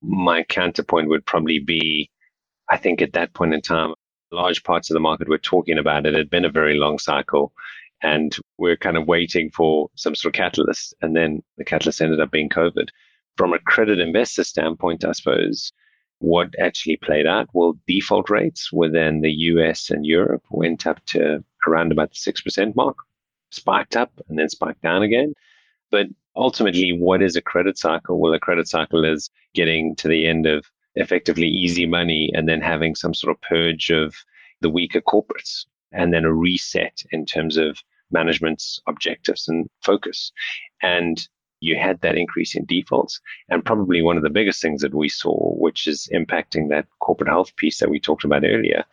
My 0.02 0.44
counterpoint 0.44 1.10
would 1.10 1.26
probably 1.26 1.60
be 1.60 2.12
I 2.70 2.78
think 2.78 3.02
at 3.02 3.14
that 3.14 3.34
point 3.34 3.54
in 3.54 3.62
time, 3.62 3.94
large 4.34 4.64
parts 4.64 4.90
of 4.90 4.94
the 4.94 5.00
market 5.00 5.30
were 5.30 5.38
talking 5.38 5.78
about 5.78 6.06
it. 6.06 6.14
It 6.14 6.18
had 6.18 6.30
been 6.30 6.46
a 6.46 6.50
very 6.50 6.76
long 6.76 7.00
cycle 7.00 7.54
and 8.02 8.36
we're 8.58 8.78
kind 8.78 8.98
of 8.98 9.08
waiting 9.08 9.50
for 9.50 9.90
some 9.96 10.14
sort 10.14 10.36
of 10.36 10.38
catalyst. 10.38 10.94
And 11.02 11.16
then 11.16 11.42
the 11.58 11.64
catalyst 11.64 12.02
ended 12.02 12.20
up 12.20 12.32
being 12.32 12.50
COVID. 12.50 12.90
From 13.38 13.54
a 13.54 13.60
credit 13.60 14.00
investor 14.00 14.44
standpoint, 14.44 15.06
I 15.06 15.14
suppose, 15.14 15.72
what 16.20 16.54
actually 16.60 16.98
played 16.98 17.26
out? 17.26 17.50
Well, 17.54 17.80
default 17.88 18.30
rates 18.30 18.72
within 18.72 19.22
the 19.22 19.32
US 19.32 19.90
and 19.90 20.06
Europe 20.06 20.44
went 20.52 20.86
up 20.86 21.04
to 21.08 21.44
around 21.66 21.92
about 21.92 22.12
the 22.12 22.32
6% 22.32 22.76
mark, 22.76 22.98
spiked 23.52 23.96
up 23.96 24.12
and 24.28 24.38
then 24.38 24.50
spiked 24.50 24.82
down 24.82 25.02
again. 25.02 25.34
But 25.90 26.08
ultimately, 26.36 26.92
what 26.92 27.22
is 27.22 27.36
a 27.36 27.42
credit 27.42 27.78
cycle? 27.78 28.20
Well, 28.20 28.34
a 28.34 28.40
credit 28.40 28.68
cycle 28.68 29.06
is 29.06 29.30
getting 29.54 29.96
to 29.98 30.08
the 30.08 30.28
end 30.28 30.46
of 30.46 30.66
effectively 30.96 31.48
easy 31.48 31.86
money 31.86 32.32
and 32.34 32.48
then 32.48 32.62
having 32.62 32.96
some 32.96 33.14
sort 33.14 33.36
of 33.36 33.42
purge 33.42 33.90
of 33.90 34.16
the 34.62 34.70
weaker 34.70 35.02
corporates 35.02 35.66
and 35.92 36.14
then 36.14 36.26
a 36.26 36.34
reset 36.34 37.04
in 37.12 37.26
terms 37.26 37.58
of 37.58 37.80
management's 38.12 38.80
objectives 38.88 39.48
and 39.48 39.70
focus. 39.84 40.32
And 40.82 41.28
you 41.60 41.78
had 41.78 42.02
that 42.02 42.18
increase 42.18 42.56
in 42.56 42.66
defaults. 42.66 43.22
And 43.50 43.64
probably 43.64 44.02
one 44.02 44.18
of 44.18 44.24
the 44.24 44.30
biggest 44.30 44.62
things 44.62 44.82
that 44.82 44.94
we 44.94 45.10
saw, 45.10 45.54
which 45.56 45.88
is 45.88 46.10
impacting 46.14 46.70
that 46.70 46.88
corporate 47.00 47.30
health 47.30 47.56
piece 47.56 47.80
that 47.80 47.90
we 47.90 48.00
talked 48.00 48.26
about 48.26 48.44
earlier, 48.44 48.84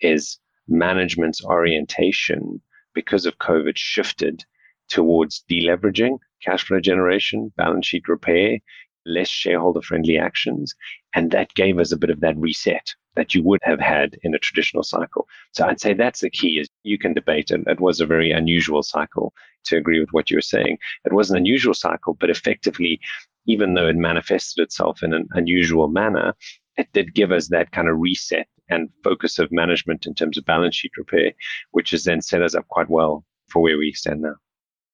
is 0.00 0.38
management's 0.68 1.42
orientation 1.44 2.60
because 2.94 3.26
of 3.26 3.38
COVID 3.38 3.76
shifted 3.76 4.44
towards 4.88 5.44
deleveraging, 5.50 6.18
cash 6.44 6.64
flow 6.64 6.80
generation, 6.80 7.52
balance 7.56 7.86
sheet 7.86 8.08
repair, 8.08 8.58
less 9.06 9.28
shareholder 9.28 9.82
friendly 9.82 10.18
actions. 10.18 10.74
And 11.14 11.30
that 11.30 11.54
gave 11.54 11.78
us 11.78 11.92
a 11.92 11.96
bit 11.96 12.10
of 12.10 12.20
that 12.20 12.36
reset 12.36 12.94
that 13.16 13.34
you 13.34 13.42
would 13.42 13.60
have 13.62 13.80
had 13.80 14.16
in 14.22 14.34
a 14.34 14.38
traditional 14.38 14.82
cycle. 14.82 15.26
So 15.52 15.66
I'd 15.66 15.80
say 15.80 15.94
that's 15.94 16.20
the 16.20 16.30
key 16.30 16.60
is 16.60 16.68
you 16.84 16.98
can 16.98 17.12
debate 17.12 17.50
and 17.50 17.66
it 17.66 17.80
was 17.80 18.00
a 18.00 18.06
very 18.06 18.30
unusual 18.30 18.82
cycle 18.82 19.32
to 19.64 19.76
agree 19.76 20.00
with 20.00 20.10
what 20.12 20.30
you 20.30 20.36
were 20.36 20.42
saying. 20.42 20.78
It 21.04 21.12
was 21.12 21.30
an 21.30 21.36
unusual 21.36 21.74
cycle, 21.74 22.16
but 22.18 22.30
effectively, 22.30 23.00
even 23.46 23.74
though 23.74 23.88
it 23.88 23.96
manifested 23.96 24.62
itself 24.62 25.02
in 25.02 25.12
an 25.12 25.26
unusual 25.32 25.88
manner, 25.88 26.34
it 26.76 26.88
did 26.92 27.14
give 27.14 27.32
us 27.32 27.48
that 27.48 27.72
kind 27.72 27.88
of 27.88 27.98
reset 27.98 28.46
and 28.68 28.88
focus 29.02 29.38
of 29.38 29.50
management 29.50 30.06
in 30.06 30.14
terms 30.14 30.38
of 30.38 30.44
balance 30.44 30.76
sheet 30.76 30.92
repair, 30.96 31.32
which 31.72 31.90
has 31.90 32.04
then 32.04 32.22
set 32.22 32.42
us 32.42 32.54
up 32.54 32.68
quite 32.68 32.88
well 32.88 33.24
for 33.48 33.60
where 33.60 33.76
we 33.76 33.92
stand 33.92 34.22
now. 34.22 34.36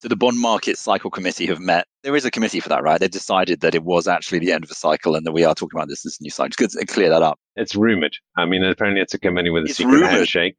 So 0.00 0.08
the 0.08 0.16
bond 0.16 0.38
market 0.38 0.76
cycle 0.76 1.10
committee 1.10 1.46
have 1.46 1.60
met. 1.60 1.86
There 2.02 2.14
is 2.14 2.24
a 2.24 2.30
committee 2.30 2.60
for 2.60 2.68
that, 2.68 2.82
right? 2.82 3.00
They've 3.00 3.10
decided 3.10 3.60
that 3.60 3.74
it 3.74 3.82
was 3.82 4.06
actually 4.06 4.40
the 4.40 4.52
end 4.52 4.62
of 4.62 4.70
a 4.70 4.74
cycle 4.74 5.14
and 5.14 5.24
that 5.26 5.32
we 5.32 5.44
are 5.44 5.54
talking 5.54 5.78
about 5.78 5.88
this 5.88 6.04
as 6.04 6.18
a 6.20 6.22
new 6.22 6.30
cycle. 6.30 6.48
It's 6.48 6.56
good 6.56 6.70
to 6.70 6.84
clear 6.86 7.08
that 7.08 7.22
up. 7.22 7.38
It's 7.56 7.74
rumored. 7.74 8.14
I 8.36 8.44
mean, 8.44 8.62
apparently 8.62 9.00
it's 9.00 9.14
a 9.14 9.18
committee 9.18 9.50
with 9.50 9.64
a 9.64 9.66
it's 9.66 9.78
secret 9.78 9.92
rumored. 9.92 10.10
handshake. 10.10 10.58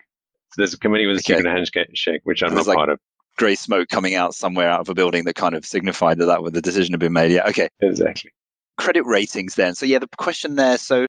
There's 0.57 0.73
a 0.73 0.79
committee 0.79 1.05
with 1.05 1.17
a 1.17 1.19
okay. 1.19 1.37
secret 1.37 1.51
handshake, 1.51 2.21
which 2.23 2.41
I'm 2.41 2.55
not 2.55 2.65
like 2.65 2.77
part 2.77 2.89
of. 2.89 2.99
Grey 3.37 3.53
smoke 3.53 3.89
coming 3.89 4.15
out 4.15 4.33
somewhere 4.33 4.69
out 4.69 4.79
of 4.79 4.89
a 4.89 4.95
building 4.95 5.25
that 5.25 5.35
kind 5.35 5.53
of 5.53 5.63
signified 5.63 6.17
that 6.17 6.25
that 6.25 6.41
was 6.41 6.53
the 6.53 6.61
decision 6.61 6.93
had 6.93 6.99
been 6.99 7.13
made. 7.13 7.31
Yeah, 7.31 7.47
okay. 7.47 7.69
Exactly. 7.81 8.31
Credit 8.77 9.05
ratings 9.05 9.53
then. 9.53 9.75
So 9.75 9.85
yeah, 9.85 9.99
the 9.99 10.07
question 10.17 10.55
there. 10.55 10.79
So 10.79 11.05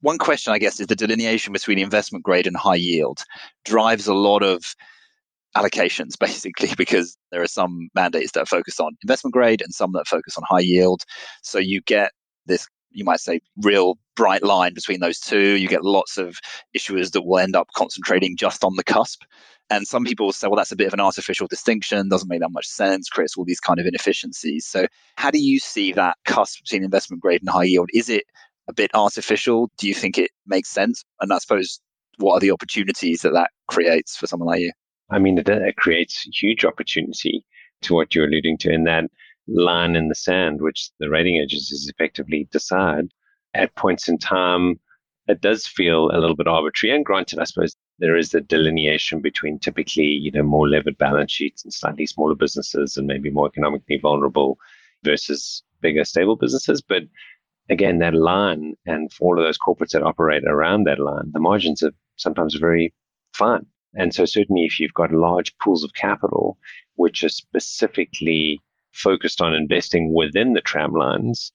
one 0.00 0.18
question, 0.18 0.52
I 0.52 0.58
guess, 0.58 0.80
is 0.80 0.88
the 0.88 0.96
delineation 0.96 1.52
between 1.52 1.78
investment 1.78 2.24
grade 2.24 2.48
and 2.48 2.56
high 2.56 2.74
yield 2.74 3.22
drives 3.64 4.08
a 4.08 4.14
lot 4.14 4.42
of 4.42 4.74
allocations 5.56 6.16
basically 6.20 6.70
because 6.76 7.16
there 7.30 7.42
are 7.42 7.48
some 7.48 7.88
mandates 7.94 8.32
that 8.32 8.48
focus 8.48 8.80
on 8.80 8.96
investment 9.02 9.32
grade 9.32 9.62
and 9.62 9.74
some 9.74 9.92
that 9.92 10.06
focus 10.06 10.36
on 10.36 10.44
high 10.48 10.60
yield. 10.60 11.02
So 11.42 11.58
you 11.58 11.80
get 11.82 12.12
this, 12.46 12.66
you 12.90 13.04
might 13.04 13.20
say, 13.20 13.40
real 13.62 13.98
bright 14.16 14.42
line 14.42 14.74
between 14.74 15.00
those 15.00 15.18
two. 15.18 15.56
You 15.56 15.68
get 15.68 15.84
lots 15.84 16.18
of 16.18 16.38
issuers 16.76 17.12
that 17.12 17.22
will 17.22 17.38
end 17.38 17.56
up 17.56 17.68
concentrating 17.74 18.36
just 18.36 18.64
on 18.64 18.76
the 18.76 18.84
cusp. 18.84 19.22
And 19.70 19.86
some 19.86 20.04
people 20.04 20.26
will 20.26 20.32
say, 20.32 20.48
well, 20.48 20.56
that's 20.56 20.72
a 20.72 20.76
bit 20.76 20.88
of 20.88 20.92
an 20.92 21.00
artificial 21.00 21.46
distinction, 21.46 22.08
doesn't 22.08 22.28
make 22.28 22.40
that 22.40 22.50
much 22.50 22.66
sense, 22.66 23.08
creates 23.08 23.36
all 23.38 23.44
these 23.44 23.60
kind 23.60 23.80
of 23.80 23.86
inefficiencies. 23.86 24.66
So, 24.66 24.86
how 25.16 25.30
do 25.30 25.38
you 25.38 25.58
see 25.58 25.92
that 25.92 26.18
cusp 26.26 26.62
between 26.62 26.84
investment 26.84 27.22
grade 27.22 27.40
and 27.40 27.48
high 27.48 27.64
yield? 27.64 27.88
Is 27.94 28.10
it 28.10 28.24
a 28.68 28.74
bit 28.74 28.90
artificial? 28.92 29.70
Do 29.78 29.88
you 29.88 29.94
think 29.94 30.18
it 30.18 30.30
makes 30.46 30.68
sense? 30.68 31.04
And 31.20 31.32
I 31.32 31.38
suppose, 31.38 31.80
what 32.18 32.34
are 32.34 32.40
the 32.40 32.50
opportunities 32.50 33.22
that 33.22 33.32
that 33.32 33.50
creates 33.66 34.14
for 34.14 34.26
someone 34.26 34.48
like 34.48 34.60
you? 34.60 34.72
I 35.12 35.18
mean, 35.18 35.38
it, 35.38 35.48
it 35.48 35.76
creates 35.76 36.26
huge 36.32 36.64
opportunity 36.64 37.44
to 37.82 37.94
what 37.94 38.14
you're 38.14 38.26
alluding 38.26 38.58
to 38.58 38.70
in 38.70 38.84
that 38.84 39.04
line 39.48 39.96
in 39.96 40.08
the 40.08 40.14
sand, 40.14 40.60
which 40.60 40.90
the 40.98 41.10
rating 41.10 41.36
agencies 41.36 41.88
effectively 41.88 42.48
decide 42.50 43.08
at 43.54 43.74
points 43.74 44.08
in 44.08 44.18
time. 44.18 44.80
It 45.28 45.40
does 45.40 45.66
feel 45.66 46.10
a 46.10 46.18
little 46.18 46.36
bit 46.36 46.48
arbitrary. 46.48 46.96
And 46.96 47.04
granted, 47.04 47.38
I 47.38 47.44
suppose 47.44 47.76
there 47.98 48.16
is 48.16 48.30
the 48.30 48.40
delineation 48.40 49.20
between 49.20 49.58
typically, 49.58 50.06
you 50.06 50.32
know, 50.32 50.42
more 50.42 50.68
levered 50.68 50.98
balance 50.98 51.32
sheets 51.32 51.62
and 51.64 51.72
slightly 51.72 52.06
smaller 52.06 52.34
businesses 52.34 52.96
and 52.96 53.06
maybe 53.06 53.30
more 53.30 53.46
economically 53.46 53.98
vulnerable 53.98 54.58
versus 55.04 55.62
bigger 55.80 56.04
stable 56.04 56.36
businesses. 56.36 56.80
But 56.80 57.02
again, 57.68 57.98
that 57.98 58.14
line 58.14 58.74
and 58.86 59.12
for 59.12 59.28
all 59.28 59.38
of 59.38 59.44
those 59.44 59.58
corporates 59.58 59.90
that 59.90 60.02
operate 60.02 60.44
around 60.44 60.84
that 60.84 60.98
line, 60.98 61.30
the 61.32 61.40
margins 61.40 61.82
are 61.82 61.92
sometimes 62.16 62.54
very 62.54 62.92
fine. 63.34 63.66
And 63.94 64.14
so 64.14 64.24
certainly 64.24 64.64
if 64.64 64.80
you've 64.80 64.94
got 64.94 65.12
large 65.12 65.56
pools 65.58 65.84
of 65.84 65.94
capital, 65.94 66.58
which 66.96 67.22
are 67.24 67.28
specifically 67.28 68.60
focused 68.92 69.40
on 69.40 69.54
investing 69.54 70.14
within 70.14 70.52
the 70.52 70.60
tram 70.60 70.92
lines, 70.92 71.52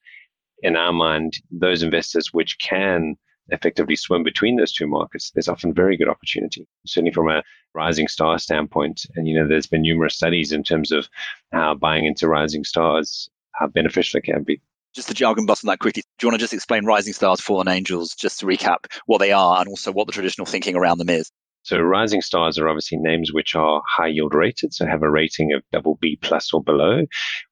in 0.64 0.76
our 0.76 0.94
mind, 0.94 1.34
those 1.52 1.84
investors 1.84 2.34
which 2.34 2.58
can 2.60 3.16
effectively 3.50 3.96
swim 3.96 4.24
between 4.24 4.58
those 4.58 4.74
two 4.74 4.88
markets, 4.88 5.32
there's 5.32 5.48
often 5.48 5.74
very 5.74 5.96
good 5.96 6.10
opportunity. 6.10 6.68
Certainly 6.86 7.14
from 7.14 7.30
a 7.30 7.44
rising 7.74 8.08
star 8.08 8.38
standpoint. 8.40 9.06
And, 9.16 9.28
you 9.28 9.36
know, 9.36 9.48
there's 9.48 9.68
been 9.68 9.82
numerous 9.82 10.16
studies 10.16 10.52
in 10.52 10.64
terms 10.64 10.92
of 10.92 11.08
how 11.52 11.76
buying 11.76 12.06
into 12.06 12.28
rising 12.28 12.64
stars, 12.64 13.30
how 13.54 13.68
beneficial 13.68 14.18
it 14.18 14.24
can 14.24 14.44
be. 14.44 14.62
Just 14.96 15.08
the 15.08 15.14
jargon 15.14 15.46
bust 15.46 15.64
on 15.64 15.68
that 15.68 15.80
quickly. 15.80 16.04
Do 16.18 16.26
you 16.26 16.32
want 16.32 16.40
to 16.40 16.44
just 16.44 16.54
explain 16.54 16.86
rising 16.86 17.14
stars, 17.14 17.40
fallen 17.40 17.68
angels, 17.68 18.16
just 18.16 18.40
to 18.40 18.46
recap 18.46 18.88
what 19.06 19.20
they 19.20 19.32
are 19.32 19.60
and 19.60 19.70
also 19.70 19.92
what 19.92 20.08
the 20.08 20.14
traditional 20.14 20.48
thinking 20.48 20.76
around 20.76 20.98
them 20.98 21.10
is? 21.10 21.32
So 21.68 21.80
rising 21.80 22.22
stars 22.22 22.58
are 22.58 22.70
obviously 22.70 22.98
names 22.98 23.34
which 23.34 23.54
are 23.54 23.82
high 23.86 24.08
yield 24.08 24.34
rated, 24.34 24.74
so 24.74 24.86
have 24.86 25.04
a 25.04 25.12
rating 25.12 25.52
of 25.52 25.64
double 25.74 25.96
B 26.00 26.18
plus 26.22 26.54
or 26.54 26.64
below, 26.64 27.04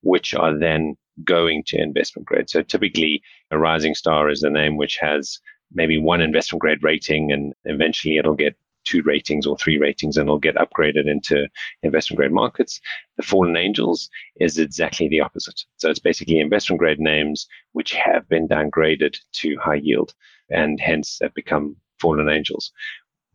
which 0.03 0.33
are 0.33 0.57
then 0.57 0.95
going 1.25 1.63
to 1.67 1.81
investment 1.81 2.25
grade. 2.25 2.49
So 2.49 2.61
typically 2.61 3.21
a 3.51 3.57
rising 3.57 3.93
star 3.93 4.29
is 4.29 4.41
a 4.41 4.49
name 4.49 4.77
which 4.77 4.97
has 5.01 5.37
maybe 5.73 5.97
one 5.97 6.21
investment 6.21 6.61
grade 6.61 6.81
rating 6.81 7.33
and 7.33 7.53
eventually 7.65 8.15
it'll 8.15 8.35
get 8.35 8.55
two 8.85 9.01
ratings 9.01 9.45
or 9.45 9.57
three 9.57 9.77
ratings 9.77 10.15
and 10.15 10.29
it'll 10.29 10.39
get 10.39 10.55
upgraded 10.55 11.11
into 11.11 11.49
investment 11.83 12.17
grade 12.17 12.31
markets. 12.31 12.79
The 13.17 13.23
fallen 13.23 13.57
angels 13.57 14.09
is 14.39 14.57
exactly 14.57 15.09
the 15.09 15.19
opposite. 15.19 15.59
So 15.75 15.89
it's 15.89 15.99
basically 15.99 16.39
investment 16.39 16.79
grade 16.79 17.01
names 17.01 17.47
which 17.73 17.91
have 17.91 18.29
been 18.29 18.47
downgraded 18.47 19.17
to 19.41 19.57
high 19.57 19.81
yield 19.83 20.13
and 20.49 20.79
hence 20.79 21.19
have 21.21 21.33
become 21.33 21.75
fallen 21.99 22.29
angels 22.29 22.71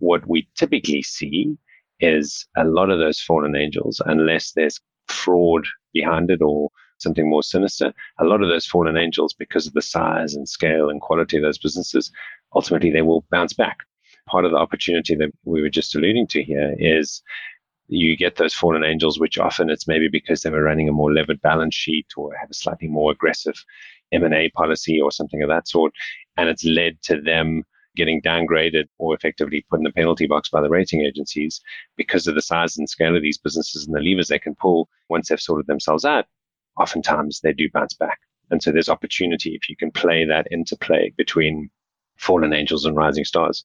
what 0.00 0.26
we 0.26 0.48
typically 0.56 1.02
see 1.02 1.56
is 2.00 2.46
a 2.56 2.64
lot 2.64 2.90
of 2.90 2.98
those 2.98 3.20
fallen 3.20 3.54
angels, 3.54 4.02
unless 4.06 4.52
there's 4.52 4.80
fraud 5.08 5.66
behind 5.92 6.30
it 6.30 6.42
or 6.42 6.70
something 6.98 7.28
more 7.28 7.42
sinister, 7.42 7.92
a 8.18 8.24
lot 8.24 8.42
of 8.42 8.48
those 8.48 8.66
fallen 8.66 8.96
angels, 8.96 9.34
because 9.34 9.66
of 9.66 9.72
the 9.72 9.82
size 9.82 10.34
and 10.34 10.48
scale 10.48 10.90
and 10.90 11.00
quality 11.00 11.36
of 11.36 11.42
those 11.42 11.58
businesses, 11.58 12.10
ultimately 12.54 12.90
they 12.90 13.02
will 13.02 13.24
bounce 13.30 13.52
back. 13.52 13.78
Part 14.26 14.44
of 14.44 14.50
the 14.50 14.58
opportunity 14.58 15.14
that 15.16 15.30
we 15.44 15.62
were 15.62 15.70
just 15.70 15.94
alluding 15.94 16.26
to 16.28 16.42
here 16.42 16.74
is 16.78 17.22
you 17.88 18.16
get 18.16 18.36
those 18.36 18.54
fallen 18.54 18.84
angels, 18.84 19.18
which 19.18 19.38
often 19.38 19.68
it's 19.68 19.88
maybe 19.88 20.08
because 20.08 20.42
they 20.42 20.50
were 20.50 20.62
running 20.62 20.88
a 20.88 20.92
more 20.92 21.12
levered 21.12 21.40
balance 21.40 21.74
sheet 21.74 22.06
or 22.16 22.34
have 22.38 22.50
a 22.50 22.54
slightly 22.54 22.86
more 22.86 23.10
aggressive 23.10 23.64
M&A 24.12 24.50
policy 24.50 25.00
or 25.00 25.10
something 25.10 25.42
of 25.42 25.48
that 25.48 25.66
sort. 25.66 25.92
And 26.36 26.48
it's 26.48 26.64
led 26.64 27.02
to 27.02 27.20
them 27.20 27.64
getting 27.96 28.22
downgraded 28.22 28.84
or 28.98 29.14
effectively 29.14 29.64
put 29.68 29.80
in 29.80 29.84
the 29.84 29.92
penalty 29.92 30.26
box 30.26 30.48
by 30.48 30.60
the 30.60 30.70
rating 30.70 31.02
agencies 31.02 31.60
because 31.96 32.26
of 32.26 32.34
the 32.34 32.42
size 32.42 32.76
and 32.78 32.88
scale 32.88 33.16
of 33.16 33.22
these 33.22 33.38
businesses 33.38 33.86
and 33.86 33.94
the 33.94 34.00
levers 34.00 34.28
they 34.28 34.38
can 34.38 34.54
pull 34.54 34.88
once 35.08 35.28
they've 35.28 35.40
sorted 35.40 35.66
themselves 35.66 36.04
out, 36.04 36.26
oftentimes 36.78 37.40
they 37.40 37.52
do 37.52 37.68
bounce 37.72 37.94
back. 37.94 38.18
And 38.50 38.62
so 38.62 38.72
there's 38.72 38.88
opportunity 38.88 39.54
if 39.54 39.68
you 39.68 39.76
can 39.76 39.90
play 39.90 40.24
that 40.24 40.46
interplay 40.50 41.12
between 41.16 41.70
fallen 42.16 42.52
angels 42.52 42.84
and 42.84 42.96
rising 42.96 43.24
stars. 43.24 43.64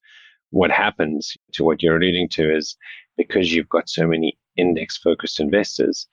What 0.50 0.70
happens 0.70 1.36
to 1.52 1.64
what 1.64 1.82
you're 1.82 1.96
alluding 1.96 2.28
to 2.30 2.56
is 2.56 2.76
because 3.16 3.52
you've 3.52 3.68
got 3.68 3.88
so 3.88 4.06
many 4.06 4.38
index 4.56 4.96
focused 4.96 5.40
investors, 5.40 6.06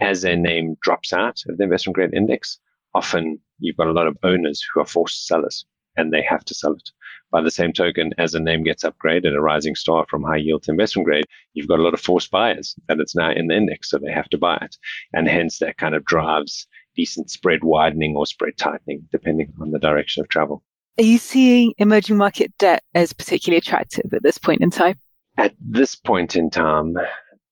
as 0.00 0.22
their 0.22 0.36
name 0.36 0.76
drops 0.80 1.12
out 1.12 1.40
of 1.48 1.56
the 1.56 1.64
investment 1.64 1.96
grade 1.96 2.14
index, 2.14 2.58
often 2.94 3.40
you've 3.58 3.76
got 3.76 3.88
a 3.88 3.92
lot 3.92 4.06
of 4.06 4.16
owners 4.22 4.64
who 4.72 4.80
are 4.80 4.86
forced 4.86 5.26
sellers 5.26 5.64
and 5.98 6.12
they 6.12 6.22
have 6.22 6.44
to 6.46 6.54
sell 6.54 6.72
it. 6.72 6.90
By 7.30 7.42
the 7.42 7.50
same 7.50 7.74
token, 7.74 8.14
as 8.16 8.34
a 8.34 8.40
name 8.40 8.62
gets 8.62 8.84
upgraded, 8.84 9.36
a 9.36 9.40
rising 9.40 9.74
star 9.74 10.06
from 10.08 10.22
high 10.22 10.36
yield 10.36 10.62
to 10.62 10.70
investment 10.70 11.04
grade, 11.04 11.26
you've 11.52 11.68
got 11.68 11.78
a 11.78 11.82
lot 11.82 11.92
of 11.92 12.00
forced 12.00 12.30
buyers 12.30 12.74
that 12.86 13.00
it's 13.00 13.14
now 13.14 13.30
in 13.30 13.48
the 13.48 13.56
index, 13.56 13.90
so 13.90 13.98
they 13.98 14.10
have 14.10 14.30
to 14.30 14.38
buy 14.38 14.56
it. 14.62 14.76
And 15.12 15.28
hence 15.28 15.58
that 15.58 15.76
kind 15.76 15.94
of 15.94 16.06
drives 16.06 16.66
decent 16.96 17.30
spread 17.30 17.62
widening 17.62 18.16
or 18.16 18.26
spread 18.26 18.56
tightening, 18.56 19.06
depending 19.12 19.52
on 19.60 19.72
the 19.72 19.78
direction 19.78 20.22
of 20.22 20.28
travel. 20.28 20.64
Are 20.98 21.04
you 21.04 21.18
seeing 21.18 21.74
emerging 21.78 22.16
market 22.16 22.52
debt 22.58 22.82
as 22.94 23.12
particularly 23.12 23.58
attractive 23.58 24.12
at 24.12 24.22
this 24.22 24.38
point 24.38 24.62
in 24.62 24.70
time? 24.70 24.98
At 25.36 25.54
this 25.60 25.94
point 25.94 26.34
in 26.34 26.50
time, 26.50 26.96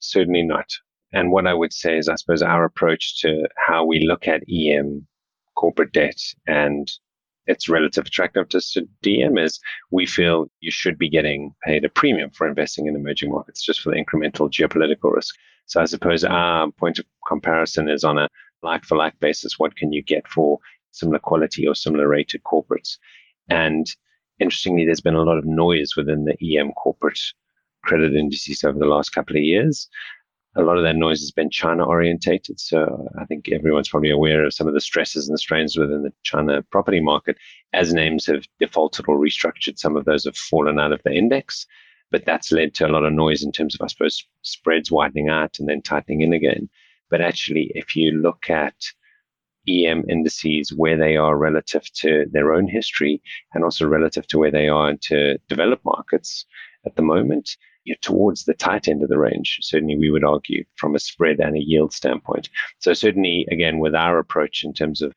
certainly 0.01 0.43
not. 0.43 0.67
And 1.13 1.31
what 1.31 1.47
I 1.47 1.55
would 1.55 1.73
say 1.73 1.97
is, 1.97 2.09
I 2.09 2.17
suppose, 2.17 2.43
our 2.43 2.65
approach 2.65 3.21
to 3.21 3.47
how 3.69 3.85
we 3.85 4.05
look 4.05 4.27
at 4.27 4.43
EM, 4.51 5.07
corporate 5.55 5.93
debt, 5.93 6.21
and 6.47 6.91
its 7.47 7.69
relative 7.69 8.07
attractiveness 8.07 8.73
to 8.73 8.89
DM 9.03 9.43
is 9.43 9.61
we 9.91 10.07
feel 10.07 10.51
you 10.61 10.71
should 10.71 10.99
be 10.99 11.09
getting 11.09 11.55
paid 11.65 11.85
a 11.85 11.89
premium 11.89 12.31
for 12.31 12.47
investing 12.47 12.87
in 12.87 12.97
emerging 12.97 13.31
markets 13.31 13.65
just 13.65 13.81
for 13.81 13.91
the 13.91 14.05
incremental 14.05 14.51
geopolitical 14.51 15.15
risk. 15.15 15.35
So 15.67 15.81
I 15.81 15.85
suppose 15.85 16.25
our 16.25 16.71
point 16.73 16.99
of 16.99 17.07
comparison 17.27 17.89
is 17.89 18.05
on 18.05 18.19
a 18.19 18.29
like 18.63 18.85
for 18.85 18.97
like 18.97 19.19
basis, 19.21 19.59
what 19.59 19.77
can 19.77 19.93
you 19.93 20.03
get 20.03 20.27
for 20.29 20.59
similar 20.91 21.19
quality 21.19 21.67
or 21.67 21.75
similar 21.75 22.09
rated 22.09 22.43
corporates? 22.43 22.97
And 23.49 23.87
interestingly, 24.41 24.85
there's 24.85 25.01
been 25.01 25.15
a 25.15 25.23
lot 25.23 25.39
of 25.39 25.45
noise 25.45 25.95
within 25.97 26.25
the 26.25 26.59
EM 26.59 26.73
corporate 26.73 27.21
credit 27.85 28.15
indices 28.15 28.65
over 28.65 28.79
the 28.79 28.87
last 28.87 29.11
couple 29.11 29.37
of 29.37 29.43
years. 29.43 29.89
A 30.57 30.63
lot 30.63 30.79
of 30.79 30.85
that 30.85 30.97
noise 30.97 31.21
has 31.21 31.31
been 31.31 31.51
China 31.51 31.85
orientated. 31.85 32.59
So 32.59 33.09
I 33.19 33.27
think 33.27 33.49
everyone's 33.53 33.91
probably 33.91 34.11
aware 34.11 34.45
of 34.45 34.55
some 34.55 34.67
of 34.67 34.75
the 34.75 34.81
stresses 34.81 35.29
and 35.29 35.39
strains 35.39 35.77
within 35.77 36.03
the 36.03 36.13
China 36.23 36.63
property 36.71 37.01
market. 37.01 37.37
As 37.75 37.93
names 37.93 38.25
have 38.27 38.45
defaulted 38.59 39.05
or 39.07 39.19
restructured, 39.19 39.79
some 39.79 39.97
of 39.97 40.07
those 40.07 40.25
have 40.25 40.37
fallen 40.37 40.79
out 40.79 40.93
of 40.93 41.03
the 41.05 41.13
index. 41.13 41.67
But 42.11 42.25
that's 42.25 42.53
led 42.53 42.73
to 42.75 42.87
a 42.87 42.89
lot 42.89 43.05
of 43.05 43.13
noise 43.13 43.43
in 43.43 43.53
terms 43.53 43.75
of, 43.75 43.83
I 43.83 43.89
suppose, 43.89 44.25
spreads 44.43 44.91
widening 44.91 45.29
out 45.29 45.59
and 45.59 45.69
then 45.69 45.83
tightening 45.83 46.23
in 46.23 46.33
again. 46.33 46.69
But 47.11 47.21
actually, 47.21 47.71
if 47.75 47.95
you 47.95 48.13
look 48.13 48.49
at 48.49 48.77
EM 49.69 50.05
indices 50.09 50.73
where 50.73 50.97
they 50.97 51.17
are 51.17 51.37
relative 51.37 51.83
to 51.95 52.27
their 52.31 52.55
own 52.55 52.69
history 52.69 53.21
and 53.53 53.65
also 53.65 53.87
relative 53.87 54.27
to 54.29 54.39
where 54.39 54.51
they 54.51 54.69
are 54.69 54.91
into 54.91 55.39
developed 55.49 55.85
markets 55.85 56.47
at 56.85 56.95
the 56.97 57.03
moment, 57.03 57.57
you're 57.87 57.97
towards 58.03 58.45
the 58.45 58.55
tight 58.55 58.89
end 58.89 59.03
of 59.03 59.09
the 59.09 59.19
range. 59.19 59.59
Certainly, 59.63 59.97
we 59.97 60.11
would 60.11 60.25
argue 60.25 60.65
from 60.77 60.95
a 60.95 60.99
spread 60.99 61.41
and 61.41 61.57
a 61.57 61.63
yield 61.63 61.93
standpoint. 61.93 62.49
So, 62.81 62.93
certainly, 62.93 63.47
again, 63.51 63.79
with 63.79 63.95
our 63.95 64.19
approach 64.19 64.65
in 64.65 64.75
terms 64.75 65.01
of 65.01 65.13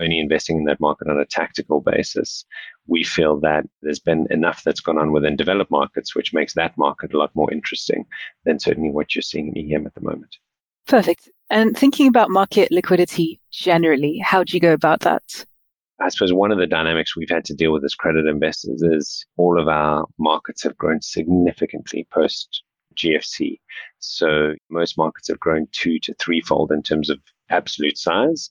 only 0.00 0.18
investing 0.18 0.56
in 0.56 0.64
that 0.64 0.80
market 0.80 1.08
on 1.08 1.18
a 1.18 1.26
tactical 1.26 1.80
basis, 1.80 2.44
we 2.86 3.04
feel 3.04 3.38
that 3.40 3.64
there's 3.82 4.00
been 4.00 4.26
enough 4.30 4.62
that's 4.64 4.80
gone 4.80 4.98
on 4.98 5.12
within 5.12 5.36
developed 5.36 5.70
markets, 5.70 6.14
which 6.14 6.32
makes 6.32 6.54
that 6.54 6.76
market 6.78 7.12
a 7.12 7.18
lot 7.18 7.30
more 7.34 7.52
interesting 7.52 8.04
than 8.44 8.58
certainly 8.58 8.90
what 8.90 9.14
you're 9.14 9.22
seeing 9.22 9.54
in 9.54 9.72
EM 9.72 9.86
at 9.86 9.94
the 9.94 10.00
moment. 10.00 10.36
Perfect. 10.86 11.30
And 11.50 11.76
thinking 11.76 12.08
about 12.08 12.30
market 12.30 12.72
liquidity 12.72 13.40
generally, 13.50 14.18
how 14.18 14.42
do 14.42 14.54
you 14.54 14.60
go 14.60 14.72
about 14.72 15.00
that? 15.00 15.44
I 16.02 16.08
suppose 16.08 16.32
one 16.32 16.50
of 16.50 16.58
the 16.58 16.66
dynamics 16.66 17.16
we've 17.16 17.30
had 17.30 17.44
to 17.44 17.54
deal 17.54 17.72
with 17.72 17.84
as 17.84 17.94
credit 17.94 18.26
investors 18.26 18.82
is 18.82 19.24
all 19.36 19.60
of 19.60 19.68
our 19.68 20.04
markets 20.18 20.64
have 20.64 20.76
grown 20.76 21.00
significantly 21.00 22.08
post 22.12 22.64
GFC. 22.96 23.60
So 24.00 24.54
most 24.68 24.98
markets 24.98 25.28
have 25.28 25.38
grown 25.38 25.68
two 25.70 26.00
to 26.00 26.14
threefold 26.14 26.72
in 26.72 26.82
terms 26.82 27.08
of 27.08 27.20
absolute 27.50 27.96
size. 27.96 28.50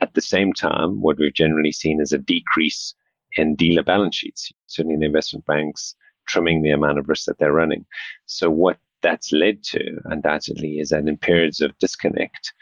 At 0.00 0.14
the 0.14 0.20
same 0.20 0.52
time, 0.52 1.00
what 1.00 1.18
we've 1.18 1.32
generally 1.32 1.70
seen 1.70 2.00
is 2.00 2.12
a 2.12 2.18
decrease 2.18 2.94
in 3.36 3.54
dealer 3.54 3.84
balance 3.84 4.16
sheets, 4.16 4.50
certainly 4.66 4.98
the 4.98 5.06
investment 5.06 5.46
banks 5.46 5.94
trimming 6.26 6.62
the 6.62 6.70
amount 6.70 6.98
of 6.98 7.08
risk 7.08 7.26
that 7.26 7.38
they're 7.38 7.52
running. 7.52 7.86
So 8.26 8.50
what 8.50 8.78
that's 9.02 9.30
led 9.30 9.62
to 9.64 10.00
undoubtedly 10.06 10.80
is 10.80 10.88
that 10.88 11.06
in 11.06 11.16
periods 11.18 11.60
of 11.60 11.78
disconnect, 11.78 12.52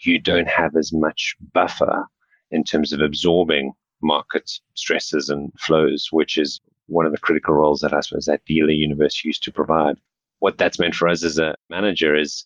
you 0.00 0.18
don't 0.18 0.48
have 0.48 0.76
as 0.76 0.92
much 0.92 1.34
buffer 1.54 2.04
in 2.54 2.64
terms 2.64 2.92
of 2.92 3.00
absorbing 3.00 3.72
market 4.02 4.50
stresses 4.74 5.28
and 5.28 5.52
flows, 5.58 6.08
which 6.10 6.38
is 6.38 6.60
one 6.86 7.06
of 7.06 7.12
the 7.12 7.18
critical 7.18 7.54
roles 7.54 7.80
that 7.80 7.92
I 7.92 8.00
suppose 8.00 8.26
that 8.26 8.44
dealer 8.46 8.70
universe 8.70 9.24
used 9.24 9.42
to 9.44 9.52
provide. 9.52 9.96
What 10.38 10.58
that's 10.58 10.78
meant 10.78 10.94
for 10.94 11.08
us 11.08 11.24
as 11.24 11.38
a 11.38 11.56
manager 11.70 12.14
is 12.14 12.44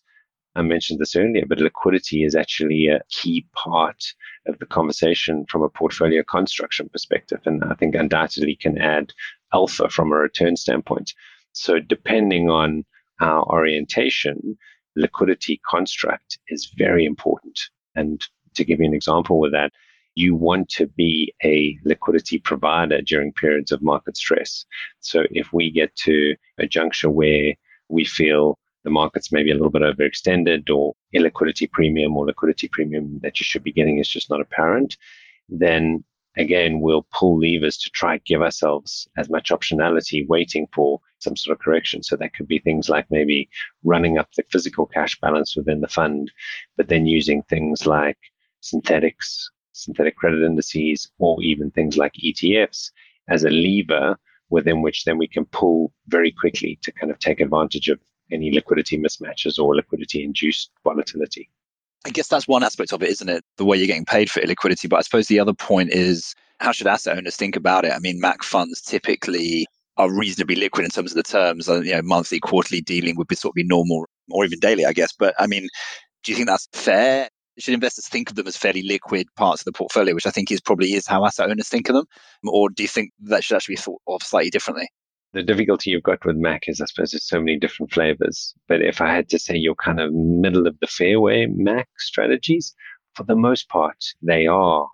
I 0.55 0.61
mentioned 0.61 0.99
this 0.99 1.15
earlier, 1.15 1.45
but 1.45 1.59
liquidity 1.59 2.23
is 2.23 2.35
actually 2.35 2.87
a 2.87 3.01
key 3.09 3.45
part 3.53 4.03
of 4.47 4.57
the 4.59 4.65
conversation 4.65 5.45
from 5.47 5.61
a 5.61 5.69
portfolio 5.69 6.23
construction 6.23 6.89
perspective. 6.89 7.39
And 7.45 7.63
I 7.63 7.75
think 7.75 7.93
undoubtedly 7.95 8.55
can 8.55 8.77
add 8.77 9.13
alpha 9.53 9.89
from 9.89 10.11
a 10.11 10.15
return 10.15 10.55
standpoint. 10.55 11.13
So 11.53 11.79
depending 11.79 12.49
on 12.49 12.83
our 13.21 13.43
orientation, 13.43 14.57
liquidity 14.95 15.61
construct 15.69 16.39
is 16.47 16.73
very 16.77 17.05
important. 17.05 17.59
And 17.95 18.25
to 18.55 18.63
give 18.63 18.79
you 18.79 18.85
an 18.85 18.93
example 18.93 19.39
with 19.39 19.51
that, 19.51 19.71
you 20.19 20.35
want 20.35 20.67
to 20.69 20.85
be 20.87 21.33
a 21.43 21.77
liquidity 21.85 22.39
provider 22.39 23.01
during 23.01 23.31
periods 23.33 23.71
of 23.71 23.81
market 23.81 24.17
stress. 24.17 24.65
So 24.99 25.23
if 25.31 25.53
we 25.53 25.71
get 25.71 25.95
to 26.07 26.35
a 26.57 26.67
juncture 26.67 27.09
where 27.09 27.53
we 27.87 28.03
feel 28.03 28.59
the 28.83 28.89
market's 28.89 29.31
maybe 29.31 29.51
a 29.51 29.53
little 29.53 29.69
bit 29.69 29.81
overextended 29.81 30.69
or 30.69 30.93
illiquidity 31.15 31.71
premium 31.71 32.17
or 32.17 32.25
liquidity 32.25 32.67
premium 32.67 33.19
that 33.23 33.39
you 33.39 33.45
should 33.45 33.63
be 33.63 33.71
getting 33.71 33.99
is 33.99 34.09
just 34.09 34.29
not 34.29 34.41
apparent, 34.41 34.97
then 35.47 36.03
again, 36.37 36.81
we'll 36.81 37.07
pull 37.13 37.39
levers 37.39 37.77
to 37.77 37.89
try 37.89 38.17
to 38.17 38.23
give 38.25 38.41
ourselves 38.41 39.07
as 39.17 39.29
much 39.29 39.49
optionality 39.49 40.27
waiting 40.27 40.67
for 40.73 40.99
some 41.19 41.35
sort 41.35 41.57
of 41.57 41.63
correction. 41.63 42.03
So 42.03 42.15
that 42.17 42.33
could 42.33 42.47
be 42.47 42.59
things 42.59 42.89
like 42.89 43.05
maybe 43.09 43.49
running 43.83 44.17
up 44.17 44.29
the 44.35 44.43
physical 44.51 44.85
cash 44.85 45.19
balance 45.19 45.55
within 45.55 45.81
the 45.81 45.87
fund, 45.87 46.31
but 46.77 46.89
then 46.89 47.05
using 47.05 47.41
things 47.43 47.85
like 47.85 48.17
synthetics, 48.61 49.49
synthetic 49.83 50.15
credit 50.15 50.43
indices, 50.43 51.09
or 51.17 51.41
even 51.41 51.71
things 51.71 51.97
like 51.97 52.13
ETFs 52.13 52.91
as 53.29 53.43
a 53.43 53.49
lever 53.49 54.17
within 54.49 54.81
which 54.81 55.05
then 55.05 55.17
we 55.17 55.27
can 55.27 55.45
pull 55.45 55.93
very 56.07 56.31
quickly 56.31 56.79
to 56.81 56.91
kind 56.91 57.11
of 57.11 57.19
take 57.19 57.39
advantage 57.39 57.87
of 57.87 57.99
any 58.31 58.51
liquidity 58.51 58.97
mismatches 58.97 59.59
or 59.59 59.75
liquidity 59.75 60.23
induced 60.23 60.71
volatility. 60.83 61.49
I 62.05 62.09
guess 62.11 62.27
that's 62.27 62.47
one 62.47 62.63
aspect 62.63 62.93
of 62.93 63.03
it, 63.03 63.09
isn't 63.09 63.29
it? 63.29 63.43
The 63.57 63.65
way 63.65 63.77
you're 63.77 63.87
getting 63.87 64.05
paid 64.05 64.31
for 64.31 64.39
illiquidity. 64.39 64.89
But 64.89 64.97
I 64.97 65.01
suppose 65.01 65.27
the 65.27 65.39
other 65.39 65.53
point 65.53 65.91
is 65.91 66.33
how 66.59 66.71
should 66.71 66.87
asset 66.87 67.17
owners 67.17 67.35
think 67.35 67.55
about 67.55 67.85
it? 67.85 67.91
I 67.91 67.99
mean, 67.99 68.19
MAC 68.19 68.43
funds 68.43 68.81
typically 68.81 69.67
are 69.97 70.11
reasonably 70.11 70.55
liquid 70.55 70.85
in 70.85 70.91
terms 70.91 71.11
of 71.11 71.17
the 71.17 71.23
terms. 71.23 71.67
Uh, 71.67 71.81
you 71.81 71.93
know, 71.93 72.01
monthly, 72.01 72.39
quarterly 72.39 72.81
dealing 72.81 73.15
would 73.17 73.27
be 73.27 73.35
sort 73.35 73.51
of 73.51 73.55
be 73.55 73.63
normal, 73.65 74.05
or 74.29 74.45
even 74.45 74.59
daily, 74.59 74.85
I 74.85 74.93
guess. 74.93 75.11
But 75.11 75.35
I 75.39 75.47
mean, 75.47 75.67
do 76.23 76.31
you 76.31 76.35
think 76.35 76.47
that's 76.47 76.69
fair? 76.73 77.29
Should 77.59 77.73
investors 77.73 78.07
think 78.07 78.29
of 78.29 78.35
them 78.35 78.47
as 78.47 78.57
fairly 78.57 78.81
liquid 78.83 79.27
parts 79.35 79.61
of 79.61 79.65
the 79.65 79.73
portfolio, 79.73 80.15
which 80.15 80.25
I 80.25 80.31
think 80.31 80.51
is 80.51 80.61
probably 80.61 80.93
is 80.93 81.05
how 81.05 81.25
asset 81.25 81.49
owners 81.49 81.69
think 81.69 81.89
of 81.89 81.95
them, 81.95 82.05
or 82.47 82.69
do 82.69 82.83
you 82.83 82.89
think 82.89 83.11
that 83.23 83.43
should 83.43 83.55
actually 83.55 83.75
be 83.75 83.81
thought 83.81 84.01
of 84.07 84.23
slightly 84.23 84.49
differently? 84.49 84.89
the 85.33 85.43
difficulty 85.43 85.91
you've 85.91 86.03
got 86.03 86.25
with 86.25 86.35
Mac 86.35 86.63
is, 86.67 86.81
I 86.81 86.85
suppose, 86.85 87.11
there's 87.11 87.27
so 87.27 87.39
many 87.39 87.57
different 87.59 87.91
flavors. 87.91 88.53
But 88.67 88.81
if 88.81 88.99
I 88.99 89.13
had 89.13 89.29
to 89.29 89.39
say 89.39 89.55
your 89.55 89.75
kind 89.75 89.99
of 89.99 90.11
middle 90.13 90.67
of 90.67 90.79
the 90.79 90.87
fairway 90.87 91.45
Mac 91.47 91.87
strategies, 91.97 92.73
for 93.13 93.23
the 93.23 93.35
most 93.35 93.69
part, 93.69 93.97
they 94.21 94.47
are 94.47 94.87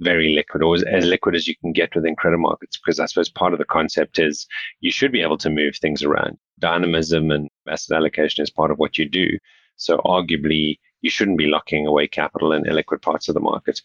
very 0.00 0.34
liquid 0.34 0.62
or 0.62 0.74
as 0.74 1.04
liquid 1.04 1.34
as 1.34 1.46
you 1.46 1.54
can 1.60 1.72
get 1.72 1.94
within 1.94 2.16
credit 2.16 2.38
markets. 2.38 2.78
Because 2.78 2.98
I 2.98 3.06
suppose 3.06 3.28
part 3.28 3.52
of 3.52 3.58
the 3.58 3.64
concept 3.64 4.18
is 4.18 4.46
you 4.80 4.90
should 4.90 5.12
be 5.12 5.22
able 5.22 5.38
to 5.38 5.50
move 5.50 5.76
things 5.76 6.02
around. 6.02 6.38
Dynamism 6.58 7.30
and 7.30 7.48
asset 7.68 7.96
allocation 7.96 8.42
is 8.42 8.50
part 8.50 8.70
of 8.70 8.78
what 8.78 8.98
you 8.98 9.08
do. 9.08 9.28
So 9.76 9.98
arguably, 9.98 10.78
you 11.02 11.10
shouldn't 11.10 11.38
be 11.38 11.46
locking 11.46 11.86
away 11.86 12.06
capital 12.06 12.52
in 12.52 12.64
illiquid 12.64 13.02
parts 13.02 13.28
of 13.28 13.34
the 13.34 13.40
market, 13.40 13.80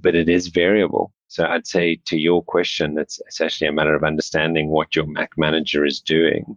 but 0.00 0.14
it 0.14 0.28
is 0.28 0.48
variable. 0.48 1.12
So 1.28 1.46
I'd 1.46 1.66
say 1.66 2.00
to 2.06 2.18
your 2.18 2.42
question, 2.42 2.98
it's, 2.98 3.20
it's 3.26 3.40
actually 3.40 3.68
a 3.68 3.72
matter 3.72 3.94
of 3.94 4.04
understanding 4.04 4.68
what 4.68 4.94
your 4.94 5.06
Mac 5.06 5.30
manager 5.36 5.84
is 5.84 6.00
doing. 6.00 6.56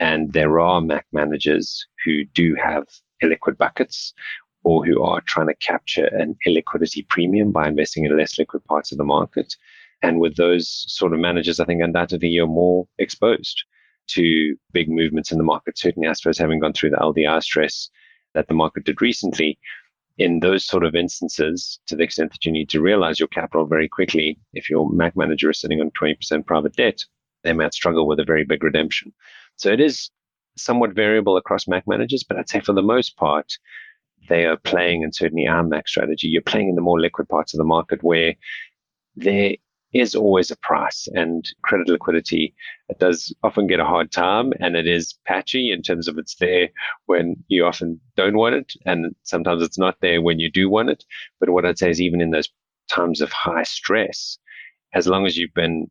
And 0.00 0.32
there 0.32 0.60
are 0.60 0.80
Mac 0.80 1.06
managers 1.12 1.86
who 2.04 2.24
do 2.24 2.54
have 2.54 2.86
illiquid 3.22 3.56
buckets 3.58 4.12
or 4.62 4.84
who 4.84 5.02
are 5.02 5.20
trying 5.22 5.48
to 5.48 5.54
capture 5.56 6.06
an 6.06 6.36
illiquidity 6.46 7.06
premium 7.08 7.52
by 7.52 7.68
investing 7.68 8.04
in 8.04 8.16
less 8.16 8.38
liquid 8.38 8.64
parts 8.64 8.92
of 8.92 8.98
the 8.98 9.04
market. 9.04 9.54
And 10.02 10.20
with 10.20 10.36
those 10.36 10.84
sort 10.88 11.12
of 11.12 11.20
managers, 11.20 11.60
I 11.60 11.64
think 11.64 11.82
undoubtedly 11.82 12.28
you're 12.28 12.46
more 12.46 12.86
exposed 12.98 13.64
to 14.08 14.56
big 14.72 14.88
movements 14.88 15.32
in 15.32 15.38
the 15.38 15.44
market. 15.44 15.78
Certainly, 15.78 16.08
I 16.08 16.12
suppose 16.12 16.38
having 16.38 16.60
gone 16.60 16.72
through 16.72 16.90
the 16.90 16.96
LDI 16.96 17.42
stress 17.42 17.88
that 18.34 18.48
the 18.48 18.54
market 18.54 18.84
did 18.84 19.00
recently, 19.00 19.58
in 20.18 20.40
those 20.40 20.64
sort 20.64 20.84
of 20.84 20.94
instances, 20.94 21.80
to 21.86 21.96
the 21.96 22.04
extent 22.04 22.32
that 22.32 22.44
you 22.44 22.52
need 22.52 22.68
to 22.70 22.80
realize 22.80 23.18
your 23.18 23.28
capital 23.28 23.66
very 23.66 23.88
quickly, 23.88 24.38
if 24.52 24.70
your 24.70 24.90
Mac 24.90 25.16
manager 25.16 25.50
is 25.50 25.60
sitting 25.60 25.80
on 25.80 25.90
20% 26.00 26.46
private 26.46 26.74
debt, 26.76 27.04
they 27.42 27.52
might 27.52 27.74
struggle 27.74 28.06
with 28.06 28.20
a 28.20 28.24
very 28.24 28.44
big 28.44 28.62
redemption. 28.62 29.12
So 29.56 29.70
it 29.70 29.80
is 29.80 30.10
somewhat 30.56 30.94
variable 30.94 31.36
across 31.36 31.66
Mac 31.66 31.86
managers, 31.86 32.22
but 32.22 32.38
I'd 32.38 32.48
say 32.48 32.60
for 32.60 32.72
the 32.72 32.82
most 32.82 33.16
part, 33.16 33.52
they 34.28 34.46
are 34.46 34.56
playing, 34.56 35.04
and 35.04 35.14
certainly 35.14 35.46
our 35.46 35.62
Mac 35.62 35.88
strategy, 35.88 36.28
you're 36.28 36.42
playing 36.42 36.68
in 36.68 36.74
the 36.76 36.80
more 36.80 37.00
liquid 37.00 37.28
parts 37.28 37.52
of 37.52 37.58
the 37.58 37.64
market 37.64 38.02
where 38.02 38.34
there 39.16 39.54
is 39.94 40.14
always 40.14 40.50
a 40.50 40.56
price 40.56 41.06
and 41.14 41.48
credit 41.62 41.88
liquidity 41.88 42.54
it 42.88 42.98
does 42.98 43.32
often 43.44 43.66
get 43.66 43.80
a 43.80 43.84
hard 43.84 44.10
time 44.10 44.52
and 44.60 44.76
it 44.76 44.86
is 44.86 45.14
patchy 45.24 45.72
in 45.72 45.82
terms 45.82 46.08
of 46.08 46.18
it's 46.18 46.34
there 46.36 46.68
when 47.06 47.36
you 47.48 47.64
often 47.64 48.00
don't 48.16 48.36
want 48.36 48.54
it 48.54 48.74
and 48.84 49.14
sometimes 49.22 49.62
it's 49.62 49.78
not 49.78 49.96
there 50.00 50.20
when 50.20 50.38
you 50.38 50.50
do 50.50 50.68
want 50.68 50.90
it. 50.90 51.04
But 51.40 51.50
what 51.50 51.64
i'd 51.64 51.78
say 51.78 51.90
is 51.90 52.00
even 52.00 52.20
in 52.20 52.30
those 52.30 52.50
times 52.90 53.20
of 53.20 53.32
high 53.32 53.62
stress 53.62 54.36
as 54.92 55.06
long 55.06 55.26
as 55.26 55.38
you've 55.38 55.54
been 55.54 55.90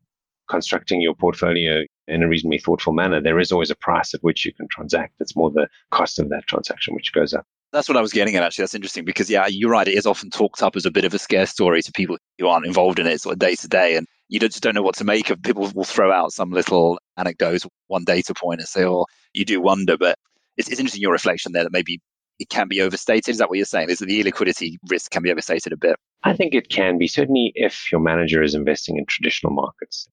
constructing 0.50 1.02
your 1.02 1.16
portfolio 1.16 1.84
in 2.08 2.22
a 2.22 2.28
reasonably 2.28 2.60
thoughtful 2.60 2.94
manner 2.94 3.22
there 3.22 3.40
is 3.40 3.52
always 3.52 3.72
a 3.72 3.76
price 3.76 4.14
at 4.14 4.22
which 4.24 4.46
you 4.46 4.54
can 4.54 4.68
transact. 4.68 5.14
It's 5.22 5.36
more 5.36 5.50
the 5.50 5.70
cost 5.92 6.20
of 6.20 6.30
that 6.30 6.46
transaction 6.48 6.94
which 6.94 7.14
goes 7.14 7.34
up 7.34 7.48
that's 7.74 7.90
what 7.90 7.98
I 7.98 8.02
was 8.02 8.14
getting 8.14 8.36
at, 8.36 8.44
actually. 8.44 8.64
That's 8.64 8.76
interesting 8.76 9.04
because, 9.04 9.30
yeah, 9.30 9.48
you're 9.48 9.72
right. 9.72 9.88
It 9.88 9.96
is 9.96 10.06
often 10.06 10.30
talked 10.30 10.62
up 10.62 10.76
as 10.76 10.86
a 10.86 10.92
bit 10.92 11.06
of 11.06 11.14
a 11.14 11.20
scare 11.20 11.48
story 11.48 11.82
to 11.82 11.92
people 11.92 12.18
who 12.38 12.48
aren't 12.48 12.68
involved 12.68 13.00
in 13.00 13.08
it 13.08 13.20
sort 13.20 13.34
of 13.34 13.40
day 13.40 13.56
to 13.56 13.68
day. 13.68 13.96
And 13.96 14.08
you 14.30 14.40
just 14.40 14.62
don't 14.62 14.76
know 14.76 14.84
what 14.84 14.96
to 14.96 15.04
make 15.04 15.30
of. 15.30 15.42
People 15.42 15.70
will 15.74 15.84
throw 15.84 16.12
out 16.12 16.32
some 16.32 16.52
little 16.52 17.00
anecdote, 17.18 17.64
one 17.88 18.04
data 18.04 18.34
point, 18.34 18.60
and 18.60 18.68
say, 18.68 18.86
oh, 18.86 19.06
you 19.34 19.44
do 19.44 19.60
wonder. 19.60 19.98
But 19.98 20.18
it's, 20.56 20.70
it's 20.70 20.80
interesting 20.80 21.02
your 21.02 21.12
reflection 21.12 21.52
there 21.52 21.64
that 21.64 21.74
maybe 21.74 22.00
it 22.40 22.50
can 22.50 22.68
be 22.68 22.80
overstated. 22.82 23.30
Is 23.30 23.40
that 23.40 23.50
what 23.50 23.58
you're 23.58 23.66
saying? 23.66 23.90
Is 23.90 24.00
that 24.00 24.06
the 24.06 24.24
illiquidity 24.24 24.78
risk 24.90 25.12
can 25.12 25.24
be 25.24 25.32
overstated 25.32 25.74
a 25.74 25.78
bit? 25.78 25.96
I 26.24 26.34
think 26.34 26.54
it 26.54 26.70
can 26.70 26.98
be, 26.98 27.08
certainly 27.08 27.52
if 27.56 27.92
your 27.92 28.02
manager 28.02 28.42
is 28.44 28.56
investing 28.56 28.98
in 28.98 29.06
traditional 29.08 29.52
markets. 29.52 30.08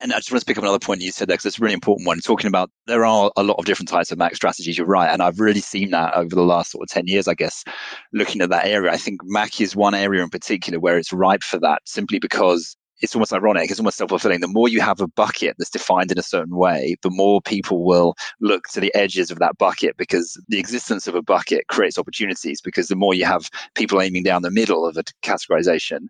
And 0.00 0.12
I 0.12 0.16
just 0.16 0.30
want 0.30 0.40
to 0.40 0.46
pick 0.46 0.56
up 0.56 0.62
another 0.62 0.78
point 0.78 1.00
you 1.00 1.10
said 1.10 1.28
there 1.28 1.34
because 1.34 1.46
it's 1.46 1.58
a 1.58 1.62
really 1.62 1.74
important 1.74 2.06
one. 2.06 2.20
Talking 2.20 2.46
about 2.46 2.70
there 2.86 3.04
are 3.04 3.32
a 3.36 3.42
lot 3.42 3.56
of 3.58 3.64
different 3.64 3.88
types 3.88 4.12
of 4.12 4.18
Mac 4.18 4.36
strategies. 4.36 4.78
You're 4.78 4.86
right, 4.86 5.10
and 5.10 5.22
I've 5.22 5.40
really 5.40 5.60
seen 5.60 5.90
that 5.90 6.14
over 6.14 6.34
the 6.34 6.42
last 6.42 6.70
sort 6.70 6.82
of 6.82 6.88
ten 6.88 7.06
years, 7.08 7.26
I 7.26 7.34
guess. 7.34 7.64
Looking 8.12 8.40
at 8.40 8.50
that 8.50 8.66
area, 8.66 8.92
I 8.92 8.96
think 8.96 9.20
Mac 9.24 9.60
is 9.60 9.74
one 9.74 9.94
area 9.94 10.22
in 10.22 10.30
particular 10.30 10.78
where 10.78 10.98
it's 10.98 11.12
ripe 11.12 11.42
for 11.42 11.58
that, 11.60 11.82
simply 11.84 12.20
because 12.20 12.76
it's 13.00 13.14
almost 13.14 13.32
ironic. 13.32 13.70
It's 13.70 13.80
almost 13.80 13.98
self 13.98 14.10
fulfilling. 14.10 14.40
The 14.40 14.48
more 14.48 14.68
you 14.68 14.80
have 14.80 15.00
a 15.00 15.08
bucket 15.08 15.56
that's 15.58 15.70
defined 15.70 16.12
in 16.12 16.18
a 16.18 16.22
certain 16.22 16.56
way, 16.56 16.96
the 17.02 17.10
more 17.10 17.40
people 17.40 17.84
will 17.84 18.14
look 18.40 18.68
to 18.68 18.80
the 18.80 18.94
edges 18.94 19.30
of 19.30 19.38
that 19.40 19.58
bucket 19.58 19.96
because 19.96 20.40
the 20.48 20.58
existence 20.58 21.06
of 21.06 21.14
a 21.14 21.22
bucket 21.22 21.66
creates 21.68 21.98
opportunities. 21.98 22.60
Because 22.60 22.88
the 22.88 22.96
more 22.96 23.14
you 23.14 23.24
have 23.24 23.50
people 23.74 24.00
aiming 24.00 24.24
down 24.24 24.42
the 24.42 24.50
middle 24.50 24.86
of 24.86 24.96
a 24.96 25.04
categorization, 25.22 26.06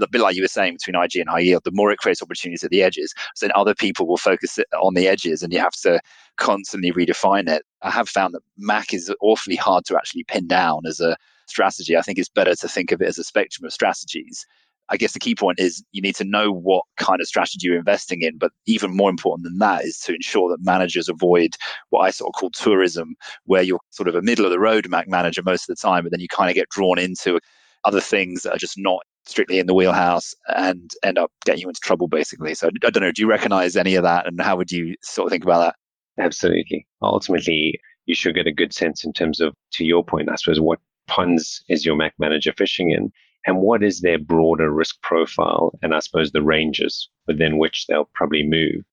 a 0.00 0.08
bit 0.08 0.20
like 0.20 0.36
you 0.36 0.42
were 0.42 0.48
saying 0.48 0.74
between 0.74 1.02
IG 1.02 1.16
and 1.16 1.28
high 1.28 1.40
yield, 1.40 1.62
the 1.64 1.72
more 1.72 1.90
it 1.90 1.98
creates 1.98 2.22
opportunities 2.22 2.64
at 2.64 2.70
the 2.70 2.82
edges. 2.82 3.14
So 3.34 3.46
then 3.46 3.52
other 3.54 3.74
people 3.74 4.06
will 4.06 4.16
focus 4.16 4.58
on 4.80 4.94
the 4.94 5.08
edges 5.08 5.42
and 5.42 5.52
you 5.52 5.58
have 5.58 5.74
to 5.82 6.00
constantly 6.36 6.92
redefine 6.92 7.48
it. 7.48 7.62
I 7.82 7.90
have 7.90 8.08
found 8.08 8.34
that 8.34 8.42
Mac 8.56 8.92
is 8.94 9.12
awfully 9.20 9.56
hard 9.56 9.84
to 9.86 9.96
actually 9.96 10.24
pin 10.24 10.46
down 10.46 10.82
as 10.86 11.00
a 11.00 11.16
strategy. 11.46 11.96
I 11.96 12.02
think 12.02 12.18
it's 12.18 12.28
better 12.28 12.54
to 12.54 12.68
think 12.68 12.92
of 12.92 13.02
it 13.02 13.08
as 13.08 13.18
a 13.18 13.24
spectrum 13.24 13.66
of 13.66 13.72
strategies 13.72 14.46
I 14.90 14.96
guess 14.96 15.12
the 15.12 15.20
key 15.20 15.36
point 15.36 15.60
is 15.60 15.84
you 15.92 16.02
need 16.02 16.16
to 16.16 16.24
know 16.24 16.50
what 16.50 16.84
kind 16.96 17.20
of 17.20 17.28
strategy 17.28 17.68
you're 17.68 17.78
investing 17.78 18.22
in. 18.22 18.38
But 18.38 18.50
even 18.66 18.96
more 18.96 19.08
important 19.08 19.44
than 19.44 19.58
that 19.58 19.84
is 19.84 19.98
to 20.00 20.14
ensure 20.14 20.50
that 20.50 20.64
managers 20.64 21.08
avoid 21.08 21.54
what 21.90 22.00
I 22.00 22.10
sort 22.10 22.30
of 22.34 22.38
call 22.38 22.50
tourism, 22.50 23.14
where 23.44 23.62
you're 23.62 23.80
sort 23.90 24.08
of 24.08 24.16
a 24.16 24.22
middle 24.22 24.44
of 24.44 24.50
the 24.50 24.58
road 24.58 24.88
Mac 24.88 25.08
manager 25.08 25.42
most 25.44 25.68
of 25.68 25.76
the 25.76 25.80
time, 25.80 26.02
but 26.02 26.10
then 26.10 26.20
you 26.20 26.28
kind 26.28 26.50
of 26.50 26.56
get 26.56 26.68
drawn 26.70 26.98
into 26.98 27.38
other 27.84 28.00
things 28.00 28.42
that 28.42 28.52
are 28.52 28.58
just 28.58 28.76
not 28.76 29.02
strictly 29.30 29.58
in 29.58 29.66
the 29.66 29.74
wheelhouse 29.74 30.34
and 30.48 30.90
end 31.02 31.18
up 31.18 31.30
getting 31.44 31.62
you 31.62 31.68
into 31.68 31.80
trouble 31.80 32.08
basically. 32.08 32.54
So 32.54 32.68
I 32.84 32.90
don't 32.90 33.02
know, 33.02 33.12
do 33.12 33.22
you 33.22 33.28
recognize 33.28 33.76
any 33.76 33.94
of 33.94 34.02
that 34.02 34.26
and 34.26 34.40
how 34.40 34.56
would 34.56 34.72
you 34.72 34.96
sort 35.02 35.26
of 35.26 35.30
think 35.30 35.44
about 35.44 35.60
that? 35.60 36.22
Absolutely. 36.22 36.86
Ultimately, 37.02 37.80
you 38.06 38.14
should 38.14 38.34
get 38.34 38.46
a 38.46 38.52
good 38.52 38.74
sense 38.74 39.04
in 39.04 39.12
terms 39.12 39.40
of, 39.40 39.54
to 39.72 39.84
your 39.84 40.04
point, 40.04 40.28
I 40.30 40.34
suppose, 40.36 40.60
what 40.60 40.80
ponds 41.06 41.62
is 41.68 41.86
your 41.86 41.96
Mac 41.96 42.14
manager 42.18 42.52
fishing 42.56 42.90
in? 42.90 43.12
and 43.46 43.58
what 43.58 43.82
is 43.82 44.00
their 44.00 44.18
broader 44.18 44.70
risk 44.70 45.00
profile 45.02 45.72
and 45.82 45.94
I 45.94 46.00
suppose 46.00 46.32
the 46.32 46.42
ranges 46.42 47.08
within 47.26 47.58
which 47.58 47.86
they'll 47.86 48.10
probably 48.14 48.46
move. 48.46 48.84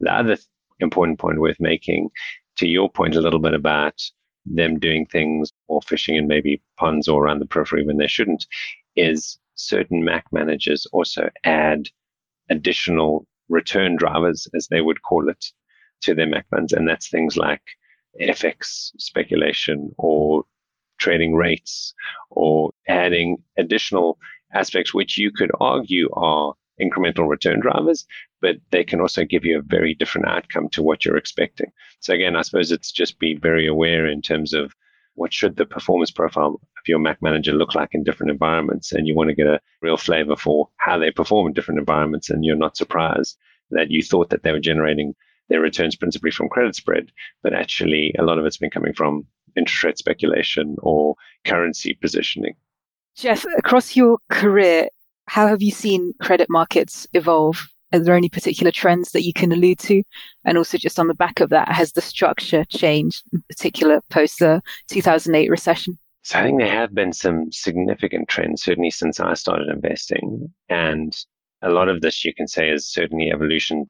The 0.00 0.12
other 0.12 0.38
important 0.78 1.18
point 1.18 1.40
worth 1.40 1.60
making, 1.60 2.10
to 2.56 2.66
your 2.66 2.90
point 2.90 3.16
a 3.16 3.20
little 3.20 3.38
bit 3.38 3.54
about 3.54 4.00
them 4.46 4.78
doing 4.78 5.06
things 5.06 5.52
or 5.68 5.82
fishing 5.82 6.16
in 6.16 6.26
maybe 6.26 6.62
ponds 6.78 7.08
or 7.08 7.24
around 7.24 7.40
the 7.40 7.46
periphery 7.46 7.84
when 7.84 7.98
they 7.98 8.06
shouldn't, 8.06 8.46
is 8.96 9.38
certain 9.60 10.04
Mac 10.04 10.26
managers 10.32 10.86
also 10.92 11.30
add 11.44 11.88
additional 12.50 13.26
return 13.48 13.96
drivers, 13.96 14.48
as 14.54 14.68
they 14.68 14.80
would 14.80 15.02
call 15.02 15.28
it, 15.28 15.44
to 16.02 16.14
their 16.14 16.26
Mac 16.26 16.48
funds. 16.48 16.72
And 16.72 16.88
that's 16.88 17.08
things 17.08 17.36
like 17.36 17.62
FX 18.20 18.90
speculation 18.98 19.92
or 19.98 20.44
trading 20.98 21.34
rates 21.34 21.94
or 22.30 22.70
adding 22.88 23.38
additional 23.56 24.18
aspects 24.52 24.92
which 24.92 25.16
you 25.16 25.30
could 25.30 25.50
argue 25.60 26.08
are 26.12 26.54
incremental 26.80 27.28
return 27.28 27.60
drivers, 27.60 28.06
but 28.40 28.56
they 28.70 28.82
can 28.82 29.00
also 29.00 29.24
give 29.24 29.44
you 29.44 29.58
a 29.58 29.62
very 29.62 29.94
different 29.94 30.26
outcome 30.28 30.68
to 30.70 30.82
what 30.82 31.04
you're 31.04 31.16
expecting. 31.16 31.70
So 32.00 32.14
again, 32.14 32.36
I 32.36 32.42
suppose 32.42 32.72
it's 32.72 32.90
just 32.90 33.18
be 33.18 33.34
very 33.34 33.66
aware 33.66 34.06
in 34.06 34.22
terms 34.22 34.54
of 34.54 34.74
what 35.20 35.34
should 35.34 35.56
the 35.56 35.66
performance 35.66 36.10
profile 36.10 36.58
of 36.78 36.88
your 36.88 36.98
Mac 36.98 37.20
manager 37.20 37.52
look 37.52 37.74
like 37.74 37.90
in 37.92 38.02
different 38.02 38.32
environments, 38.32 38.90
and 38.90 39.06
you 39.06 39.14
want 39.14 39.28
to 39.28 39.34
get 39.34 39.46
a 39.46 39.60
real 39.82 39.98
flavor 39.98 40.34
for 40.34 40.70
how 40.78 40.96
they 40.98 41.10
perform 41.10 41.46
in 41.46 41.52
different 41.52 41.78
environments, 41.78 42.30
and 42.30 42.42
you're 42.42 42.56
not 42.56 42.74
surprised 42.74 43.36
that 43.70 43.90
you 43.90 44.02
thought 44.02 44.30
that 44.30 44.44
they 44.44 44.50
were 44.50 44.58
generating 44.58 45.14
their 45.50 45.60
returns 45.60 45.94
principally 45.94 46.30
from 46.30 46.48
credit 46.48 46.74
spread, 46.74 47.12
but 47.42 47.52
actually 47.52 48.14
a 48.18 48.22
lot 48.22 48.38
of 48.38 48.46
it's 48.46 48.56
been 48.56 48.70
coming 48.70 48.94
from 48.94 49.26
interest 49.58 49.84
rate 49.84 49.98
speculation 49.98 50.76
or 50.78 51.16
currency 51.44 51.92
positioning. 51.92 52.54
Jeff, 53.14 53.44
across 53.58 53.94
your 53.94 54.16
career, 54.30 54.88
how 55.26 55.46
have 55.46 55.60
you 55.60 55.70
seen 55.70 56.14
credit 56.22 56.48
markets 56.48 57.06
evolve? 57.12 57.68
Are 57.92 57.98
there 57.98 58.14
any 58.14 58.28
particular 58.28 58.70
trends 58.70 59.12
that 59.12 59.24
you 59.24 59.32
can 59.32 59.52
allude 59.52 59.78
to? 59.80 60.02
And 60.44 60.56
also, 60.56 60.78
just 60.78 60.98
on 60.98 61.08
the 61.08 61.14
back 61.14 61.40
of 61.40 61.50
that, 61.50 61.68
has 61.68 61.92
the 61.92 62.00
structure 62.00 62.64
changed, 62.66 63.22
in 63.32 63.42
particular 63.48 64.00
post 64.10 64.38
the 64.38 64.62
2008 64.88 65.50
recession? 65.50 65.98
So 66.22 66.38
I 66.38 66.42
think 66.42 66.60
there 66.60 66.70
have 66.70 66.94
been 66.94 67.12
some 67.12 67.50
significant 67.50 68.28
trends, 68.28 68.62
certainly 68.62 68.90
since 68.90 69.20
I 69.20 69.34
started 69.34 69.68
investing. 69.68 70.52
And 70.68 71.16
a 71.62 71.70
lot 71.70 71.88
of 71.88 72.00
this 72.00 72.24
you 72.24 72.34
can 72.34 72.46
say 72.46 72.70
is 72.70 72.86
certainly 72.86 73.30
evolution 73.30 73.88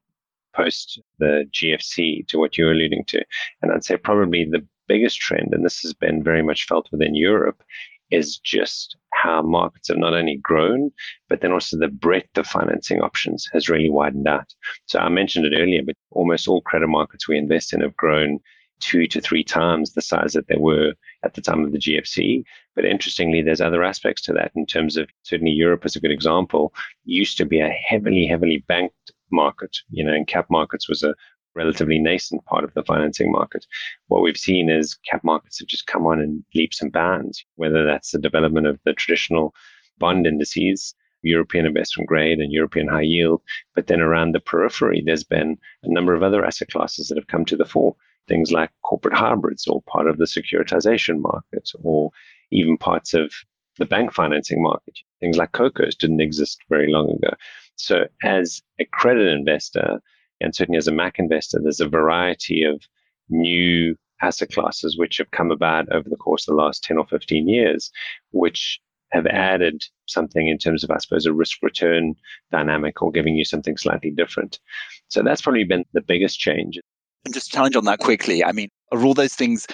post 0.54 1.00
the 1.18 1.44
GFC 1.52 2.26
to 2.28 2.38
what 2.38 2.56
you're 2.56 2.72
alluding 2.72 3.04
to. 3.08 3.24
And 3.62 3.72
I'd 3.72 3.84
say 3.84 3.96
probably 3.96 4.44
the 4.44 4.66
biggest 4.88 5.18
trend, 5.18 5.52
and 5.52 5.64
this 5.64 5.80
has 5.82 5.94
been 5.94 6.22
very 6.22 6.42
much 6.42 6.66
felt 6.66 6.88
within 6.90 7.14
Europe, 7.14 7.62
is 8.10 8.38
just 8.38 8.96
how 9.12 9.42
markets 9.42 9.88
have 9.88 9.98
not 9.98 10.14
only 10.14 10.36
grown, 10.36 10.90
but 11.28 11.40
then 11.40 11.52
also 11.52 11.76
the 11.76 11.88
breadth 11.88 12.36
of 12.36 12.46
financing 12.46 13.00
options 13.00 13.48
has 13.52 13.68
really 13.68 13.90
widened 13.90 14.26
out. 14.26 14.52
So 14.86 14.98
I 14.98 15.08
mentioned 15.08 15.46
it 15.46 15.56
earlier, 15.56 15.82
but 15.84 15.94
almost 16.10 16.48
all 16.48 16.62
credit 16.62 16.88
markets 16.88 17.28
we 17.28 17.38
invest 17.38 17.72
in 17.72 17.80
have 17.80 17.96
grown 17.96 18.40
two 18.80 19.06
to 19.06 19.20
three 19.20 19.44
times 19.44 19.92
the 19.92 20.02
size 20.02 20.32
that 20.32 20.48
they 20.48 20.56
were 20.56 20.94
at 21.22 21.34
the 21.34 21.42
time 21.42 21.64
of 21.64 21.72
the 21.72 21.78
GFC. 21.78 22.42
But 22.74 22.84
interestingly, 22.84 23.42
there's 23.42 23.60
other 23.60 23.84
aspects 23.84 24.22
to 24.22 24.32
that 24.32 24.52
in 24.54 24.66
terms 24.66 24.96
of 24.96 25.08
certainly 25.22 25.52
Europe 25.52 25.84
is 25.84 25.96
a 25.96 26.00
good 26.00 26.10
example, 26.10 26.72
used 27.04 27.36
to 27.38 27.44
be 27.44 27.60
a 27.60 27.68
heavily, 27.68 28.26
heavily 28.26 28.64
banked 28.66 29.12
market. 29.30 29.76
You 29.90 30.04
know, 30.04 30.12
and 30.12 30.26
cap 30.26 30.46
markets 30.50 30.88
was 30.88 31.02
a 31.02 31.14
relatively 31.54 31.98
nascent 31.98 32.44
part 32.44 32.64
of 32.64 32.72
the 32.74 32.82
financing 32.84 33.30
market. 33.30 33.66
What 34.08 34.22
we've 34.22 34.36
seen 34.36 34.70
is 34.70 34.98
cap 35.08 35.22
markets 35.24 35.58
have 35.58 35.68
just 35.68 35.86
come 35.86 36.06
on 36.06 36.20
in 36.20 36.44
leaps 36.54 36.80
and 36.80 36.92
bounds, 36.92 37.44
whether 37.56 37.84
that's 37.84 38.12
the 38.12 38.18
development 38.18 38.66
of 38.66 38.78
the 38.84 38.92
traditional 38.92 39.54
bond 39.98 40.26
indices, 40.26 40.94
European 41.22 41.66
investment 41.66 42.08
grade 42.08 42.38
and 42.38 42.52
European 42.52 42.88
high 42.88 43.02
yield. 43.02 43.42
But 43.74 43.86
then 43.86 44.00
around 44.00 44.32
the 44.32 44.40
periphery, 44.40 45.02
there's 45.04 45.24
been 45.24 45.58
a 45.82 45.92
number 45.92 46.14
of 46.14 46.22
other 46.22 46.44
asset 46.44 46.68
classes 46.68 47.08
that 47.08 47.18
have 47.18 47.26
come 47.26 47.44
to 47.46 47.56
the 47.56 47.64
fore. 47.64 47.94
Things 48.28 48.52
like 48.52 48.70
corporate 48.82 49.14
hybrids 49.14 49.66
or 49.66 49.82
part 49.82 50.08
of 50.08 50.18
the 50.18 50.24
securitization 50.24 51.20
market 51.20 51.70
or 51.82 52.10
even 52.50 52.78
parts 52.78 53.12
of 53.12 53.32
the 53.78 53.86
bank 53.86 54.12
financing 54.12 54.62
market. 54.62 54.94
Things 55.20 55.36
like 55.36 55.52
CoCos 55.52 55.96
didn't 55.96 56.20
exist 56.20 56.58
very 56.68 56.90
long 56.90 57.10
ago. 57.10 57.34
So 57.76 58.06
as 58.22 58.62
a 58.78 58.84
credit 58.84 59.26
investor, 59.26 60.00
and 60.40 60.54
certainly 60.54 60.78
as 60.78 60.88
a 60.88 60.92
Mac 60.92 61.18
investor, 61.18 61.58
there's 61.62 61.80
a 61.80 61.88
variety 61.88 62.62
of 62.64 62.82
new 63.28 63.96
asset 64.22 64.50
classes 64.52 64.98
which 64.98 65.16
have 65.18 65.30
come 65.30 65.50
about 65.50 65.90
over 65.92 66.08
the 66.08 66.16
course 66.16 66.46
of 66.46 66.52
the 66.52 66.62
last 66.62 66.84
10 66.84 66.98
or 66.98 67.06
15 67.06 67.48
years, 67.48 67.90
which 68.32 68.80
have 69.12 69.26
added 69.26 69.82
something 70.06 70.46
in 70.46 70.58
terms 70.58 70.84
of, 70.84 70.90
I 70.90 70.98
suppose, 70.98 71.26
a 71.26 71.32
risk 71.32 71.58
return 71.62 72.14
dynamic 72.52 73.02
or 73.02 73.10
giving 73.10 73.34
you 73.34 73.44
something 73.44 73.76
slightly 73.76 74.10
different. 74.10 74.60
So 75.08 75.22
that's 75.22 75.42
probably 75.42 75.64
been 75.64 75.84
the 75.92 76.00
biggest 76.00 76.38
change. 76.38 76.78
And 77.24 77.34
just 77.34 77.50
challenge 77.50 77.76
on 77.76 77.84
that 77.86 77.98
quickly. 77.98 78.44
I 78.44 78.52
mean, 78.52 78.68
are 78.92 79.04
all 79.04 79.14
those 79.14 79.34
things 79.34 79.66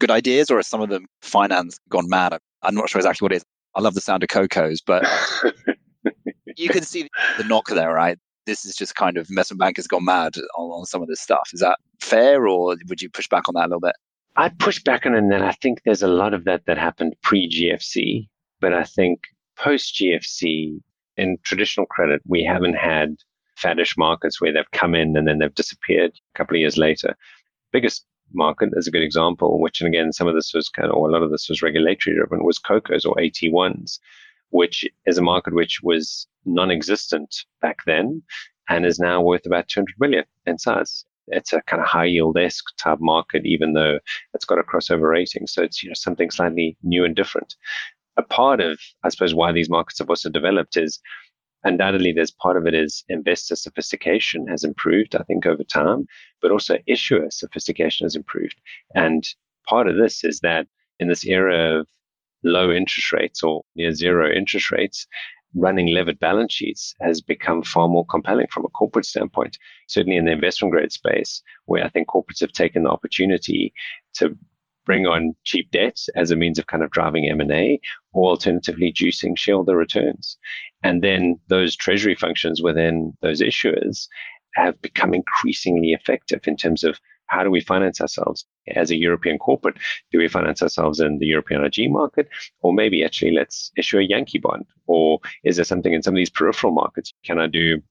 good 0.00 0.10
ideas 0.10 0.50
or 0.50 0.58
are 0.58 0.62
some 0.62 0.80
of 0.80 0.88
them 0.88 1.06
finance 1.22 1.78
gone 1.88 2.08
mad? 2.08 2.38
I'm 2.62 2.74
not 2.74 2.88
sure 2.88 3.00
exactly 3.00 3.24
what 3.24 3.32
it 3.32 3.36
is. 3.36 3.44
I 3.74 3.80
love 3.80 3.94
the 3.94 4.00
sound 4.00 4.22
of 4.22 4.28
Cocos, 4.28 4.80
but 4.80 5.06
you 6.56 6.68
can 6.68 6.82
see 6.82 7.08
the 7.36 7.44
knock 7.44 7.68
there, 7.68 7.92
right? 7.92 8.18
This 8.46 8.64
is 8.64 8.76
just 8.76 8.94
kind 8.94 9.16
of 9.16 9.28
investment 9.28 9.60
bankers 9.60 9.86
gone 9.86 10.04
mad 10.04 10.36
on, 10.56 10.70
on 10.70 10.86
some 10.86 11.02
of 11.02 11.08
this 11.08 11.20
stuff. 11.20 11.50
Is 11.52 11.60
that 11.60 11.78
fair, 12.00 12.46
or 12.46 12.76
would 12.88 13.02
you 13.02 13.10
push 13.10 13.28
back 13.28 13.48
on 13.48 13.54
that 13.54 13.66
a 13.66 13.68
little 13.68 13.80
bit? 13.80 13.96
I 14.36 14.50
push 14.50 14.82
back 14.82 15.06
on 15.06 15.14
it, 15.14 15.18
and 15.18 15.34
I 15.34 15.52
think 15.52 15.80
there's 15.84 16.02
a 16.02 16.08
lot 16.08 16.34
of 16.34 16.44
that 16.44 16.66
that 16.66 16.78
happened 16.78 17.14
pre 17.22 17.48
GFC, 17.48 18.28
but 18.60 18.72
I 18.72 18.84
think 18.84 19.20
post 19.56 19.94
GFC 19.94 20.80
in 21.16 21.38
traditional 21.42 21.86
credit, 21.86 22.20
we 22.26 22.44
haven't 22.44 22.74
had 22.74 23.16
faddish 23.58 23.96
markets 23.96 24.40
where 24.40 24.52
they've 24.52 24.70
come 24.72 24.94
in 24.94 25.16
and 25.16 25.26
then 25.26 25.38
they've 25.38 25.54
disappeared 25.54 26.12
a 26.12 26.38
couple 26.38 26.56
of 26.56 26.60
years 26.60 26.76
later. 26.76 27.16
Biggest 27.72 28.04
market 28.32 28.70
is 28.74 28.86
a 28.86 28.90
good 28.90 29.02
example, 29.02 29.60
which, 29.60 29.80
and 29.80 29.88
again, 29.88 30.12
some 30.12 30.28
of 30.28 30.34
this 30.34 30.52
was 30.52 30.68
kind 30.68 30.90
of, 30.90 30.94
or 30.94 31.08
a 31.08 31.12
lot 31.12 31.22
of 31.22 31.30
this 31.30 31.48
was 31.48 31.62
regulatory 31.62 32.16
driven, 32.16 32.44
was 32.44 32.58
CoCos 32.58 33.06
or 33.06 33.14
AT1s, 33.16 33.98
which 34.50 34.84
is 35.06 35.18
a 35.18 35.22
market 35.22 35.54
which 35.54 35.80
was 35.82 36.26
non-existent 36.44 37.44
back 37.60 37.78
then 37.86 38.22
and 38.68 38.86
is 38.86 38.98
now 38.98 39.20
worth 39.20 39.46
about 39.46 39.68
200 39.68 39.94
billion 39.98 40.24
in 40.46 40.58
size. 40.58 41.04
It's 41.28 41.52
a 41.52 41.62
kind 41.62 41.82
of 41.82 41.88
high 41.88 42.04
yield 42.04 42.38
esque 42.38 42.76
type 42.78 42.98
market, 43.00 43.44
even 43.44 43.72
though 43.72 43.98
it's 44.32 44.44
got 44.44 44.58
a 44.58 44.62
crossover 44.62 45.10
rating. 45.10 45.46
So 45.46 45.62
it's 45.62 45.82
you 45.82 45.88
know 45.90 45.94
something 45.94 46.30
slightly 46.30 46.76
new 46.82 47.04
and 47.04 47.16
different. 47.16 47.56
A 48.16 48.22
part 48.22 48.60
of, 48.60 48.78
I 49.02 49.08
suppose, 49.08 49.34
why 49.34 49.52
these 49.52 49.68
markets 49.68 49.98
have 49.98 50.08
also 50.08 50.30
developed 50.30 50.76
is 50.76 51.00
undoubtedly 51.64 52.12
there's 52.12 52.30
part 52.30 52.56
of 52.56 52.66
it 52.66 52.74
is 52.74 53.04
investor 53.08 53.56
sophistication 53.56 54.46
has 54.46 54.62
improved, 54.62 55.16
I 55.16 55.24
think, 55.24 55.46
over 55.46 55.64
time, 55.64 56.06
but 56.40 56.52
also 56.52 56.78
issuer 56.86 57.26
sophistication 57.30 58.04
has 58.04 58.14
improved. 58.14 58.56
And 58.94 59.26
part 59.68 59.88
of 59.88 59.96
this 59.96 60.24
is 60.24 60.40
that 60.40 60.66
in 61.00 61.08
this 61.08 61.26
era 61.26 61.80
of 61.80 61.88
low 62.46 62.70
interest 62.70 63.12
rates 63.12 63.42
or 63.42 63.62
near 63.74 63.92
zero 63.92 64.30
interest 64.32 64.70
rates, 64.70 65.06
running 65.54 65.92
levered 65.92 66.18
balance 66.18 66.52
sheets 66.52 66.94
has 67.00 67.20
become 67.20 67.62
far 67.62 67.88
more 67.88 68.06
compelling 68.06 68.46
from 68.50 68.64
a 68.64 68.68
corporate 68.70 69.06
standpoint. 69.06 69.58
Certainly 69.88 70.16
in 70.16 70.26
the 70.26 70.32
investment 70.32 70.72
grade 70.72 70.92
space, 70.92 71.42
where 71.64 71.84
I 71.84 71.88
think 71.88 72.08
corporates 72.08 72.40
have 72.40 72.52
taken 72.52 72.84
the 72.84 72.90
opportunity 72.90 73.72
to 74.14 74.36
bring 74.84 75.06
on 75.06 75.34
cheap 75.44 75.70
debt 75.72 75.98
as 76.14 76.30
a 76.30 76.36
means 76.36 76.58
of 76.58 76.68
kind 76.68 76.82
of 76.82 76.90
driving 76.90 77.28
M&A 77.28 77.80
or 78.12 78.30
alternatively 78.30 78.92
juicing 78.92 79.36
shareholder 79.36 79.76
returns. 79.76 80.38
And 80.82 81.02
then 81.02 81.40
those 81.48 81.74
treasury 81.74 82.14
functions 82.14 82.62
within 82.62 83.12
those 83.20 83.40
issuers 83.40 84.06
have 84.54 84.80
become 84.80 85.12
increasingly 85.12 85.90
effective 85.90 86.46
in 86.46 86.56
terms 86.56 86.84
of 86.84 87.00
how 87.26 87.42
do 87.42 87.50
we 87.50 87.60
finance 87.60 88.00
ourselves 88.00 88.46
as 88.74 88.90
a 88.90 88.96
European 88.96 89.38
corporate? 89.38 89.76
Do 90.12 90.18
we 90.18 90.28
finance 90.28 90.62
ourselves 90.62 91.00
in 91.00 91.18
the 91.18 91.26
European 91.26 91.64
IG 91.64 91.90
market? 91.90 92.28
Or 92.60 92.72
maybe 92.72 93.04
actually 93.04 93.32
let's 93.32 93.70
issue 93.76 93.98
a 93.98 94.02
Yankee 94.02 94.38
bond? 94.38 94.66
Or 94.86 95.20
is 95.44 95.56
there 95.56 95.64
something 95.64 95.92
in 95.92 96.02
some 96.02 96.14
of 96.14 96.18
these 96.18 96.30
peripheral 96.30 96.72
markets? 96.72 97.12
Can 97.24 97.38
I 97.38 97.46
do 97.46 97.82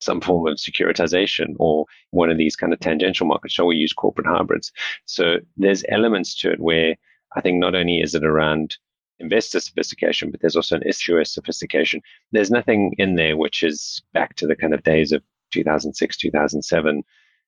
some 0.00 0.20
form 0.20 0.46
of 0.46 0.58
securitization 0.58 1.54
or 1.58 1.86
one 2.10 2.30
of 2.30 2.36
these 2.36 2.56
kind 2.56 2.72
of 2.72 2.80
tangential 2.80 3.26
markets? 3.26 3.54
Shall 3.54 3.66
we 3.66 3.76
use 3.76 3.92
corporate 3.92 4.26
hybrids? 4.26 4.70
So 5.06 5.36
there's 5.56 5.84
elements 5.88 6.38
to 6.40 6.52
it 6.52 6.60
where 6.60 6.96
I 7.36 7.40
think 7.40 7.58
not 7.58 7.74
only 7.74 8.00
is 8.00 8.14
it 8.14 8.24
around 8.24 8.76
investor 9.18 9.60
sophistication, 9.60 10.30
but 10.30 10.40
there's 10.40 10.56
also 10.56 10.76
an 10.76 10.82
issuer 10.86 11.24
sophistication. 11.24 12.00
There's 12.32 12.50
nothing 12.50 12.94
in 12.98 13.14
there 13.14 13.36
which 13.36 13.62
is 13.62 14.02
back 14.12 14.36
to 14.36 14.46
the 14.46 14.56
kind 14.56 14.74
of 14.74 14.82
days 14.82 15.12
of 15.12 15.22
2006, 15.52 16.16
2007, 16.16 17.02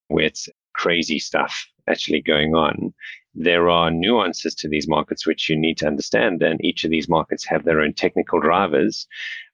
where 0.09 0.25
it's 0.25 0.49
crazy 0.77 1.19
stuff 1.19 1.67
actually 1.89 2.21
going 2.21 2.55
on. 2.55 2.93
There 3.35 3.69
are 3.69 3.91
nuances 3.91 4.55
to 4.57 4.69
these 4.69 4.89
markets 4.89 5.27
which 5.27 5.49
you 5.49 5.57
need 5.57 5.79
to 5.79 5.87
understand, 5.87 6.43
and 6.43 6.65
each 6.65 6.85
of 6.85 6.91
these 6.91 7.09
markets 7.09 7.45
have 7.47 7.65
their 7.65 7.81
own 7.81 7.93
technical 7.93 8.41
drivers. 8.41 9.07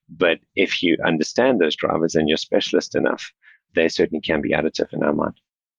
But 0.09 0.39
if 0.55 0.83
you 0.83 0.97
understand 1.05 1.61
those 1.61 1.77
drivers 1.77 2.14
and 2.14 2.29
you're 2.29 2.37
specialist 2.37 2.95
enough, 2.95 3.33
they 3.75 3.89
certainly 3.89 4.20
can 4.20 4.41
be 4.41 4.51
additive 4.51 4.93
in 4.93 5.03
our 5.03 5.12
mind. 5.12 5.35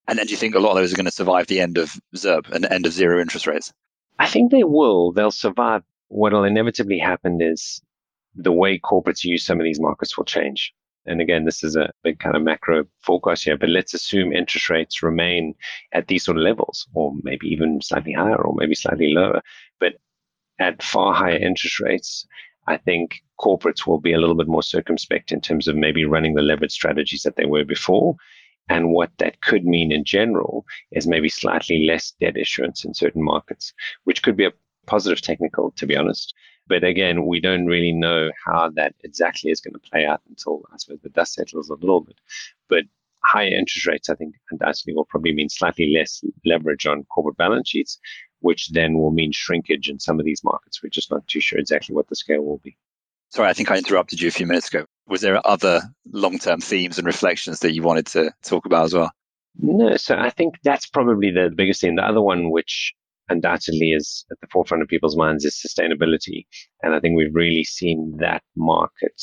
And 0.08 0.20
then 0.20 0.26
do 0.26 0.32
you 0.32 0.38
think 0.38 0.56
a 0.56 0.60
lot 0.60 0.72
of 0.72 0.78
those 0.78 0.94
are 0.94 0.98
going 0.98 1.06
to 1.06 1.12
survive 1.12 1.48
the 1.48 1.62
end 1.62 1.78
of 1.78 1.94
ZIRP 2.16 2.50
and 2.52 2.64
the 2.64 2.74
end 2.74 2.86
of 2.86 2.94
zero 2.94 3.22
interest 3.22 3.48
rates? 3.48 3.72
I 4.20 4.28
think 4.28 4.52
they 4.52 4.64
will. 4.64 5.12
They'll 5.12 5.32
survive. 5.32 5.84
What 6.10 6.34
will 6.34 6.44
inevitably 6.44 7.00
happen 7.00 7.42
is 7.42 7.82
the 8.36 8.52
way 8.52 8.80
corporates 8.80 9.24
use 9.24 9.46
some 9.46 9.60
of 9.60 9.64
these 9.64 9.80
markets 9.80 10.18
will 10.18 10.26
change 10.26 10.74
and 11.06 11.22
again, 11.22 11.46
this 11.46 11.64
is 11.64 11.76
a 11.76 11.92
big 12.04 12.20
kind 12.20 12.36
of 12.36 12.44
macro 12.44 12.86
forecast 13.02 13.44
here, 13.44 13.58
but 13.58 13.70
let's 13.70 13.94
assume 13.94 14.32
interest 14.32 14.70
rates 14.70 15.04
remain 15.04 15.54
at 15.92 16.08
these 16.08 16.24
sort 16.24 16.38
of 16.38 16.44
levels, 16.44 16.88
or 16.94 17.14
maybe 17.24 17.48
even 17.48 17.82
slightly 17.82 18.14
higher, 18.14 18.42
or 18.42 18.54
maybe 18.56 18.76
slightly 18.76 19.14
lower. 19.14 19.42
But 19.80 19.96
at 20.60 20.82
far 20.82 21.14
higher 21.14 21.38
interest 21.38 21.80
rates, 21.80 22.26
I 22.68 22.78
think 22.78 23.22
corporates 23.40 23.86
will 23.86 24.00
be 24.00 24.14
a 24.14 24.20
little 24.20 24.36
bit 24.36 24.48
more 24.48 24.64
circumspect 24.64 25.32
in 25.32 25.42
terms 25.42 25.68
of 25.68 25.76
maybe 25.76 26.06
running 26.06 26.36
the 26.36 26.42
leverage 26.42 26.72
strategies 26.72 27.24
that 27.24 27.36
they 27.36 27.46
were 27.46 27.66
before. 27.66 28.16
And 28.70 28.92
what 28.92 29.12
that 29.18 29.42
could 29.42 29.66
mean 29.66 29.92
in 29.92 30.06
general 30.06 30.66
is 30.94 31.06
maybe 31.06 31.28
slightly 31.28 31.86
less 31.86 32.14
debt 32.22 32.38
issuance 32.38 32.86
in 32.86 32.94
certain 32.94 33.22
markets, 33.22 33.74
which 34.06 34.24
could 34.24 34.38
be 34.38 34.46
a 34.46 34.54
positive 34.86 35.22
technical, 35.22 35.72
to 35.72 35.86
be 35.86 35.96
honest. 35.96 36.34
But 36.68 36.84
again, 36.84 37.26
we 37.26 37.40
don't 37.40 37.66
really 37.66 37.92
know 37.92 38.32
how 38.46 38.70
that 38.76 38.96
exactly 39.04 39.52
is 39.52 39.60
going 39.60 39.74
to 39.74 39.80
play 39.80 40.06
out 40.06 40.22
until 40.30 40.64
I 40.72 40.78
suppose 40.78 41.00
the 41.02 41.10
dust 41.10 41.34
settles 41.34 41.70
a 41.70 41.76
little 41.76 42.02
bit. 42.02 42.20
But 42.70 42.86
higher 43.24 43.48
interest 43.48 43.88
rates, 43.88 44.10
I 44.10 44.16
think, 44.16 44.36
undoubtedly 44.52 44.94
will 44.94 45.06
probably 45.06 45.34
mean 45.34 45.50
slightly 45.50 45.94
less 45.94 46.24
leverage 46.46 46.86
on 46.86 47.04
corporate 47.06 47.38
balance 47.38 47.70
sheets, 47.70 48.00
which 48.40 48.70
then 48.70 48.98
will 48.98 49.12
mean 49.12 49.32
shrinkage 49.32 49.90
in 49.90 50.00
some 50.00 50.20
of 50.20 50.26
these 50.26 50.44
markets. 50.44 50.82
We're 50.82 50.90
just 50.90 51.12
not 51.12 51.28
too 51.28 51.42
sure 51.42 51.60
exactly 51.60 51.96
what 51.96 52.08
the 52.08 52.16
scale 52.16 52.44
will 52.44 52.60
be. 52.60 52.78
Sorry, 53.30 53.50
I 53.50 53.54
think 53.54 53.72
I 53.72 53.78
interrupted 53.78 54.22
you 54.22 54.28
a 54.28 54.32
few 54.32 54.46
minutes 54.46 54.68
ago. 54.68 54.86
Was 55.08 55.22
there 55.22 55.46
other 55.46 55.82
long 56.12 56.38
term 56.38 56.62
themes 56.62 56.98
and 56.98 57.08
reflections 57.08 57.60
that 57.60 57.74
you 57.74 57.82
wanted 57.82 58.06
to 58.08 58.32
talk 58.44 58.66
about 58.66 58.86
as 58.86 58.94
well? 58.94 59.12
No, 59.60 59.98
so 59.98 60.16
I 60.16 60.30
think 60.30 60.56
that's 60.64 60.86
probably 60.86 61.32
the 61.32 61.52
biggest 61.54 61.82
thing. 61.82 61.96
The 61.96 62.08
other 62.08 62.22
one, 62.22 62.52
which 62.52 62.94
undoubtedly 63.30 63.92
is 63.92 64.26
at 64.32 64.40
the 64.42 64.48
forefront 64.48 64.84
of 64.84 64.90
people's 64.90 65.18
minds 65.18 65.46
is 65.46 65.56
sustainability. 65.56 66.46
And 66.82 66.94
I 66.94 67.00
think 67.00 67.16
we've 67.16 67.34
really 67.34 67.64
seen 67.64 68.18
that 68.20 68.44
market 68.56 69.22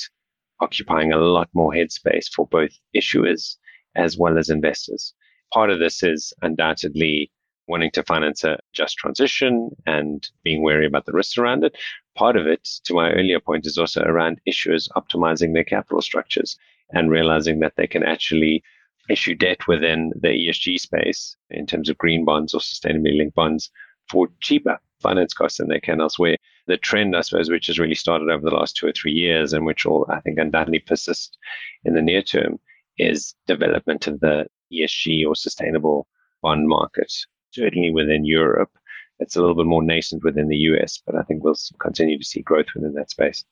occupying 0.60 1.12
a 1.12 1.18
lot 1.18 1.48
more 1.54 1.72
headspace 1.72 2.26
for 2.34 2.46
both 2.46 2.70
issuers 2.94 3.56
as 3.96 4.16
well 4.16 4.38
as 4.38 4.48
investors. 4.48 5.14
Part 5.52 5.70
of 5.70 5.78
this 5.78 6.02
is 6.02 6.32
undoubtedly 6.42 7.30
wanting 7.66 7.90
to 7.92 8.02
finance 8.02 8.44
a 8.44 8.58
just 8.72 8.96
transition 8.96 9.70
and 9.86 10.28
being 10.42 10.62
wary 10.62 10.86
about 10.86 11.06
the 11.06 11.12
risks 11.12 11.38
around 11.38 11.64
it. 11.64 11.76
Part 12.16 12.36
of 12.36 12.46
it, 12.46 12.68
to 12.84 12.94
my 12.94 13.10
earlier 13.12 13.40
point, 13.40 13.66
is 13.66 13.78
also 13.78 14.02
around 14.02 14.40
issuers 14.48 14.88
optimizing 14.96 15.54
their 15.54 15.64
capital 15.64 16.02
structures 16.02 16.56
and 16.90 17.10
realizing 17.10 17.60
that 17.60 17.74
they 17.76 17.86
can 17.86 18.02
actually 18.02 18.62
issue 19.08 19.34
debt 19.34 19.66
within 19.66 20.12
the 20.20 20.28
ESG 20.28 20.78
space 20.78 21.36
in 21.50 21.66
terms 21.66 21.88
of 21.88 21.98
green 21.98 22.24
bonds 22.24 22.54
or 22.54 22.60
sustainability 22.60 23.18
linked 23.18 23.34
bonds 23.34 23.70
for 24.10 24.28
cheaper 24.40 24.78
finance 25.00 25.32
costs 25.32 25.58
than 25.58 25.68
they 25.68 25.80
can 25.80 26.00
elsewhere. 26.00 26.36
The 26.66 26.76
trend, 26.76 27.16
I 27.16 27.22
suppose, 27.22 27.50
which 27.50 27.66
has 27.68 27.78
really 27.78 27.94
started 27.94 28.28
over 28.28 28.44
the 28.44 28.54
last 28.54 28.76
two 28.76 28.86
or 28.86 28.92
three 28.92 29.12
years 29.12 29.52
and 29.52 29.64
which 29.64 29.84
will, 29.84 30.06
I 30.10 30.20
think, 30.20 30.38
undoubtedly 30.38 30.80
persist 30.80 31.38
in 31.84 31.94
the 31.94 32.02
near 32.02 32.22
term 32.22 32.58
is 32.98 33.34
development 33.46 34.06
of 34.06 34.20
the 34.20 34.46
ESG 34.72 35.26
or 35.26 35.34
sustainable 35.34 36.06
bond 36.42 36.68
market, 36.68 37.12
certainly 37.50 37.90
within 37.90 38.24
Europe. 38.24 38.70
It's 39.18 39.36
a 39.36 39.40
little 39.40 39.56
bit 39.56 39.66
more 39.66 39.82
nascent 39.82 40.24
within 40.24 40.48
the 40.48 40.56
US, 40.56 41.00
but 41.04 41.14
I 41.14 41.22
think 41.22 41.42
we'll 41.42 41.56
continue 41.78 42.18
to 42.18 42.24
see 42.24 42.42
growth 42.42 42.66
within 42.74 42.94
that 42.94 43.10
space. 43.10 43.44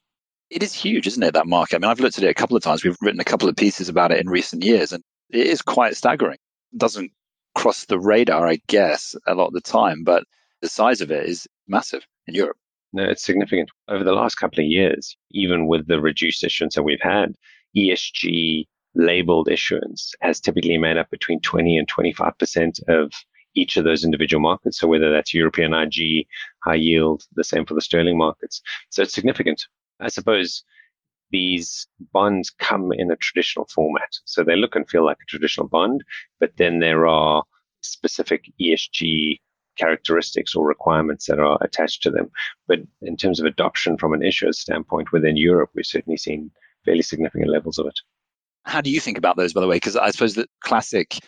It 0.50 0.62
is 0.62 0.72
huge, 0.72 1.06
isn't 1.06 1.22
it, 1.22 1.34
that 1.34 1.46
market? 1.46 1.76
I 1.76 1.78
mean, 1.80 1.90
I've 1.90 2.00
looked 2.00 2.16
at 2.16 2.24
it 2.24 2.30
a 2.30 2.34
couple 2.34 2.56
of 2.56 2.62
times. 2.62 2.82
We've 2.82 2.96
written 3.02 3.20
a 3.20 3.24
couple 3.24 3.48
of 3.48 3.56
pieces 3.56 3.88
about 3.88 4.12
it 4.12 4.20
in 4.20 4.30
recent 4.30 4.64
years, 4.64 4.92
and 4.92 5.02
it 5.30 5.46
is 5.46 5.60
quite 5.60 5.94
staggering. 5.94 6.38
It 6.72 6.78
doesn't 6.78 7.12
cross 7.54 7.84
the 7.84 7.98
radar, 7.98 8.48
I 8.48 8.60
guess, 8.66 9.14
a 9.26 9.34
lot 9.34 9.48
of 9.48 9.52
the 9.52 9.60
time, 9.60 10.04
but 10.04 10.24
the 10.62 10.68
size 10.68 11.00
of 11.00 11.10
it 11.10 11.26
is 11.26 11.46
massive 11.66 12.06
in 12.26 12.34
Europe. 12.34 12.56
No, 12.92 13.04
it's 13.04 13.22
significant. 13.22 13.70
Over 13.88 14.04
the 14.04 14.12
last 14.12 14.36
couple 14.36 14.60
of 14.60 14.66
years, 14.66 15.16
even 15.30 15.66
with 15.66 15.86
the 15.86 16.00
reduced 16.00 16.42
issuance 16.42 16.74
that 16.74 16.84
we've 16.84 17.02
had, 17.02 17.34
ESG 17.76 18.66
labeled 18.94 19.48
issuance 19.50 20.14
has 20.20 20.40
typically 20.40 20.78
made 20.78 20.96
up 20.96 21.10
between 21.10 21.40
20 21.40 21.76
and 21.76 21.88
25% 21.88 22.80
of 22.88 23.12
each 23.54 23.76
of 23.76 23.84
those 23.84 24.04
individual 24.04 24.40
markets. 24.40 24.78
So 24.78 24.88
whether 24.88 25.10
that's 25.10 25.34
European 25.34 25.74
IG, 25.74 26.26
high 26.64 26.74
yield, 26.74 27.24
the 27.34 27.44
same 27.44 27.66
for 27.66 27.74
the 27.74 27.80
sterling 27.80 28.16
markets. 28.16 28.62
So 28.90 29.02
it's 29.02 29.14
significant. 29.14 29.62
I 30.00 30.08
suppose 30.08 30.64
these 31.30 31.86
bonds 32.12 32.50
come 32.50 32.92
in 32.92 33.10
a 33.10 33.16
traditional 33.16 33.66
format. 33.66 34.16
So 34.24 34.42
they 34.42 34.56
look 34.56 34.76
and 34.76 34.88
feel 34.88 35.04
like 35.04 35.18
a 35.20 35.30
traditional 35.30 35.68
bond, 35.68 36.04
but 36.40 36.56
then 36.56 36.78
there 36.78 37.06
are 37.06 37.44
specific 37.82 38.50
ESG 38.60 39.38
characteristics 39.78 40.54
or 40.54 40.66
requirements 40.66 41.26
that 41.26 41.38
are 41.38 41.58
attached 41.60 42.02
to 42.02 42.10
them. 42.10 42.30
But 42.66 42.80
in 43.02 43.16
terms 43.16 43.40
of 43.40 43.46
adoption 43.46 43.96
from 43.96 44.12
an 44.12 44.22
issuer 44.22 44.52
standpoint 44.52 45.12
within 45.12 45.36
Europe, 45.36 45.70
we've 45.74 45.86
certainly 45.86 46.16
seen 46.16 46.50
fairly 46.84 47.02
significant 47.02 47.50
levels 47.50 47.78
of 47.78 47.86
it. 47.86 47.98
How 48.64 48.80
do 48.80 48.90
you 48.90 49.00
think 49.00 49.16
about 49.16 49.36
those, 49.36 49.52
by 49.52 49.60
the 49.60 49.66
way? 49.66 49.76
Because 49.76 49.96
I 49.96 50.10
suppose 50.10 50.34
the 50.34 50.46
classic 50.60 51.18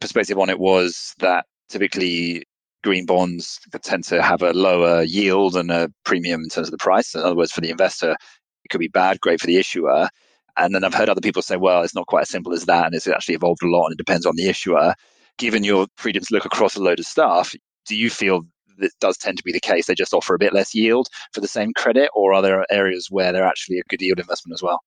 perspective 0.00 0.38
on 0.38 0.50
it 0.50 0.58
was 0.58 1.14
that 1.18 1.46
typically 1.68 2.44
green 2.82 3.06
bonds 3.06 3.58
tend 3.82 4.04
to 4.04 4.22
have 4.22 4.42
a 4.42 4.52
lower 4.52 5.02
yield 5.02 5.56
and 5.56 5.70
a 5.70 5.90
premium 6.04 6.42
in 6.42 6.48
terms 6.48 6.68
of 6.68 6.72
the 6.72 6.78
price. 6.78 7.14
In 7.14 7.20
other 7.20 7.36
words, 7.36 7.52
for 7.52 7.60
the 7.60 7.70
investor, 7.70 8.12
it 8.12 8.68
could 8.70 8.80
be 8.80 8.88
bad, 8.88 9.20
great 9.20 9.40
for 9.40 9.46
the 9.46 9.58
issuer. 9.58 10.08
And 10.56 10.74
then 10.74 10.84
I've 10.84 10.94
heard 10.94 11.08
other 11.08 11.20
people 11.20 11.42
say, 11.42 11.56
well, 11.56 11.82
it's 11.82 11.94
not 11.94 12.06
quite 12.06 12.22
as 12.22 12.30
simple 12.30 12.52
as 12.52 12.64
that. 12.66 12.86
And 12.86 12.94
it's 12.94 13.06
actually 13.06 13.34
evolved 13.34 13.62
a 13.62 13.68
lot 13.68 13.86
and 13.86 13.92
it 13.92 13.98
depends 13.98 14.26
on 14.26 14.36
the 14.36 14.48
issuer. 14.48 14.94
Given 15.38 15.64
your 15.64 15.86
freedom 15.96 16.22
to 16.22 16.34
look 16.34 16.44
across 16.44 16.76
a 16.76 16.82
load 16.82 16.98
of 16.98 17.06
stuff, 17.06 17.54
do 17.90 17.96
you 17.96 18.08
feel 18.08 18.42
that 18.78 18.92
does 19.00 19.18
tend 19.18 19.36
to 19.36 19.42
be 19.42 19.50
the 19.50 19.58
case? 19.58 19.86
They 19.86 19.96
just 19.96 20.14
offer 20.14 20.32
a 20.32 20.38
bit 20.38 20.52
less 20.52 20.76
yield 20.76 21.08
for 21.32 21.40
the 21.40 21.48
same 21.48 21.72
credit, 21.74 22.08
or 22.14 22.32
are 22.32 22.40
there 22.40 22.64
areas 22.70 23.08
where 23.10 23.32
they're 23.32 23.44
actually 23.44 23.78
a 23.80 23.88
good 23.88 24.00
yield 24.00 24.20
investment 24.20 24.54
as 24.54 24.62
well? 24.62 24.80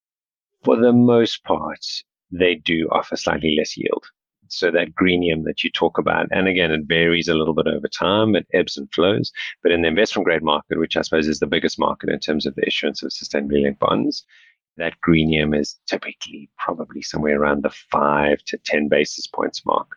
For 0.64 0.76
the 0.76 0.94
most 0.94 1.44
part, 1.44 1.84
they 2.32 2.54
do 2.54 2.88
offer 2.90 3.14
slightly 3.14 3.56
less 3.58 3.76
yield. 3.76 4.06
So 4.48 4.70
that 4.70 4.94
greenium 4.94 5.44
that 5.44 5.62
you 5.62 5.70
talk 5.70 5.98
about, 5.98 6.28
and 6.30 6.48
again, 6.48 6.72
it 6.72 6.86
varies 6.86 7.28
a 7.28 7.34
little 7.34 7.52
bit 7.52 7.66
over 7.66 7.88
time, 7.88 8.34
it 8.34 8.46
ebbs 8.54 8.78
and 8.78 8.90
flows. 8.90 9.30
But 9.62 9.72
in 9.72 9.82
the 9.82 9.88
investment 9.88 10.24
grade 10.24 10.42
market, 10.42 10.78
which 10.78 10.96
I 10.96 11.02
suppose 11.02 11.28
is 11.28 11.40
the 11.40 11.46
biggest 11.46 11.78
market 11.78 12.08
in 12.08 12.20
terms 12.20 12.46
of 12.46 12.54
the 12.54 12.66
issuance 12.66 13.02
of 13.02 13.10
sustainability 13.10 13.64
linked 13.64 13.80
bonds, 13.80 14.24
that 14.78 14.98
greenium 15.02 15.52
is 15.52 15.78
typically 15.86 16.48
probably 16.58 17.02
somewhere 17.02 17.38
around 17.38 17.64
the 17.64 17.74
five 17.90 18.42
to 18.46 18.56
10 18.56 18.88
basis 18.88 19.26
points 19.26 19.66
mark 19.66 19.88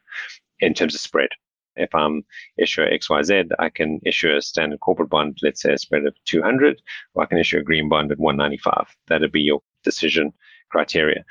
in 0.59 0.73
terms 0.73 0.93
of 0.93 0.99
spread. 0.99 1.29
If 1.77 1.93
I'm 1.95 2.23
issuer 2.57 2.87
XYZ, 2.87 3.49
I 3.59 3.69
can 3.69 3.99
issue 4.05 4.35
a 4.35 4.41
standard 4.41 4.79
corporate 4.79 5.09
bond, 5.09 5.37
let's 5.41 5.61
say 5.61 5.73
a 5.73 5.77
spread 5.77 6.05
of 6.05 6.15
200, 6.25 6.81
or 7.13 7.23
I 7.23 7.25
can 7.25 7.37
issue 7.37 7.59
a 7.59 7.63
green 7.63 7.89
bond 7.89 8.11
at 8.11 8.19
195. 8.19 8.95
That'd 9.07 9.31
be 9.31 9.41
your 9.41 9.61
decision 9.83 10.33
criteria. 10.69 11.23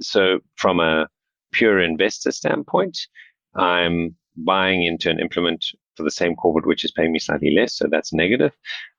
So 0.00 0.40
from 0.56 0.80
a 0.80 1.08
pure 1.52 1.80
investor 1.80 2.32
standpoint, 2.32 2.98
I'm 3.54 4.14
buying 4.36 4.84
into 4.84 5.10
an 5.10 5.18
implement 5.18 5.64
for 5.96 6.04
the 6.04 6.10
same 6.10 6.36
corporate 6.36 6.66
which 6.66 6.84
is 6.84 6.92
paying 6.92 7.12
me 7.12 7.18
slightly 7.18 7.50
less. 7.50 7.74
So 7.74 7.88
that's 7.90 8.12
negative. 8.12 8.52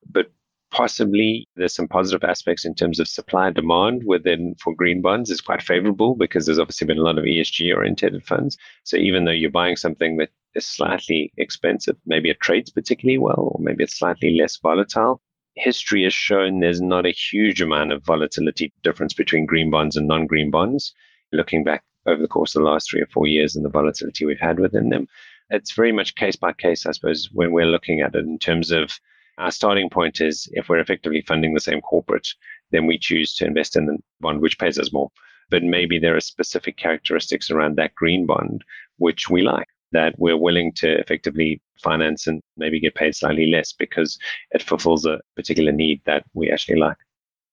But 0.09 0.27
possibly 0.71 1.47
there's 1.55 1.73
some 1.73 1.87
positive 1.87 2.23
aspects 2.23 2.65
in 2.65 2.75
terms 2.75 2.99
of 2.99 3.07
supply 3.07 3.47
and 3.47 3.55
demand 3.55 4.03
within 4.05 4.55
for 4.59 4.75
green 4.75 5.01
bonds 5.01 5.29
is 5.29 5.41
quite 5.41 5.61
favorable 5.61 6.15
because 6.15 6.45
there's 6.45 6.59
obviously 6.59 6.85
been 6.85 6.99
a 6.99 7.03
lot 7.03 7.17
of 7.17 7.23
ESG 7.23 7.75
oriented 7.75 8.23
funds. 8.23 8.57
So 8.83 8.97
even 8.97 9.25
though 9.25 9.31
you're 9.31 9.49
buying 9.49 9.75
something 9.75 10.17
that 10.17 10.29
is 10.55 10.65
slightly 10.65 11.31
expensive, 11.37 11.95
maybe 12.05 12.29
it 12.29 12.39
trades 12.39 12.69
particularly 12.71 13.17
well, 13.17 13.51
or 13.53 13.59
maybe 13.61 13.83
it's 13.83 13.97
slightly 13.97 14.37
less 14.37 14.57
volatile. 14.57 15.21
History 15.55 16.03
has 16.03 16.13
shown 16.13 16.59
there's 16.59 16.81
not 16.81 17.05
a 17.05 17.11
huge 17.11 17.61
amount 17.61 17.91
of 17.91 18.05
volatility 18.05 18.73
difference 18.83 19.13
between 19.13 19.45
green 19.45 19.69
bonds 19.69 19.95
and 19.95 20.07
non-green 20.07 20.51
bonds. 20.51 20.93
Looking 21.31 21.63
back 21.63 21.83
over 22.05 22.21
the 22.21 22.27
course 22.27 22.55
of 22.55 22.61
the 22.61 22.67
last 22.67 22.89
three 22.89 23.01
or 23.01 23.07
four 23.07 23.27
years 23.27 23.55
and 23.55 23.63
the 23.63 23.69
volatility 23.69 24.25
we've 24.25 24.39
had 24.39 24.59
within 24.59 24.89
them, 24.89 25.07
it's 25.49 25.73
very 25.73 25.91
much 25.91 26.15
case 26.15 26.35
by 26.35 26.53
case, 26.53 26.85
I 26.85 26.91
suppose, 26.91 27.29
when 27.31 27.51
we're 27.51 27.65
looking 27.65 28.01
at 28.01 28.15
it 28.15 28.25
in 28.25 28.39
terms 28.39 28.71
of 28.71 28.99
our 29.37 29.51
starting 29.51 29.89
point 29.89 30.19
is 30.19 30.49
if 30.51 30.67
we're 30.67 30.79
effectively 30.79 31.21
funding 31.21 31.53
the 31.53 31.59
same 31.59 31.81
corporate, 31.81 32.27
then 32.71 32.85
we 32.85 32.97
choose 32.97 33.35
to 33.35 33.45
invest 33.45 33.75
in 33.75 33.85
the 33.85 33.97
bond 34.19 34.41
which 34.41 34.59
pays 34.59 34.77
us 34.77 34.91
more. 34.91 35.11
But 35.49 35.63
maybe 35.63 35.97
there 35.97 36.15
are 36.15 36.21
specific 36.21 36.77
characteristics 36.77 37.49
around 37.49 37.75
that 37.77 37.95
green 37.95 38.25
bond 38.25 38.63
which 38.97 39.29
we 39.29 39.41
like 39.41 39.67
that 39.91 40.15
we're 40.17 40.37
willing 40.37 40.71
to 40.73 40.99
effectively 40.99 41.61
finance 41.81 42.27
and 42.27 42.41
maybe 42.57 42.79
get 42.79 42.95
paid 42.95 43.15
slightly 43.15 43.47
less 43.47 43.73
because 43.73 44.19
it 44.51 44.61
fulfills 44.61 45.05
a 45.05 45.19
particular 45.35 45.71
need 45.71 46.01
that 46.05 46.23
we 46.33 46.51
actually 46.51 46.77
like. 46.77 46.97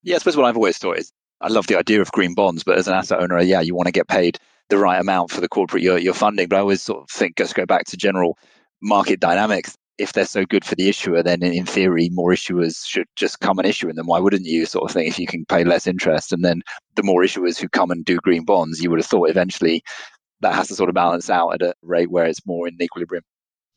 Yeah, 0.03 0.17
I 0.17 0.19
suppose 0.19 0.37
what 0.37 0.47
I've 0.47 0.57
always 0.57 0.79
thought 0.79 0.99
is 0.99 1.13
I 1.41 1.49
love 1.49 1.67
the 1.67 1.79
idea 1.79 2.01
of 2.01 2.13
green 2.13 2.35
bonds, 2.35 2.63
but 2.63 2.79
as 2.79 2.89
an 2.89 2.95
asset 2.95 3.21
owner, 3.21 3.41
yeah, 3.41 3.61
you 3.61 3.75
want 3.75 3.87
to 3.87 3.93
get 3.93 4.09
paid 4.09 4.39
the 4.69 4.79
right 4.79 5.01
amount 5.01 5.31
for 5.31 5.41
the 5.41 5.49
corporate 5.49 5.83
you're, 5.83 5.99
you're 5.99 6.15
funding. 6.15 6.49
But 6.49 6.57
I 6.57 6.61
always 6.61 6.83
sort 6.83 7.03
of 7.03 7.11
think, 7.11 7.37
just 7.37 7.55
go 7.55 7.67
back 7.67 7.85
to 7.87 7.97
general 7.97 8.39
market 8.83 9.21
dynamics 9.21 9.77
if 9.99 10.13
they're 10.13 10.27
so 10.27 10.45
good 10.45 10.65
for 10.65 10.75
the 10.75 10.89
issuer, 10.89 11.23
then 11.23 11.43
in 11.43 11.65
theory, 11.65 12.11
more 12.13 12.33
issuers 12.33 12.87
should 12.87 13.07
just 13.17 13.41
come 13.41 13.59
and 13.59 13.67
issue 13.67 13.89
in 13.89 13.97
them. 13.97 14.07
Why 14.07 14.19
wouldn't 14.19 14.45
you, 14.45 14.67
sort 14.67 14.89
of 14.89 14.93
thing, 14.93 15.07
if 15.07 15.19
you 15.19 15.27
can 15.27 15.47
pay 15.47 15.65
less 15.65 15.87
interest? 15.87 16.33
And 16.33 16.45
then 16.45 16.63
the 16.97 17.03
more 17.03 17.23
issuers 17.23 17.59
who 17.59 17.69
come 17.69 17.91
and 17.91 18.05
do 18.05 18.19
green 18.19 18.45
bonds, 18.45 18.83
you 18.83 18.91
would 18.91 18.99
have 18.99 19.07
thought 19.07 19.31
eventually 19.31 19.83
that 20.41 20.55
has 20.55 20.69
to 20.69 20.75
sort 20.75 20.89
of 20.89 20.95
balance 20.95 21.31
out 21.31 21.55
at 21.55 21.63
a 21.63 21.75
rate 21.83 22.11
where 22.11 22.27
it's 22.27 22.47
more 22.47 22.69
in 22.69 22.81
equilibrium. 22.81 23.25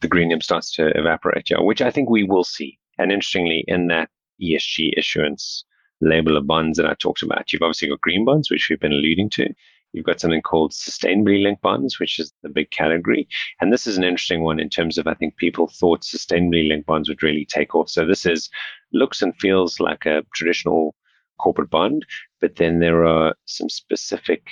The 0.02 0.08
greenium 0.08 0.42
starts 0.42 0.74
to 0.76 0.88
evaporate, 0.98 1.50
yeah, 1.50 1.60
which 1.60 1.82
I 1.82 1.92
think 1.92 2.10
we 2.10 2.24
will 2.24 2.44
see. 2.44 2.78
And 2.98 3.12
interestingly, 3.12 3.64
in 3.68 3.88
that 3.88 4.10
ESG 4.42 4.92
issuance 4.98 5.64
label 6.02 6.38
of 6.38 6.48
bonds 6.48 6.78
that 6.78 6.86
I 6.86 6.94
talked 6.94 7.24
about, 7.24 7.52
you've 7.52 7.62
obviously 7.62 7.90
got 7.90 8.02
green 8.02 8.26
bonds, 8.26 8.50
which 8.50 8.68
we've 8.70 8.80
been 8.80 8.94
alluding 8.94 9.30
to. 9.32 9.54
You've 9.92 10.06
got 10.06 10.20
something 10.20 10.42
called 10.42 10.72
sustainably 10.72 11.42
linked 11.42 11.64
bonds, 11.64 12.00
which 12.00 12.20
is 12.20 12.32
the 12.44 12.50
big 12.50 12.70
category. 12.70 13.28
And 13.60 13.74
this 13.74 13.88
is 13.88 13.98
an 13.98 14.04
interesting 14.04 14.42
one 14.42 14.60
in 14.60 14.70
terms 14.70 14.98
of 14.98 15.08
I 15.08 15.16
think 15.16 15.38
people 15.38 15.68
thought 15.68 16.02
sustainably 16.02 16.68
linked 16.68 16.86
bonds 16.86 17.10
would 17.10 17.24
really 17.24 17.46
take 17.46 17.74
off. 17.74 17.90
So 17.90 18.06
this 18.06 18.26
is 18.26 18.50
looks 18.94 19.22
and 19.22 19.36
feels 19.38 19.80
like 19.80 20.06
a 20.06 20.24
traditional 20.34 20.96
corporate 21.40 21.70
bond, 21.70 22.06
but 22.40 22.58
then 22.58 22.80
there 22.80 23.06
are 23.06 23.34
some 23.46 23.70
specific 23.70 24.44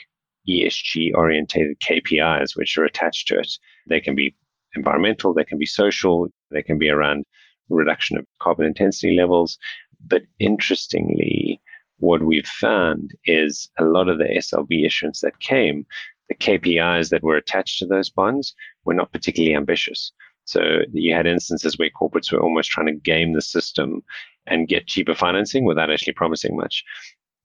ESG 0.48 1.14
orientated 1.14 1.80
KPIs 1.80 2.56
which 2.56 2.78
are 2.78 2.86
attached 2.86 3.28
to 3.28 3.39
it. 3.39 3.52
They 3.88 4.00
can 4.00 4.16
be 4.16 4.36
environmental, 4.76 5.34
they 5.34 5.43
can 5.43 5.58
be 5.58 5.66
social, 5.66 6.28
they 6.52 6.64
can 6.64 6.78
be 6.78 6.89
around 6.89 7.26
reduction 7.70 8.18
of 8.18 8.26
carbon 8.39 8.66
intensity 8.66 9.16
levels. 9.16 9.58
But 10.06 10.24
interestingly, 10.39 11.62
what 11.98 12.24
we've 12.24 12.48
found 12.48 13.12
is 13.26 13.70
a 13.80 13.84
lot 13.84 14.08
of 14.08 14.20
the 14.20 14.26
SLB 14.26 14.86
issuance 14.86 15.22
that 15.22 15.39
came, 15.39 15.86
the 16.30 16.36
KPIs 16.36 17.10
that 17.10 17.24
were 17.24 17.38
attached 17.38 17.80
to 17.80 17.86
those 17.86 18.10
bonds 18.10 18.54
were 18.86 18.93
not 18.93 19.12
particularly 19.12 19.56
ambitious. 19.56 20.12
So 20.45 20.82
you 20.93 21.14
had 21.14 21.26
instances 21.26 21.78
where 21.78 21.89
corporates 21.89 22.32
were 22.32 22.41
almost 22.41 22.70
trying 22.70 22.88
to 22.88 22.93
game 22.93 23.34
the 23.34 23.41
system 23.41 24.04
and 24.45 24.68
get 24.68 24.88
cheaper 24.88 25.14
financing 25.14 25.66
without 25.66 25.91
actually 25.91 26.14
promising 26.14 26.56
much. 26.56 26.84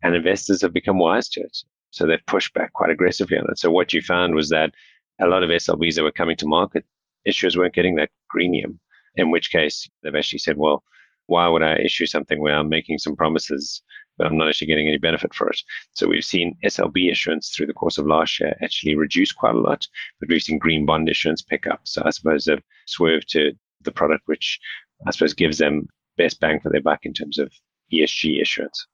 And 0.03 0.15
investors 0.15 0.63
have 0.63 0.73
become 0.73 0.99
wise 0.99 1.29
to 1.31 1.41
it. 1.41 1.59
So 1.93 2.07
they've 2.07 2.27
pushed 2.27 2.53
back 2.53 2.73
quite 2.73 2.91
aggressively 2.91 3.39
on 3.39 3.47
it. 3.49 3.59
So 3.59 3.71
what 3.71 3.93
you 3.93 4.03
found 4.03 4.35
was 4.35 4.49
that 4.49 4.75
a 5.21 5.27
lot 5.27 5.45
of 5.45 5.51
SLBs 5.51 5.95
that 5.95 6.03
were 6.03 6.13
coming 6.13 6.37
to 6.39 6.47
market, 6.47 6.85
issuers 7.27 7.57
weren't 7.57 7.75
getting 7.75 7.95
that 7.97 8.11
greenium, 8.29 8.81
in 9.15 9.31
which 9.31 9.53
case 9.53 9.89
they've 10.03 10.15
actually 10.15 10.41
said, 10.41 10.57
well, 10.57 10.83
why 11.27 11.47
would 11.47 11.63
I 11.63 11.77
issue 11.77 12.07
something 12.07 12.41
where 12.41 12.57
I'm 12.57 12.69
making 12.69 12.99
some 12.99 13.15
promises 13.15 13.83
but 14.19 14.27
I'm 14.27 14.37
not 14.37 14.49
actually 14.49 14.67
getting 14.67 14.89
any 14.89 14.99
benefit 14.99 15.35
for 15.35 15.49
it. 15.49 15.61
So 15.93 16.07
we've 16.07 16.25
seen 16.25 16.57
SLB 16.65 17.11
issuance 17.11 17.51
through 17.51 17.67
the 17.67 17.73
course 17.73 17.99
of 17.99 18.07
last 18.07 18.39
year 18.41 18.55
actually 18.63 18.95
reduce 18.95 19.33
quite 19.33 19.55
a 19.55 19.61
lot, 19.61 19.87
but 20.21 20.29
we've 20.29 20.43
seen 20.43 20.59
green 20.59 20.87
bond 20.87 21.09
issuance 21.09 21.43
pick 21.43 21.67
up. 21.67 21.81
So 21.85 22.03
I 22.05 22.11
suppose 22.11 22.45
they've 22.45 22.63
swerved 22.87 23.29
to 23.31 23.53
the 23.83 23.93
product 23.93 24.23
which 24.27 24.61
I 25.07 25.11
suppose 25.11 25.35
gives 25.35 25.59
them 25.59 25.89
best 26.17 26.41
bang 26.41 26.61
for 26.61 26.71
their 26.71 26.83
buck 26.83 27.01
in 27.03 27.13
terms 27.13 27.39
of 27.39 27.53
ESG 27.93 28.41
issuance. 28.41 28.87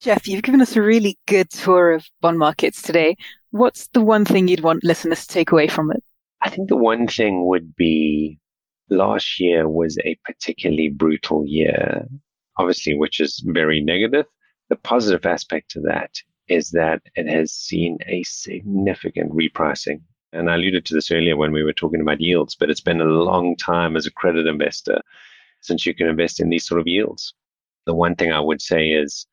Jeff, 0.00 0.26
you've 0.26 0.42
given 0.42 0.62
us 0.62 0.76
a 0.76 0.82
really 0.82 1.18
good 1.26 1.50
tour 1.50 1.92
of 1.92 2.06
bond 2.22 2.38
markets 2.38 2.80
today. 2.80 3.16
What's 3.50 3.86
the 3.88 4.00
one 4.00 4.24
thing 4.24 4.48
you'd 4.48 4.62
want 4.62 4.82
listeners 4.82 5.26
to 5.26 5.34
take 5.34 5.52
away 5.52 5.68
from 5.68 5.90
it? 5.90 6.02
I 6.40 6.48
think 6.48 6.70
the 6.70 6.76
one 6.76 7.06
thing 7.06 7.46
would 7.46 7.76
be 7.76 8.38
last 8.88 9.38
year 9.38 9.68
was 9.68 9.98
a 9.98 10.16
particularly 10.24 10.88
brutal 10.88 11.44
year, 11.46 12.08
obviously, 12.56 12.96
which 12.96 13.20
is 13.20 13.44
very 13.46 13.82
negative. 13.82 14.24
The 14.70 14.76
positive 14.76 15.26
aspect 15.26 15.70
to 15.72 15.80
that 15.82 16.12
is 16.48 16.70
that 16.70 17.02
it 17.14 17.28
has 17.28 17.52
seen 17.52 17.98
a 18.06 18.22
significant 18.22 19.32
repricing. 19.32 20.00
And 20.32 20.48
I 20.48 20.54
alluded 20.54 20.86
to 20.86 20.94
this 20.94 21.10
earlier 21.10 21.36
when 21.36 21.52
we 21.52 21.62
were 21.62 21.74
talking 21.74 22.00
about 22.00 22.22
yields, 22.22 22.54
but 22.54 22.70
it's 22.70 22.80
been 22.80 23.02
a 23.02 23.04
long 23.04 23.54
time 23.56 23.96
as 23.96 24.06
a 24.06 24.12
credit 24.12 24.46
investor 24.46 25.02
since 25.60 25.84
you 25.84 25.94
can 25.94 26.06
invest 26.06 26.40
in 26.40 26.48
these 26.48 26.66
sort 26.66 26.80
of 26.80 26.86
yields. 26.86 27.34
The 27.84 27.94
one 27.94 28.16
thing 28.16 28.32
I 28.32 28.40
would 28.40 28.62
say 28.62 28.88
is 28.88 29.26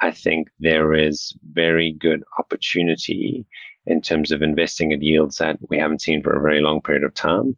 I 0.00 0.10
think 0.10 0.48
there 0.58 0.94
is 0.94 1.34
very 1.52 1.92
good 1.92 2.22
opportunity 2.38 3.46
in 3.86 4.00
terms 4.00 4.30
of 4.32 4.42
investing 4.42 4.92
at 4.92 5.02
yields 5.02 5.36
that 5.36 5.58
we 5.68 5.78
haven't 5.78 6.02
seen 6.02 6.22
for 6.22 6.36
a 6.36 6.42
very 6.42 6.60
long 6.60 6.80
period 6.80 7.04
of 7.04 7.14
time. 7.14 7.56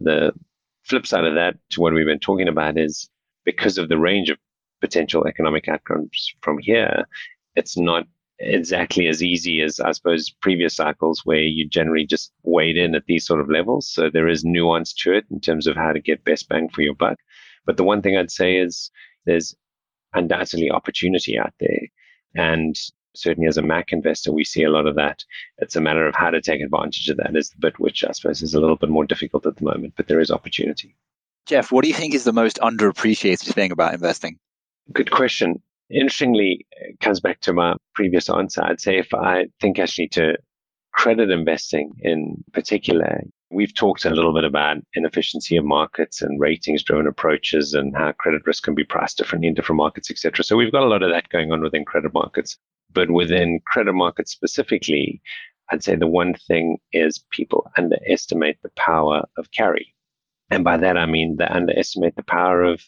The 0.00 0.32
flip 0.82 1.06
side 1.06 1.24
of 1.24 1.34
that 1.34 1.56
to 1.70 1.80
what 1.80 1.92
we've 1.92 2.06
been 2.06 2.18
talking 2.18 2.48
about 2.48 2.78
is 2.78 3.08
because 3.44 3.78
of 3.78 3.88
the 3.88 3.98
range 3.98 4.30
of 4.30 4.38
potential 4.80 5.26
economic 5.26 5.68
outcomes 5.68 6.34
from 6.40 6.58
here, 6.58 7.06
it's 7.54 7.76
not 7.76 8.06
exactly 8.40 9.06
as 9.06 9.22
easy 9.22 9.62
as 9.62 9.78
I 9.78 9.92
suppose 9.92 10.30
previous 10.40 10.74
cycles 10.74 11.22
where 11.24 11.42
you 11.42 11.68
generally 11.68 12.04
just 12.04 12.32
wade 12.42 12.76
in 12.76 12.94
at 12.94 13.06
these 13.06 13.26
sort 13.26 13.40
of 13.40 13.48
levels. 13.48 13.88
So 13.88 14.10
there 14.10 14.28
is 14.28 14.44
nuance 14.44 14.92
to 14.94 15.12
it 15.12 15.24
in 15.30 15.40
terms 15.40 15.66
of 15.66 15.76
how 15.76 15.92
to 15.92 16.00
get 16.00 16.24
best 16.24 16.48
bang 16.48 16.68
for 16.68 16.82
your 16.82 16.94
buck. 16.94 17.18
But 17.64 17.76
the 17.76 17.84
one 17.84 18.02
thing 18.02 18.16
I'd 18.16 18.30
say 18.30 18.56
is 18.56 18.90
there's 19.24 19.54
undoubtedly 20.14 20.70
opportunity 20.70 21.38
out 21.38 21.52
there. 21.60 21.88
And 22.34 22.76
certainly 23.14 23.48
as 23.48 23.56
a 23.56 23.62
Mac 23.62 23.92
investor, 23.92 24.32
we 24.32 24.44
see 24.44 24.62
a 24.62 24.70
lot 24.70 24.86
of 24.86 24.96
that. 24.96 25.24
It's 25.58 25.76
a 25.76 25.80
matter 25.80 26.06
of 26.06 26.14
how 26.14 26.30
to 26.30 26.40
take 26.40 26.60
advantage 26.60 27.08
of 27.08 27.16
that 27.18 27.36
is 27.36 27.50
the 27.50 27.58
bit 27.58 27.78
which 27.78 28.04
I 28.04 28.12
suppose 28.12 28.42
is 28.42 28.54
a 28.54 28.60
little 28.60 28.76
bit 28.76 28.90
more 28.90 29.04
difficult 29.04 29.46
at 29.46 29.56
the 29.56 29.64
moment, 29.64 29.94
but 29.96 30.08
there 30.08 30.20
is 30.20 30.30
opportunity. 30.30 30.96
Jeff, 31.46 31.70
what 31.70 31.82
do 31.82 31.88
you 31.88 31.94
think 31.94 32.14
is 32.14 32.24
the 32.24 32.32
most 32.32 32.58
underappreciated 32.58 33.52
thing 33.52 33.70
about 33.70 33.94
investing? 33.94 34.38
Good 34.92 35.10
question. 35.10 35.62
Interestingly, 35.90 36.66
it 36.72 36.98
comes 37.00 37.20
back 37.20 37.40
to 37.42 37.52
my 37.52 37.76
previous 37.94 38.30
answer. 38.30 38.62
I'd 38.62 38.80
say 38.80 38.98
if 38.98 39.12
I 39.12 39.46
think 39.60 39.78
actually 39.78 40.08
to 40.08 40.36
credit 40.92 41.30
investing 41.30 41.92
in 42.00 42.42
particular, 42.52 43.22
we've 43.50 43.74
talked 43.74 44.04
a 44.04 44.10
little 44.10 44.34
bit 44.34 44.44
about 44.44 44.78
inefficiency 44.94 45.56
of 45.56 45.64
markets 45.64 46.22
and 46.22 46.40
ratings 46.40 46.82
driven 46.82 47.06
approaches 47.06 47.74
and 47.74 47.96
how 47.96 48.12
credit 48.12 48.42
risk 48.46 48.64
can 48.64 48.74
be 48.74 48.84
priced 48.84 49.18
differently 49.18 49.48
in 49.48 49.54
different 49.54 49.76
markets, 49.76 50.10
etc. 50.10 50.44
So 50.44 50.56
we've 50.56 50.72
got 50.72 50.82
a 50.82 50.88
lot 50.88 51.02
of 51.02 51.10
that 51.10 51.28
going 51.28 51.52
on 51.52 51.62
within 51.62 51.84
credit 51.84 52.12
markets. 52.12 52.56
But 52.92 53.10
within 53.10 53.60
credit 53.66 53.92
markets 53.92 54.32
specifically, 54.32 55.20
I'd 55.70 55.82
say 55.82 55.96
the 55.96 56.06
one 56.06 56.34
thing 56.34 56.78
is 56.92 57.24
people 57.30 57.70
underestimate 57.76 58.62
the 58.62 58.70
power 58.76 59.24
of 59.36 59.50
carry. 59.52 59.94
And 60.50 60.62
by 60.62 60.76
that, 60.76 60.96
I 60.96 61.06
mean 61.06 61.36
they 61.38 61.46
underestimate 61.46 62.16
the 62.16 62.22
power 62.22 62.62
of 62.62 62.82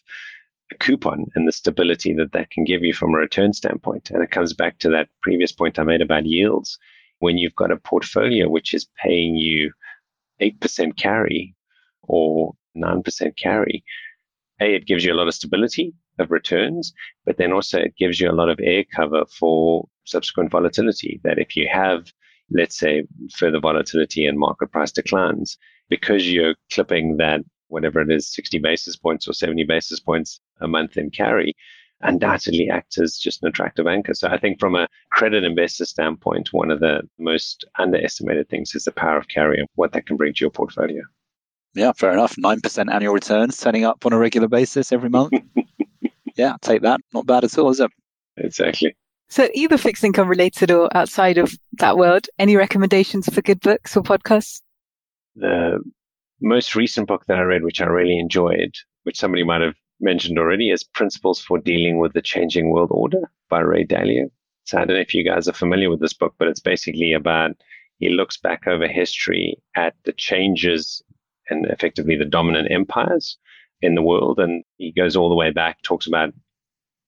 a 0.71 0.75
coupon 0.75 1.25
and 1.35 1.47
the 1.47 1.51
stability 1.51 2.13
that 2.13 2.33
that 2.33 2.51
can 2.51 2.63
give 2.63 2.83
you 2.83 2.93
from 2.93 3.13
a 3.13 3.17
return 3.17 3.53
standpoint. 3.53 4.11
And 4.11 4.23
it 4.23 4.31
comes 4.31 4.53
back 4.53 4.79
to 4.79 4.89
that 4.89 5.09
previous 5.21 5.51
point 5.51 5.79
I 5.79 5.83
made 5.83 6.01
about 6.01 6.25
yields. 6.25 6.77
When 7.19 7.37
you've 7.37 7.55
got 7.55 7.71
a 7.71 7.77
portfolio 7.77 8.47
which 8.47 8.73
is 8.73 8.87
paying 9.03 9.35
you 9.35 9.71
8% 10.41 10.97
carry 10.97 11.55
or 12.03 12.53
9% 12.75 13.37
carry, 13.37 13.83
A, 14.61 14.75
it 14.75 14.85
gives 14.85 15.03
you 15.03 15.13
a 15.13 15.15
lot 15.15 15.27
of 15.27 15.33
stability 15.33 15.93
of 16.19 16.31
returns, 16.31 16.93
but 17.25 17.37
then 17.37 17.51
also 17.51 17.79
it 17.79 17.95
gives 17.97 18.19
you 18.19 18.29
a 18.29 18.33
lot 18.33 18.49
of 18.49 18.59
air 18.61 18.83
cover 18.95 19.25
for 19.39 19.87
subsequent 20.05 20.51
volatility. 20.51 21.19
That 21.23 21.37
if 21.37 21.55
you 21.55 21.67
have, 21.71 22.11
let's 22.51 22.77
say, 22.77 23.03
further 23.35 23.59
volatility 23.59 24.25
and 24.25 24.39
market 24.39 24.71
price 24.71 24.91
declines, 24.91 25.57
because 25.89 26.31
you're 26.31 26.55
clipping 26.71 27.17
that 27.17 27.41
whatever 27.69 28.01
it 28.01 28.11
is, 28.11 28.33
60 28.33 28.59
basis 28.59 28.95
points 28.95 29.27
or 29.27 29.33
70 29.33 29.65
basis 29.65 29.99
points 29.99 30.39
a 30.61 30.67
month 30.67 30.97
in 30.97 31.09
carry, 31.09 31.55
undoubtedly 32.01 32.69
acts 32.69 32.97
as 32.99 33.17
just 33.17 33.41
an 33.41 33.49
attractive 33.49 33.87
anchor. 33.87 34.13
So 34.13 34.27
I 34.27 34.37
think 34.37 34.59
from 34.59 34.75
a 34.75 34.87
credit 35.11 35.43
investor 35.43 35.85
standpoint, 35.85 36.53
one 36.53 36.71
of 36.71 36.79
the 36.79 37.01
most 37.17 37.65
underestimated 37.79 38.49
things 38.49 38.75
is 38.75 38.83
the 38.83 38.91
power 38.91 39.17
of 39.17 39.27
carry 39.27 39.59
and 39.59 39.67
what 39.75 39.93
that 39.93 40.05
can 40.05 40.17
bring 40.17 40.33
to 40.33 40.41
your 40.41 40.51
portfolio. 40.51 41.01
Yeah, 41.73 41.91
fair 41.93 42.11
enough. 42.11 42.35
9% 42.35 42.93
annual 42.93 43.13
returns 43.13 43.57
turning 43.57 43.83
up 43.83 44.05
on 44.05 44.13
a 44.13 44.17
regular 44.17 44.47
basis 44.47 44.91
every 44.91 45.09
month. 45.09 45.33
yeah, 46.35 46.55
take 46.61 46.81
that. 46.81 46.99
Not 47.13 47.25
bad 47.25 47.43
at 47.43 47.57
all, 47.57 47.69
is 47.69 47.79
it? 47.79 47.91
Exactly. 48.37 48.95
So, 49.29 49.49
either 49.53 49.77
fixed 49.77 50.03
income 50.03 50.29
related 50.29 50.71
or 50.71 50.89
outside 50.95 51.37
of 51.37 51.53
that 51.73 51.97
world, 51.97 52.27
any 52.39 52.55
recommendations 52.55 53.31
for 53.31 53.41
good 53.41 53.59
books 53.59 53.97
or 53.97 54.01
podcasts? 54.01 54.61
The 55.35 55.79
most 56.41 56.75
recent 56.75 57.07
book 57.07 57.25
that 57.27 57.37
I 57.37 57.41
read, 57.41 57.63
which 57.63 57.81
I 57.81 57.85
really 57.85 58.17
enjoyed, 58.17 58.73
which 59.03 59.17
somebody 59.17 59.43
might 59.43 59.61
have 59.61 59.75
mentioned 59.99 60.37
already, 60.37 60.69
is 60.69 60.83
Principles 60.83 61.39
for 61.39 61.57
Dealing 61.57 61.99
with 61.99 62.13
the 62.13 62.21
Changing 62.21 62.69
World 62.69 62.89
Order 62.91 63.29
by 63.49 63.59
Ray 63.59 63.85
Dalio. 63.85 64.29
So, 64.65 64.77
I 64.77 64.85
don't 64.85 64.95
know 64.95 65.01
if 65.01 65.13
you 65.13 65.23
guys 65.23 65.47
are 65.47 65.53
familiar 65.53 65.89
with 65.89 65.99
this 65.99 66.13
book, 66.13 66.35
but 66.37 66.47
it's 66.47 66.59
basically 66.59 67.13
about 67.13 67.51
he 67.99 68.09
looks 68.09 68.37
back 68.37 68.67
over 68.67 68.87
history 68.87 69.57
at 69.75 69.95
the 70.05 70.13
changes 70.13 71.01
and 71.49 71.65
effectively 71.67 72.15
the 72.15 72.25
dominant 72.25 72.71
empires 72.71 73.37
in 73.81 73.95
the 73.95 74.01
world. 74.01 74.39
And 74.39 74.63
he 74.77 74.91
goes 74.91 75.15
all 75.15 75.29
the 75.29 75.35
way 75.35 75.51
back, 75.51 75.81
talks 75.81 76.07
about 76.07 76.33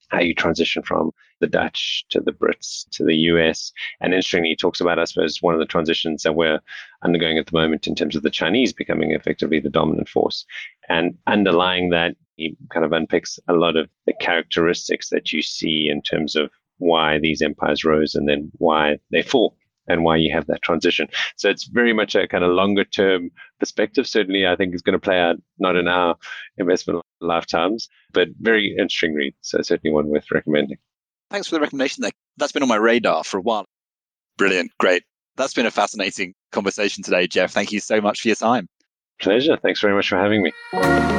how 0.09 0.19
you 0.19 0.33
transition 0.33 0.81
from 0.83 1.11
the 1.39 1.47
Dutch 1.47 2.03
to 2.09 2.19
the 2.19 2.31
Brits 2.31 2.89
to 2.91 3.05
the 3.05 3.15
US. 3.15 3.71
And 4.01 4.13
interestingly, 4.13 4.49
he 4.49 4.55
talks 4.55 4.81
about, 4.81 4.99
I 4.99 5.05
suppose, 5.05 5.41
one 5.41 5.53
of 5.53 5.59
the 5.59 5.65
transitions 5.65 6.23
that 6.23 6.35
we're 6.35 6.59
undergoing 7.03 7.37
at 7.37 7.45
the 7.45 7.57
moment 7.57 7.87
in 7.87 7.95
terms 7.95 8.15
of 8.15 8.23
the 8.23 8.29
Chinese 8.29 8.73
becoming 8.73 9.11
effectively 9.11 9.59
the 9.59 9.69
dominant 9.69 10.09
force. 10.09 10.45
And 10.89 11.17
underlying 11.27 11.89
that, 11.89 12.15
he 12.39 12.57
kind 12.73 12.85
of 12.85 12.91
unpicks 12.91 13.37
a 13.47 13.53
lot 13.53 13.75
of 13.75 13.89
the 14.05 14.13
characteristics 14.21 15.09
that 15.09 15.31
you 15.31 15.41
see 15.41 15.89
in 15.89 16.01
terms 16.01 16.35
of 16.35 16.49
why 16.77 17.19
these 17.19 17.41
empires 17.41 17.83
rose 17.83 18.15
and 18.15 18.27
then 18.27 18.49
why 18.53 18.97
they 19.11 19.21
fall 19.21 19.55
and 19.87 20.03
why 20.03 20.15
you 20.15 20.33
have 20.33 20.47
that 20.47 20.61
transition. 20.61 21.07
So 21.35 21.49
it's 21.49 21.65
very 21.65 21.93
much 21.93 22.15
a 22.15 22.27
kind 22.27 22.43
of 22.43 22.51
longer 22.51 22.85
term 22.85 23.31
perspective. 23.59 24.07
Certainly, 24.07 24.47
I 24.47 24.55
think 24.55 24.73
it's 24.73 24.83
going 24.83 24.93
to 24.93 24.99
play 24.99 25.19
out 25.19 25.35
not 25.57 25.75
in 25.75 25.87
our 25.87 26.15
investment 26.57 27.03
lifetimes, 27.19 27.89
but 28.13 28.29
very 28.39 28.69
interesting 28.71 29.13
read. 29.15 29.33
So 29.41 29.61
certainly 29.61 29.93
one 29.93 30.07
worth 30.07 30.31
recommending. 30.31 30.77
Thanks 31.29 31.47
for 31.47 31.55
the 31.55 31.61
recommendation 31.61 32.03
there. 32.03 32.11
That's 32.37 32.51
been 32.51 32.63
on 32.63 32.69
my 32.69 32.77
radar 32.77 33.23
for 33.23 33.37
a 33.37 33.41
while. 33.41 33.65
Brilliant. 34.37 34.71
Great. 34.79 35.03
That's 35.35 35.53
been 35.53 35.65
a 35.65 35.71
fascinating 35.71 36.33
conversation 36.51 37.03
today, 37.03 37.27
Jeff. 37.27 37.51
Thank 37.51 37.71
you 37.71 37.79
so 37.79 37.99
much 37.99 38.21
for 38.21 38.29
your 38.29 38.35
time. 38.35 38.67
Pleasure. 39.21 39.57
Thanks 39.57 39.81
very 39.81 39.93
much 39.93 40.09
for 40.09 40.17
having 40.17 40.43
me. 40.43 41.18